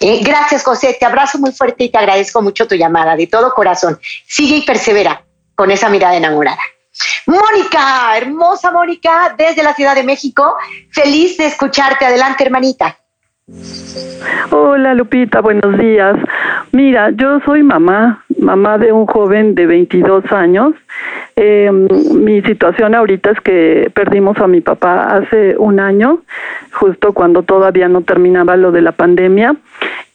Eh, 0.00 0.20
gracias, 0.22 0.64
José. 0.64 0.96
Te 0.98 1.06
abrazo 1.06 1.38
muy 1.38 1.52
fuerte 1.52 1.84
y 1.84 1.88
te 1.90 1.98
agradezco 1.98 2.42
mucho 2.42 2.66
tu 2.66 2.74
llamada 2.74 3.16
de 3.16 3.26
todo 3.26 3.54
corazón. 3.54 3.98
Sigue 4.26 4.56
y 4.56 4.62
persevera 4.62 5.24
con 5.54 5.70
esa 5.70 5.88
mirada 5.88 6.16
enamorada. 6.16 6.60
Mónica, 7.26 8.16
hermosa 8.16 8.70
Mónica, 8.70 9.34
desde 9.36 9.62
la 9.62 9.74
Ciudad 9.74 9.94
de 9.94 10.02
México. 10.02 10.54
Feliz 10.90 11.36
de 11.38 11.46
escucharte. 11.46 12.04
Adelante, 12.04 12.44
hermanita. 12.44 12.98
Hola 14.50 14.94
Lupita, 14.94 15.40
buenos 15.40 15.76
días. 15.78 16.16
Mira, 16.70 17.10
yo 17.14 17.40
soy 17.44 17.62
mamá, 17.62 18.24
mamá 18.42 18.78
de 18.78 18.92
un 18.92 19.06
joven 19.06 19.54
de 19.54 19.66
22 19.66 20.30
años. 20.32 20.74
Em, 21.36 21.88
mi 22.14 22.42
situación 22.42 22.94
ahorita 22.94 23.30
es 23.30 23.40
que 23.40 23.90
perdimos 23.94 24.36
a 24.38 24.46
mi 24.46 24.60
papá 24.60 25.16
hace 25.16 25.56
un 25.56 25.80
año, 25.80 26.20
justo 26.72 27.12
cuando 27.12 27.42
todavía 27.42 27.88
no 27.88 28.02
terminaba 28.02 28.56
lo 28.56 28.72
de 28.72 28.82
la 28.82 28.92
pandemia. 28.92 29.56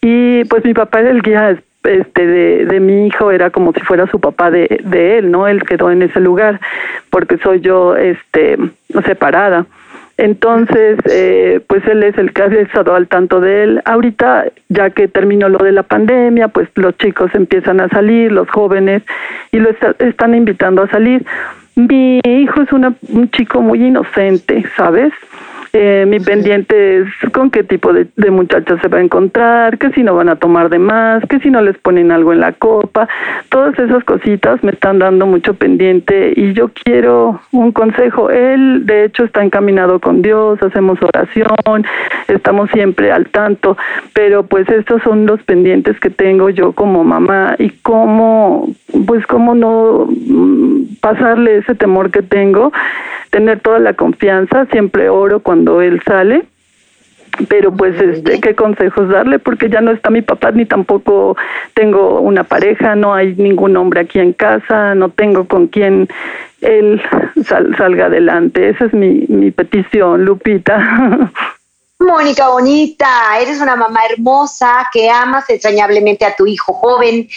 Y 0.01 0.43
pues 0.45 0.63
mi 0.63 0.73
papá 0.73 0.99
era 0.99 1.09
el 1.09 1.21
guía 1.21 1.57
este 1.83 2.27
de, 2.27 2.65
de 2.65 2.79
mi 2.79 3.07
hijo, 3.07 3.31
era 3.31 3.49
como 3.49 3.71
si 3.71 3.79
fuera 3.79 4.07
su 4.07 4.19
papá 4.19 4.51
de, 4.51 4.81
de 4.83 5.19
él, 5.19 5.31
¿no? 5.31 5.47
Él 5.47 5.63
quedó 5.63 5.89
en 5.89 6.01
ese 6.01 6.19
lugar 6.19 6.59
porque 7.09 7.37
soy 7.37 7.61
yo 7.61 7.95
este 7.95 8.57
separada. 9.05 9.65
Entonces, 10.17 10.97
eh, 11.09 11.61
pues 11.67 11.85
él 11.87 12.01
es 12.01 12.17
el 12.17 12.33
que 12.33 12.41
ha 12.41 12.45
estado 12.47 12.95
al 12.95 13.07
tanto 13.07 13.39
de 13.39 13.63
él. 13.63 13.81
Ahorita, 13.85 14.45
ya 14.67 14.89
que 14.89 15.07
terminó 15.07 15.47
lo 15.47 15.59
de 15.59 15.71
la 15.71 15.83
pandemia, 15.83 16.47
pues 16.47 16.67
los 16.75 16.97
chicos 16.97 17.29
empiezan 17.35 17.79
a 17.79 17.87
salir, 17.89 18.31
los 18.31 18.49
jóvenes, 18.49 19.03
y 19.51 19.59
lo 19.59 19.69
están 19.99 20.33
invitando 20.33 20.81
a 20.81 20.89
salir. 20.89 21.23
Mi 21.75 22.19
hijo 22.25 22.63
es 22.63 22.71
una, 22.71 22.95
un 23.09 23.29
chico 23.29 23.61
muy 23.61 23.85
inocente, 23.85 24.65
¿sabes? 24.75 25.13
Eh, 25.79 26.07
mi 26.07 26.19
pendiente 26.19 26.97
es 26.97 27.07
con 27.31 27.51
qué 27.51 27.63
tipo 27.63 27.93
de, 27.93 28.07
de 28.15 28.31
muchachos 28.31 28.79
se 28.81 28.87
va 28.87 28.97
a 28.97 29.01
encontrar, 29.01 29.77
que 29.77 29.91
si 29.91 30.01
no 30.01 30.15
van 30.15 30.27
a 30.27 30.37
tomar 30.37 30.69
de 30.71 30.79
más, 30.79 31.23
que 31.29 31.37
si 31.39 31.51
no 31.51 31.61
les 31.61 31.77
ponen 31.77 32.11
algo 32.11 32.33
en 32.33 32.39
la 32.39 32.53
copa. 32.53 33.07
Todas 33.49 33.77
esas 33.77 34.03
cositas 34.03 34.63
me 34.63 34.71
están 34.71 34.97
dando 34.97 35.27
mucho 35.27 35.53
pendiente 35.53 36.33
y 36.35 36.53
yo 36.53 36.69
quiero 36.69 37.41
un 37.51 37.71
consejo. 37.73 38.31
Él, 38.31 38.87
de 38.87 39.05
hecho, 39.05 39.23
está 39.23 39.43
encaminado 39.43 39.99
con 39.99 40.23
Dios, 40.23 40.59
hacemos 40.63 40.97
oración, 41.03 41.85
estamos 42.27 42.71
siempre 42.71 43.11
al 43.11 43.27
tanto, 43.27 43.77
pero 44.13 44.47
pues 44.47 44.67
estos 44.69 45.03
son 45.03 45.27
los 45.27 45.43
pendientes 45.43 45.99
que 45.99 46.09
tengo 46.09 46.49
yo 46.49 46.71
como 46.71 47.03
mamá 47.03 47.55
y 47.59 47.69
cómo, 47.69 48.67
pues 49.05 49.27
cómo 49.27 49.53
no 49.53 50.07
mm, 50.09 50.97
pasarle 51.01 51.57
ese 51.57 51.75
temor 51.75 52.09
que 52.09 52.23
tengo, 52.23 52.71
tener 53.29 53.59
toda 53.59 53.79
la 53.79 53.93
confianza, 53.93 54.65
siempre 54.71 55.09
oro 55.09 55.41
cuando 55.41 55.66
cuando 55.67 55.81
él 55.81 56.01
sale 56.05 56.43
pero 57.49 57.71
pues 57.71 57.99
este 58.01 58.39
qué 58.39 58.55
consejos 58.55 59.09
darle 59.09 59.37
porque 59.37 59.69
ya 59.69 59.81
no 59.81 59.91
está 59.91 60.09
mi 60.09 60.21
papá 60.21 60.51
ni 60.51 60.65
tampoco 60.65 61.37
tengo 61.75 62.19
una 62.21 62.43
pareja 62.43 62.95
no 62.95 63.13
hay 63.13 63.35
ningún 63.35 63.77
hombre 63.77 64.01
aquí 64.01 64.19
en 64.19 64.33
casa 64.33 64.95
no 64.95 65.09
tengo 65.09 65.45
con 65.45 65.67
quien 65.67 66.07
él 66.61 66.99
salga 67.77 68.07
adelante. 68.07 68.69
Esa 68.69 68.85
es 68.85 68.93
mi, 68.93 69.25
mi 69.27 69.51
petición 69.51 70.25
Lupita 70.25 71.31
Mónica 72.07 72.47
bonita, 72.47 73.37
eres 73.37 73.59
una 73.59 73.75
mamá 73.75 73.99
hermosa 74.05 74.87
que 74.93 75.09
amas 75.09 75.49
entrañablemente 75.49 76.23
a 76.23 76.33
tu 76.37 76.47
hijo 76.47 76.73
joven, 76.73 77.27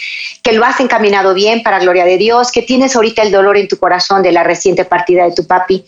que 0.41 0.53
lo 0.53 0.63
has 0.63 0.79
encaminado 0.79 1.33
bien 1.33 1.61
para 1.61 1.79
gloria 1.79 2.05
de 2.05 2.17
Dios, 2.17 2.53
que 2.53 2.61
tienes 2.61 2.95
ahorita 2.95 3.21
el 3.21 3.33
dolor 3.33 3.57
en 3.57 3.67
tu 3.67 3.77
corazón 3.77 4.23
de 4.23 4.31
la 4.31 4.43
reciente 4.43 4.85
partida 4.85 5.25
de 5.25 5.33
tu 5.33 5.45
papi 5.45 5.83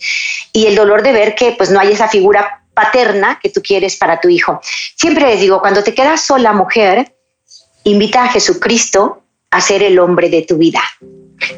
y 0.52 0.66
el 0.66 0.76
dolor 0.76 1.02
de 1.02 1.12
ver 1.12 1.34
que 1.34 1.52
pues 1.52 1.70
no 1.70 1.80
hay 1.80 1.92
esa 1.92 2.08
figura 2.08 2.62
paterna 2.74 3.40
que 3.42 3.48
tú 3.48 3.62
quieres 3.62 3.96
para 3.96 4.20
tu 4.20 4.28
hijo. 4.28 4.60
Siempre 4.96 5.24
les 5.28 5.40
digo, 5.40 5.60
cuando 5.60 5.82
te 5.82 5.94
quedas 5.94 6.20
sola 6.20 6.52
mujer, 6.52 7.16
invita 7.84 8.24
a 8.24 8.28
Jesucristo 8.28 9.22
a 9.50 9.62
ser 9.62 9.82
el 9.82 9.98
hombre 9.98 10.28
de 10.28 10.42
tu 10.42 10.58
vida, 10.58 10.82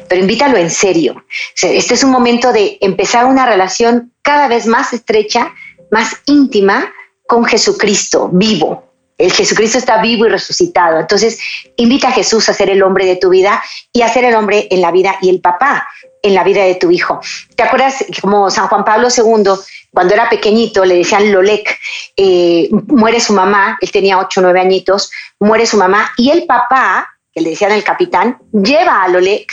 pero 0.07 0.21
invítalo 0.21 0.55
en 0.55 0.69
serio. 0.69 1.25
Este 1.61 1.93
es 1.93 2.03
un 2.05 2.11
momento 2.11 2.53
de 2.53 2.77
empezar 2.79 3.25
una 3.25 3.45
relación 3.45 4.13
cada 4.21 4.47
vez 4.47 4.65
más 4.65 4.93
estrecha, 4.93 5.53
más 5.91 6.21
íntima 6.25 6.93
con 7.27 7.45
Jesucristo 7.45 8.29
vivo. 8.31 8.83
El 9.17 9.31
Jesucristo 9.31 9.79
está 9.79 9.99
vivo 9.99 10.27
y 10.27 10.29
resucitado. 10.29 10.99
Entonces, 10.99 11.39
invita 11.75 12.09
a 12.09 12.11
Jesús 12.11 12.47
a 12.49 12.53
ser 12.53 12.69
el 12.69 12.83
hombre 12.83 13.05
de 13.05 13.15
tu 13.15 13.29
vida 13.29 13.63
y 13.91 14.03
a 14.03 14.09
ser 14.09 14.25
el 14.25 14.35
hombre 14.35 14.67
en 14.69 14.81
la 14.81 14.91
vida 14.91 15.17
y 15.21 15.29
el 15.29 15.41
papá 15.41 15.87
en 16.21 16.35
la 16.35 16.43
vida 16.43 16.63
de 16.63 16.75
tu 16.75 16.91
hijo. 16.91 17.19
¿Te 17.55 17.63
acuerdas 17.63 18.05
como 18.21 18.49
San 18.51 18.67
Juan 18.67 18.85
Pablo 18.85 19.07
II, 19.15 19.53
cuando 19.91 20.13
era 20.13 20.29
pequeñito, 20.29 20.85
le 20.85 20.95
decían 20.95 21.31
Lolec, 21.31 21.79
eh, 22.15 22.69
muere 22.87 23.19
su 23.19 23.33
mamá, 23.33 23.77
él 23.81 23.91
tenía 23.91 24.19
ocho 24.19 24.39
o 24.39 24.43
nueve 24.43 24.59
añitos, 24.59 25.09
muere 25.39 25.65
su 25.65 25.77
mamá 25.77 26.11
y 26.17 26.29
el 26.29 26.45
papá, 26.45 27.07
que 27.33 27.41
le 27.41 27.51
decían 27.51 27.71
el 27.71 27.83
capitán, 27.83 28.37
lleva 28.51 29.03
a 29.03 29.07
Lolec, 29.07 29.51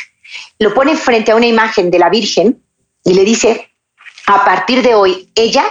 lo 0.59 0.75
pone 0.75 0.97
frente 0.97 1.33
a 1.33 1.37
una 1.37 1.47
imagen 1.47 1.91
de 1.91 1.99
la 1.99 2.11
Virgen 2.11 2.63
y 3.05 3.15
le 3.15 3.25
dice, 3.25 3.71
a 4.27 4.45
partir 4.45 4.83
de 4.83 4.95
hoy, 4.95 5.31
ella 5.35 5.65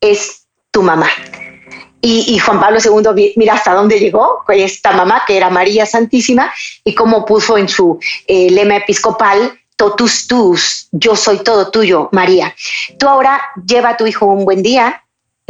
es 0.00 0.45
tu 0.76 0.82
mamá. 0.82 1.08
Y, 2.02 2.38
Juan 2.38 2.60
Pablo 2.60 2.78
II, 2.84 3.32
mira 3.36 3.54
hasta 3.54 3.72
dónde 3.72 3.98
llegó 3.98 4.44
esta 4.48 4.92
mamá, 4.92 5.22
que 5.26 5.34
era 5.38 5.48
María 5.48 5.86
Santísima, 5.86 6.52
y 6.84 6.94
cómo 6.94 7.24
puso 7.24 7.56
en 7.56 7.66
su 7.66 7.98
eh, 8.26 8.50
lema 8.50 8.76
episcopal, 8.76 9.58
totus 9.74 10.28
tus, 10.28 10.88
yo 10.92 11.16
soy 11.16 11.38
todo 11.38 11.70
tuyo, 11.70 12.10
María. 12.12 12.54
Tú 12.98 13.08
ahora 13.08 13.40
lleva 13.66 13.88
a 13.88 13.96
tu 13.96 14.06
hijo 14.06 14.26
un 14.26 14.44
buen 14.44 14.62
día, 14.62 15.02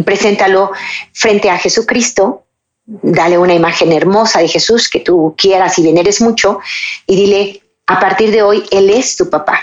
preséntalo 0.04 0.70
frente 1.12 1.50
a 1.50 1.58
Jesucristo, 1.58 2.44
dale 2.84 3.36
una 3.36 3.54
imagen 3.54 3.90
hermosa 3.90 4.38
de 4.38 4.48
Jesús 4.48 4.88
que 4.88 5.00
tú 5.00 5.34
quieras 5.36 5.76
y 5.80 5.82
veneres 5.82 6.20
mucho, 6.20 6.60
y 7.04 7.16
dile, 7.16 7.62
a 7.88 7.98
partir 7.98 8.30
de 8.30 8.44
hoy, 8.44 8.64
Él 8.70 8.90
es 8.90 9.16
tu 9.16 9.28
papá. 9.28 9.60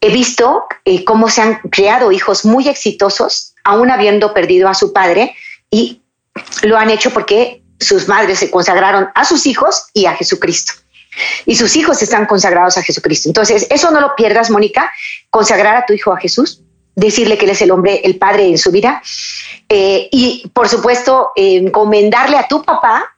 He 0.00 0.10
visto 0.10 0.64
eh, 0.84 1.04
cómo 1.04 1.28
se 1.28 1.42
han 1.42 1.60
creado 1.70 2.10
hijos 2.12 2.44
muy 2.44 2.68
exitosos 2.68 3.54
aún 3.64 3.90
habiendo 3.90 4.32
perdido 4.32 4.68
a 4.68 4.74
su 4.74 4.92
padre, 4.92 5.34
y 5.70 6.00
lo 6.62 6.76
han 6.78 6.90
hecho 6.90 7.10
porque 7.10 7.62
sus 7.78 8.08
madres 8.08 8.38
se 8.38 8.50
consagraron 8.50 9.08
a 9.14 9.24
sus 9.24 9.46
hijos 9.46 9.86
y 9.94 10.06
a 10.06 10.14
Jesucristo. 10.14 10.72
Y 11.44 11.56
sus 11.56 11.76
hijos 11.76 12.02
están 12.02 12.26
consagrados 12.26 12.76
a 12.78 12.82
Jesucristo. 12.82 13.28
Entonces, 13.28 13.66
eso 13.70 13.90
no 13.90 14.00
lo 14.00 14.14
pierdas, 14.14 14.50
Mónica, 14.50 14.90
consagrar 15.28 15.76
a 15.76 15.86
tu 15.86 15.92
hijo 15.92 16.12
a 16.12 16.18
Jesús, 16.18 16.62
decirle 16.94 17.36
que 17.36 17.46
él 17.46 17.50
es 17.50 17.62
el 17.62 17.70
hombre, 17.70 18.00
el 18.04 18.16
padre 18.16 18.46
en 18.46 18.58
su 18.58 18.70
vida. 18.70 19.02
Eh, 19.68 20.08
y, 20.12 20.48
por 20.54 20.68
supuesto, 20.68 21.32
encomendarle 21.34 22.36
a 22.36 22.48
tu 22.48 22.62
papá 22.62 23.16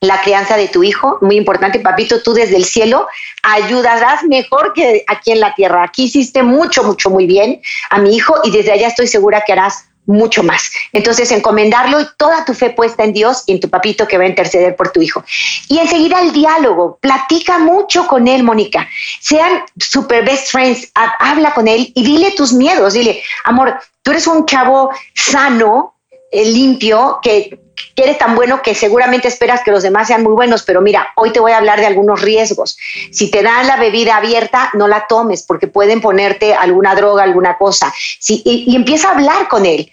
la 0.00 0.20
crianza 0.20 0.56
de 0.56 0.68
tu 0.68 0.84
hijo, 0.84 1.18
muy 1.20 1.36
importante, 1.36 1.80
papito, 1.80 2.22
tú 2.22 2.32
desde 2.32 2.56
el 2.56 2.64
cielo 2.64 3.08
ayudarás 3.42 4.22
mejor 4.24 4.72
que 4.72 5.04
aquí 5.08 5.32
en 5.32 5.40
la 5.40 5.54
tierra. 5.54 5.82
Aquí 5.82 6.04
hiciste 6.04 6.42
mucho, 6.42 6.84
mucho, 6.84 7.10
muy 7.10 7.26
bien 7.26 7.60
a 7.90 7.98
mi 7.98 8.14
hijo 8.14 8.36
y 8.44 8.50
desde 8.50 8.72
allá 8.72 8.88
estoy 8.88 9.08
segura 9.08 9.42
que 9.44 9.52
harás 9.52 9.86
mucho 10.06 10.42
más. 10.42 10.70
Entonces, 10.92 11.30
encomendarlo 11.32 12.00
y 12.00 12.06
toda 12.16 12.44
tu 12.44 12.54
fe 12.54 12.70
puesta 12.70 13.04
en 13.04 13.12
Dios 13.12 13.42
y 13.46 13.52
en 13.52 13.60
tu 13.60 13.68
papito 13.68 14.08
que 14.08 14.16
va 14.16 14.24
a 14.24 14.28
interceder 14.28 14.74
por 14.74 14.90
tu 14.90 15.02
hijo. 15.02 15.22
Y 15.68 15.78
enseguida 15.78 16.20
el 16.22 16.32
diálogo, 16.32 16.98
platica 17.00 17.58
mucho 17.58 18.06
con 18.06 18.26
él, 18.26 18.42
Mónica. 18.42 18.88
Sean 19.20 19.64
super 19.78 20.24
best 20.24 20.50
friends, 20.50 20.90
habla 20.94 21.52
con 21.52 21.68
él 21.68 21.92
y 21.94 22.04
dile 22.04 22.30
tus 22.30 22.54
miedos, 22.54 22.94
dile, 22.94 23.22
amor, 23.44 23.78
tú 24.02 24.12
eres 24.12 24.26
un 24.26 24.46
chavo 24.46 24.90
sano, 25.14 25.97
limpio, 26.32 27.18
que 27.22 27.58
eres 27.96 28.18
tan 28.18 28.34
bueno 28.34 28.62
que 28.62 28.74
seguramente 28.74 29.28
esperas 29.28 29.62
que 29.64 29.70
los 29.70 29.82
demás 29.82 30.08
sean 30.08 30.22
muy 30.22 30.32
buenos, 30.32 30.62
pero 30.62 30.80
mira, 30.80 31.08
hoy 31.16 31.30
te 31.30 31.40
voy 31.40 31.52
a 31.52 31.58
hablar 31.58 31.80
de 31.80 31.86
algunos 31.86 32.22
riesgos. 32.22 32.76
Si 33.10 33.30
te 33.30 33.42
dan 33.42 33.66
la 33.66 33.76
bebida 33.76 34.16
abierta, 34.16 34.70
no 34.74 34.88
la 34.88 35.06
tomes 35.06 35.42
porque 35.42 35.66
pueden 35.66 36.00
ponerte 36.00 36.54
alguna 36.54 36.94
droga, 36.94 37.24
alguna 37.24 37.56
cosa. 37.56 37.92
y, 38.28 38.74
empieza 38.74 39.08
a 39.08 39.12
hablar 39.12 39.48
con 39.48 39.66
él. 39.66 39.90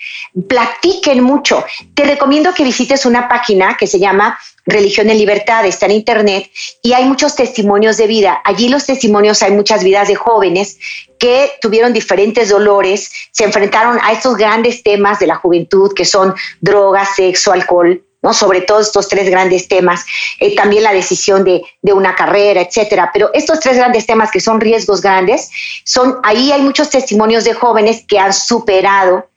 Platiquen 0.48 1.24
mucho. 1.24 1.64
Te 1.94 2.04
recomiendo 2.04 2.54
que 2.54 2.64
visites 2.64 3.06
una 3.06 3.28
página 3.28 3.76
que 3.78 3.88
se 3.88 4.00
llama 4.00 4.38
Religión 4.66 5.10
en 5.10 5.18
Libertad, 5.18 5.66
está 5.66 5.86
en 5.86 5.92
internet 5.92 6.50
y 6.82 6.94
hay 6.94 7.06
muchos 7.06 7.36
testimonios 7.36 7.98
de 7.98 8.08
vida. 8.08 8.42
Allí 8.44 8.68
los 8.70 8.86
testimonios 8.86 9.44
hay 9.44 9.52
muchas 9.52 9.84
vidas 9.84 10.08
de 10.08 10.16
jóvenes 10.16 10.78
que 11.26 11.54
tuvieron 11.60 11.92
diferentes 11.92 12.50
dolores, 12.50 13.10
se 13.32 13.46
enfrentaron 13.46 13.98
a 14.04 14.12
estos 14.12 14.38
grandes 14.38 14.84
temas 14.84 15.18
de 15.18 15.26
la 15.26 15.38
juventud 15.38 15.92
que 15.96 16.06
son 16.06 16.36
drogas, 16.62 17.16
sexo, 17.16 17.52
alcohol, 17.52 18.00
¿no? 18.22 18.32
sobre 18.32 18.62
todo 18.62 18.80
estos 18.80 19.08
tres 19.08 19.28
grandes 19.28 19.68
temas, 19.68 20.06
eh, 20.40 20.56
también 20.56 20.84
la 20.84 20.94
decisión 20.94 21.44
de, 21.44 21.64
de, 21.82 21.94
una 21.94 22.14
carrera, 22.14 22.62
etcétera. 22.62 23.10
Pero 23.12 23.32
estos 23.34 23.60
tres 23.60 23.76
grandes 23.76 24.06
temas 24.06 24.30
que 24.30 24.40
son 24.40 24.62
riesgos 24.62 25.02
grandes, 25.02 25.50
son 25.84 26.18
ahí 26.22 26.52
hay 26.52 26.62
muchos 26.62 26.92
testimonios 26.92 27.44
de 27.44 27.56
jóvenes 27.56 28.06
que 28.08 28.20
han 28.20 28.32
superado 28.32 29.28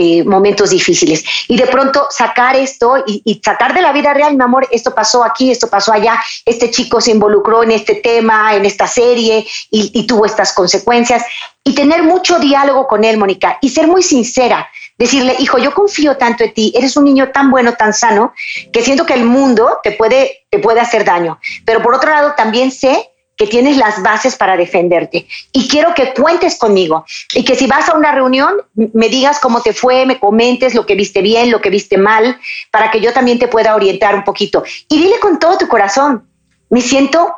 eh, 0.00 0.22
momentos 0.22 0.70
difíciles. 0.70 1.24
Y 1.48 1.56
de 1.56 1.66
pronto 1.66 2.06
sacar 2.08 2.54
esto 2.54 3.02
y, 3.04 3.40
sacar 3.44 3.74
de 3.74 3.82
la 3.82 3.90
vida 3.90 4.14
real, 4.14 4.36
mi 4.36 4.44
amor, 4.44 4.68
esto 4.70 4.94
pasó 4.94 5.24
aquí, 5.24 5.50
esto 5.50 5.68
pasó 5.68 5.92
allá, 5.92 6.16
este 6.44 6.70
chico 6.70 7.00
se 7.00 7.10
involucró 7.10 7.64
en 7.64 7.72
este 7.72 7.96
tema, 7.96 8.54
en 8.54 8.64
esta 8.64 8.86
serie 8.86 9.44
y, 9.72 9.90
y 9.92 10.06
tuvo 10.06 10.24
estas 10.24 10.52
consecuencias. 10.52 11.24
Y 11.64 11.74
tener 11.74 12.04
mucho 12.04 12.38
diálogo 12.38 12.86
con 12.86 13.02
él, 13.02 13.18
Mónica, 13.18 13.58
y 13.60 13.70
ser 13.70 13.88
muy 13.88 14.04
sincera. 14.04 14.70
Decirle, 14.96 15.34
hijo, 15.40 15.58
yo 15.58 15.74
confío 15.74 16.16
tanto 16.16 16.44
en 16.44 16.54
ti, 16.54 16.72
eres 16.76 16.96
un 16.96 17.02
niño 17.02 17.32
tan 17.32 17.50
bueno, 17.50 17.74
tan 17.74 17.92
sano, 17.92 18.32
que 18.72 18.82
siento 18.82 19.04
que 19.04 19.14
el 19.14 19.24
mundo 19.24 19.80
te 19.82 19.90
puede, 19.90 20.44
te 20.48 20.60
puede 20.60 20.78
hacer 20.78 21.04
daño. 21.04 21.40
Pero 21.64 21.82
por 21.82 21.92
otro 21.96 22.12
lado, 22.12 22.34
también 22.36 22.70
sé 22.70 23.10
que 23.38 23.46
tienes 23.46 23.76
las 23.76 24.02
bases 24.02 24.36
para 24.36 24.56
defenderte. 24.56 25.26
Y 25.52 25.68
quiero 25.68 25.94
que 25.94 26.12
cuentes 26.12 26.58
conmigo 26.58 27.06
y 27.32 27.44
que 27.44 27.54
si 27.54 27.66
vas 27.66 27.88
a 27.88 27.96
una 27.96 28.12
reunión 28.12 28.56
me 28.74 29.08
digas 29.08 29.38
cómo 29.38 29.62
te 29.62 29.72
fue, 29.72 30.04
me 30.04 30.18
comentes 30.18 30.74
lo 30.74 30.84
que 30.84 30.96
viste 30.96 31.22
bien, 31.22 31.50
lo 31.50 31.60
que 31.60 31.70
viste 31.70 31.96
mal, 31.96 32.38
para 32.70 32.90
que 32.90 33.00
yo 33.00 33.12
también 33.12 33.38
te 33.38 33.48
pueda 33.48 33.76
orientar 33.76 34.14
un 34.16 34.24
poquito. 34.24 34.64
Y 34.88 34.98
dile 34.98 35.20
con 35.20 35.38
todo 35.38 35.56
tu 35.56 35.68
corazón, 35.68 36.28
me 36.68 36.80
siento 36.80 37.32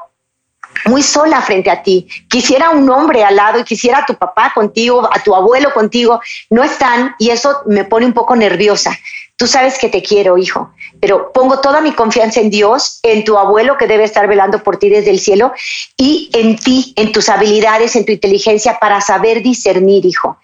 muy 0.87 1.03
sola 1.03 1.43
frente 1.43 1.71
a 1.71 1.83
ti. 1.83 2.09
Quisiera 2.29 2.71
un 2.71 2.89
hombre 2.89 3.23
al 3.23 3.37
lado 3.37 3.61
y 3.61 3.65
quisiera 3.65 3.99
a 3.99 4.07
tu 4.07 4.15
papá 4.15 4.53
contigo, 4.55 5.09
a 5.13 5.19
tu 5.23 5.35
abuelo 5.35 5.73
contigo. 5.75 6.21
No 6.49 6.65
están 6.65 7.15
y 7.19 7.31
eso 7.31 7.63
me 7.67 7.85
pone 7.85 8.07
un 8.07 8.15
poco 8.15 8.35
nerviosa. 8.37 8.97
Tú 9.41 9.47
sabes 9.47 9.79
que 9.79 9.89
te 9.89 10.03
quiero, 10.03 10.37
hijo, 10.37 10.71
pero 11.01 11.33
pongo 11.33 11.61
toda 11.61 11.81
mi 11.81 11.93
confianza 11.93 12.41
en 12.41 12.51
Dios, 12.51 13.01
en 13.03 13.25
tu 13.25 13.39
abuelo 13.39 13.79
que 13.79 13.87
debe 13.87 14.05
estar 14.05 14.29
velando 14.29 14.63
por 14.63 14.77
ti 14.77 14.91
desde 14.91 15.09
el 15.09 15.19
cielo 15.19 15.55
y 15.97 16.29
en 16.35 16.59
ti, 16.59 16.93
en 16.95 17.11
tus 17.11 17.31
habilidades, 17.31 17.97
en 17.97 18.05
tu 18.05 18.13
inteligencia 18.13 18.79
para 18.79 19.01
saber 19.01 19.43
discernir, 19.43 20.05
hijo. 20.05 20.37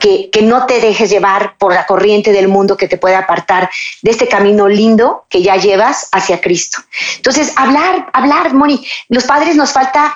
que, 0.00 0.30
no 0.40 0.64
te 0.64 0.80
dejes 0.80 1.10
llevar 1.10 1.58
por 1.58 1.74
la 1.74 1.84
corriente 1.84 2.32
del 2.32 2.48
mundo 2.48 2.78
que 2.78 2.88
te 2.88 2.96
puede 2.96 3.14
apartar 3.14 3.68
de 4.00 4.10
este 4.10 4.26
camino 4.26 4.68
lindo 4.68 5.26
que 5.28 5.42
ya 5.42 5.56
llevas 5.56 6.08
hacia 6.10 6.40
Cristo. 6.40 6.78
Entonces, 7.16 7.52
hablar, 7.56 8.08
hablar, 8.14 8.54
Moni, 8.54 8.82
los 9.10 9.24
padres 9.24 9.54
nos 9.54 9.72
falta 9.72 10.14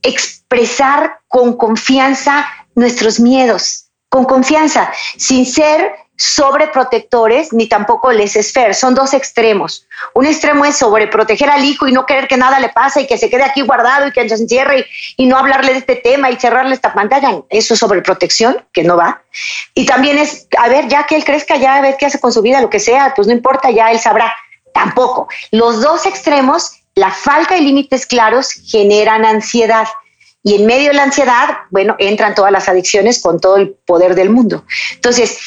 expresar 0.00 1.18
con 1.28 1.58
confianza 1.58 2.48
nuestros 2.74 3.20
miedos, 3.20 3.88
con 4.08 4.24
confianza, 4.24 4.90
sin 5.18 5.44
ser 5.44 6.05
sobreprotectores 6.16 7.52
ni 7.52 7.68
tampoco 7.68 8.10
esfer. 8.10 8.74
Son 8.74 8.94
dos 8.94 9.12
extremos. 9.14 9.86
Un 10.14 10.26
extremo 10.26 10.64
es 10.64 10.76
sobreproteger 10.76 11.50
al 11.50 11.64
hijo 11.64 11.86
y 11.86 11.92
no 11.92 12.06
querer 12.06 12.26
que 12.28 12.36
nada 12.36 12.58
le 12.60 12.70
pase 12.70 13.02
y 13.02 13.06
que 13.06 13.18
se 13.18 13.28
quede 13.28 13.44
aquí 13.44 13.62
guardado 13.62 14.08
y 14.08 14.12
que 14.12 14.28
se 14.28 14.34
encierre 14.34 14.86
y, 15.16 15.26
no 15.26 15.36
hablarle 15.36 15.72
de 15.72 15.78
este 15.80 15.96
tema 15.96 16.30
y 16.30 16.36
cerrarle 16.36 16.74
esta 16.74 16.94
pantalla. 16.94 17.42
Eso 17.50 17.74
es 17.74 17.80
sobreprotección, 17.80 18.64
que 18.72 18.84
no 18.84 18.96
va. 18.96 19.22
Y 19.74 19.86
también 19.86 20.18
es, 20.18 20.46
a 20.58 20.68
ver, 20.68 20.88
ya 20.88 21.04
que 21.04 21.16
él 21.16 21.24
crezca, 21.24 21.56
ya 21.56 21.76
a 21.76 21.80
ver 21.80 21.96
qué 21.98 22.06
hace 22.06 22.20
con 22.20 22.32
su 22.32 22.42
vida, 22.42 22.60
lo 22.60 22.70
que 22.70 22.80
sea, 22.80 23.12
pues 23.14 23.26
no 23.26 23.34
importa, 23.34 23.70
ya 23.70 23.90
él 23.90 23.98
sabrá. 23.98 24.34
Tampoco. 24.72 25.28
Los 25.50 25.80
dos 25.80 26.06
extremos, 26.06 26.72
la 26.94 27.10
falta 27.10 27.54
de 27.54 27.60
límites 27.60 28.06
claros 28.06 28.52
generan 28.52 29.24
ansiedad. 29.24 29.86
Y 30.42 30.54
en 30.54 30.66
medio 30.66 30.90
de 30.90 30.94
la 30.94 31.02
ansiedad, 31.02 31.48
bueno, 31.70 31.96
entran 31.98 32.36
todas 32.36 32.52
las 32.52 32.68
adicciones 32.68 33.20
con 33.20 33.40
todo 33.40 33.56
el 33.56 33.70
poder 33.84 34.14
del 34.14 34.30
mundo. 34.30 34.64
Entonces, 34.92 35.38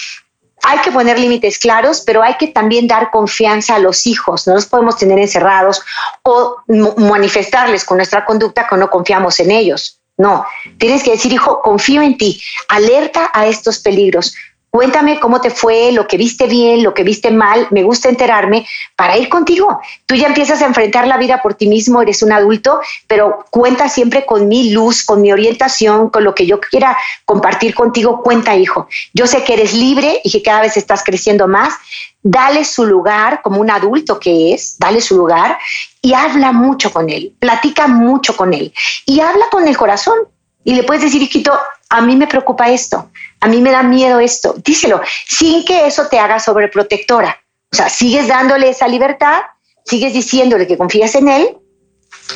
hay 0.64 0.80
que 0.80 0.92
poner 0.92 1.20
límites 1.20 1.58
claros, 1.58 2.02
pero 2.06 2.22
hay 2.22 2.36
que 2.36 2.48
también 2.48 2.88
dar 2.88 3.12
confianza 3.12 3.76
a 3.76 3.80
los 3.80 4.06
hijos. 4.08 4.48
No 4.48 4.54
los 4.54 4.66
podemos 4.66 4.98
tener 4.98 5.20
encerrados 5.20 5.82
o 6.24 6.58
manifestarles 6.98 7.84
con 7.86 7.98
nuestra 7.98 8.26
conducta 8.26 8.68
que 8.68 8.78
no 8.78 8.90
confiamos 8.90 9.40
en 9.40 9.52
ellos. 9.52 10.00
No, 10.18 10.46
tienes 10.78 11.02
que 11.02 11.12
decir, 11.12 11.32
hijo, 11.32 11.62
confío 11.62 12.02
en 12.02 12.18
ti, 12.18 12.42
alerta 12.68 13.32
a 13.34 13.48
estos 13.48 13.80
peligros. 13.80 14.36
Cuéntame 14.72 15.20
cómo 15.20 15.42
te 15.42 15.50
fue, 15.50 15.92
lo 15.92 16.08
que 16.08 16.16
viste 16.16 16.46
bien, 16.46 16.84
lo 16.84 16.94
que 16.94 17.04
viste 17.04 17.32
mal, 17.32 17.68
me 17.72 17.82
gusta 17.82 18.08
enterarme 18.08 18.68
para 18.96 19.18
ir 19.18 19.28
contigo. 19.28 19.82
Tú 20.06 20.14
ya 20.14 20.28
empiezas 20.28 20.62
a 20.62 20.68
enfrentar 20.68 21.08
la 21.08 21.18
vida 21.18 21.42
por 21.42 21.56
ti 21.56 21.68
mismo, 21.68 22.04
eres 22.04 22.22
un 22.22 22.32
adulto, 22.32 22.80
pero 23.08 23.46
cuenta 23.50 23.90
siempre 23.90 24.28
con 24.28 24.48
mi 24.48 24.70
luz, 24.70 25.04
con 25.04 25.24
mi 25.24 25.32
orientación, 25.32 26.12
con 26.12 26.24
lo 26.24 26.36
que 26.36 26.46
yo 26.46 26.60
quiera 26.60 26.96
compartir 27.26 27.74
contigo. 27.74 28.22
Cuenta, 28.22 28.56
hijo. 28.56 28.88
Yo 29.12 29.26
sé 29.26 29.44
que 29.44 29.54
eres 29.54 29.74
libre 29.74 30.22
y 30.24 30.30
que 30.30 30.44
cada 30.44 30.62
vez 30.62 30.78
estás 30.78 31.04
creciendo 31.04 31.48
más. 31.48 31.74
Dale 32.22 32.64
su 32.64 32.86
lugar 32.86 33.42
como 33.42 33.62
un 33.62 33.72
adulto 33.72 34.20
que 34.20 34.54
es, 34.54 34.78
dale 34.78 35.02
su 35.02 35.18
lugar 35.18 35.58
y 36.00 36.14
habla 36.14 36.52
mucho 36.52 36.92
con 36.94 37.10
él, 37.10 37.34
platica 37.40 37.88
mucho 37.88 38.38
con 38.38 38.54
él 38.54 38.72
y 39.08 39.20
habla 39.20 39.46
con 39.50 39.68
el 39.68 39.76
corazón. 39.76 40.16
Y 40.64 40.76
le 40.76 40.84
puedes 40.84 41.02
decir, 41.02 41.24
hijito, 41.24 41.58
a 41.90 42.02
mí 42.02 42.16
me 42.16 42.28
preocupa 42.28 42.70
esto 42.70 43.10
a 43.42 43.48
mí 43.48 43.62
me 43.62 43.72
da 43.72 43.84
miedo 43.84 44.20
esto, 44.20 44.56
díselo, 44.64 45.02
sin 45.28 45.66
que 45.66 45.88
eso 45.88 46.08
te 46.08 46.20
haga 46.20 46.40
sobreprotectora. 46.40 47.38
O 47.72 47.76
sea, 47.76 47.90
sigues 47.90 48.28
dándole 48.28 48.70
esa 48.70 48.88
libertad, 48.88 49.42
sigues 49.86 50.14
diciéndole 50.14 50.68
que 50.68 50.78
confías 50.78 51.16
en 51.16 51.30
él 51.30 51.58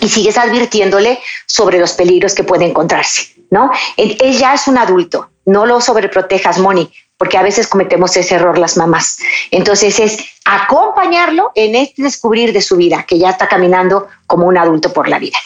y 0.01 0.10
sigues 0.10 0.38
advirtiéndole 0.38 1.20
sobre 1.45 1.80
los 1.80 1.93
peligros 1.93 2.34
que 2.34 2.43
puede 2.43 2.66
encontrarse, 2.66 3.34
¿no? 3.49 3.72
Él, 3.97 4.18
ya 4.38 4.54
es 4.54 4.68
un 4.68 4.78
adulto, 4.78 5.30
no 5.45 5.66
lo 5.66 5.82
sobreprotejas, 5.82 6.60
Moni, 6.60 6.91
porque 7.18 7.38
a 7.38 7.43
veces 7.43 7.68
cometemos 7.68 8.16
ese 8.16 8.36
error 8.36 8.58
las 8.58 8.78
mamás. 8.78 9.18
Entonces 9.51 9.99
es 9.99 10.18
acompañarlo 10.45 11.51
en 11.56 11.76
este 11.76 12.04
descubrir 12.04 12.54
de 12.54 12.62
su 12.62 12.76
vida, 12.76 13.06
que 13.08 13.18
ya 13.18 13.32
está 13.32 13.47
caminando 13.47 14.08
como 14.28 14.47
un 14.47 14.58
adulto 14.58 14.93
por 14.93 15.08
la 15.08 15.20
vida. 15.20 15.38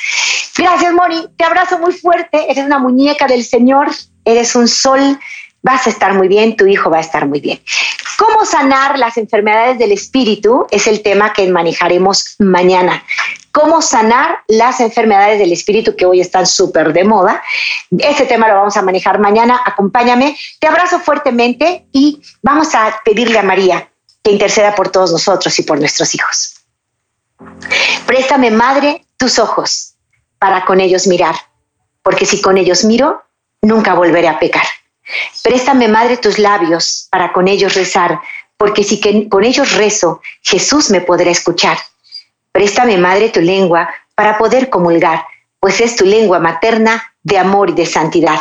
Gracias, 0.58 0.92
Moni. 0.94 1.28
Te 1.38 1.44
abrazo 1.44 1.78
muy 1.78 1.94
fuerte. 1.94 2.50
Eres 2.50 2.66
una 2.66 2.80
muñeca 2.80 3.28
del 3.28 3.46
Señor. 3.46 3.90
Eres 4.26 4.56
un 4.56 4.68
sol 4.68 5.20
vas 5.62 5.88
a 5.88 5.90
estar 5.90 6.14
muy 6.14 6.28
bien, 6.28 6.56
tu 6.56 6.68
hijo 6.68 6.90
va 6.90 6.98
a 6.98 7.02
estar 7.02 7.28
muy 7.28 7.40
bien. 7.40 7.62
¿Cómo 8.18 8.46
sanar 8.46 8.98
las 8.98 9.18
enfermedades 9.18 9.78
del 9.78 9.92
espíritu? 9.92 10.66
Es 10.72 10.88
el 10.88 11.04
tema 11.04 11.34
que 11.34 11.48
manejaremos 11.50 12.36
mañana. 12.40 13.04
¿Cómo 13.52 13.82
sanar 13.82 14.40
las 14.48 14.80
enfermedades 14.80 15.40
del 15.40 15.52
espíritu 15.52 15.96
que 15.96 16.06
hoy 16.06 16.22
están 16.22 16.46
súper 16.46 16.94
de 16.94 17.04
moda? 17.04 17.44
Este 17.98 18.26
tema 18.26 18.48
lo 18.48 18.56
vamos 18.56 18.78
a 18.78 18.82
manejar 18.82 19.20
mañana. 19.20 19.62
Acompáñame. 19.66 20.38
Te 20.60 20.68
abrazo 20.68 21.00
fuertemente 21.00 21.88
y 21.92 22.22
vamos 22.42 22.74
a 22.76 23.02
pedirle 23.04 23.40
a 23.40 23.44
María 23.44 23.90
que 24.24 24.32
interceda 24.32 24.76
por 24.76 24.90
todos 24.90 25.12
nosotros 25.12 25.58
y 25.60 25.64
por 25.64 25.80
nuestros 25.80 26.14
hijos. 26.14 26.56
Préstame, 28.06 28.52
Madre, 28.52 29.06
tus 29.18 29.40
ojos 29.40 29.96
para 30.40 30.66
con 30.66 30.80
ellos 30.80 31.08
mirar, 31.08 31.36
porque 32.04 32.26
si 32.26 32.42
con 32.42 32.58
ellos 32.58 32.84
miro, 32.84 33.24
nunca 33.62 33.94
volveré 33.94 34.28
a 34.28 34.40
pecar. 34.40 34.66
Préstame, 35.44 35.88
Madre, 35.88 36.18
tus 36.18 36.40
labios 36.40 37.08
para 37.12 37.32
con 37.32 37.48
ellos 37.48 37.76
rezar, 37.76 38.20
porque 38.58 38.84
si 38.84 39.00
con 39.30 39.44
ellos 39.44 39.76
rezo, 39.76 40.22
Jesús 40.42 40.90
me 40.90 41.02
podrá 41.02 41.32
escuchar. 41.32 41.78
Préstame, 42.52 42.98
Madre, 42.98 43.30
tu 43.30 43.40
lengua 43.40 43.90
para 44.16 44.38
poder 44.38 44.70
comulgar, 44.70 45.26
pues 45.60 45.80
es 45.80 45.96
tu 45.96 46.06
lengua 46.06 46.40
materna 46.40 47.14
de 47.24 47.38
amor 47.38 47.70
y 47.70 47.74
de 47.74 47.86
santidad. 47.86 48.40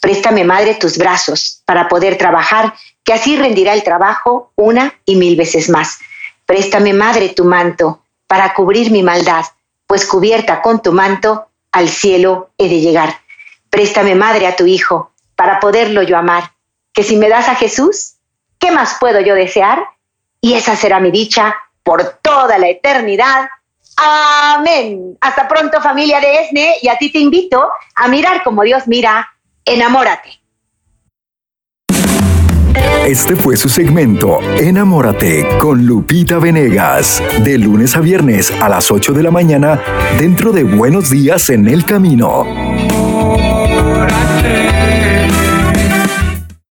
Préstame, 0.00 0.44
Madre, 0.44 0.74
tus 0.74 0.96
brazos 0.96 1.62
para 1.66 1.88
poder 1.88 2.16
trabajar, 2.16 2.74
que 3.04 3.12
así 3.12 3.36
rendirá 3.36 3.74
el 3.74 3.82
trabajo 3.82 4.52
una 4.56 4.94
y 5.04 5.16
mil 5.16 5.36
veces 5.36 5.68
más. 5.68 5.98
Préstame, 6.46 6.94
Madre, 6.94 7.28
tu 7.30 7.44
manto 7.44 8.02
para 8.26 8.54
cubrir 8.54 8.90
mi 8.90 9.02
maldad, 9.02 9.44
pues 9.86 10.06
cubierta 10.06 10.62
con 10.62 10.80
tu 10.80 10.92
manto 10.92 11.48
al 11.72 11.88
cielo 11.88 12.50
he 12.56 12.68
de 12.68 12.80
llegar. 12.80 13.20
Préstame, 13.68 14.14
Madre, 14.14 14.46
a 14.46 14.56
tu 14.56 14.66
Hijo 14.66 15.09
para 15.40 15.58
poderlo 15.58 16.02
yo 16.02 16.18
amar. 16.18 16.52
Que 16.92 17.02
si 17.02 17.16
me 17.16 17.30
das 17.30 17.48
a 17.48 17.54
Jesús, 17.54 18.16
¿qué 18.58 18.70
más 18.70 18.98
puedo 19.00 19.20
yo 19.20 19.34
desear? 19.34 19.82
Y 20.38 20.52
esa 20.52 20.76
será 20.76 21.00
mi 21.00 21.10
dicha 21.10 21.56
por 21.82 22.18
toda 22.20 22.58
la 22.58 22.68
eternidad. 22.68 23.48
Amén. 23.96 25.16
Hasta 25.18 25.48
pronto 25.48 25.80
familia 25.80 26.20
de 26.20 26.42
ESNE 26.42 26.74
y 26.82 26.88
a 26.88 26.98
ti 26.98 27.10
te 27.10 27.20
invito 27.20 27.70
a 27.94 28.08
mirar 28.08 28.42
como 28.42 28.62
Dios 28.64 28.86
mira. 28.86 29.30
Enamórate. 29.64 30.42
Este 33.06 33.34
fue 33.34 33.56
su 33.56 33.70
segmento 33.70 34.40
Enamórate 34.58 35.48
con 35.58 35.86
Lupita 35.86 36.38
Venegas, 36.38 37.22
de 37.42 37.56
lunes 37.56 37.96
a 37.96 38.00
viernes 38.00 38.50
a 38.60 38.68
las 38.68 38.90
8 38.90 39.14
de 39.14 39.22
la 39.22 39.30
mañana 39.30 39.80
dentro 40.18 40.52
de 40.52 40.64
Buenos 40.64 41.08
Días 41.08 41.48
en 41.48 41.66
el 41.66 41.86
Camino. 41.86 43.09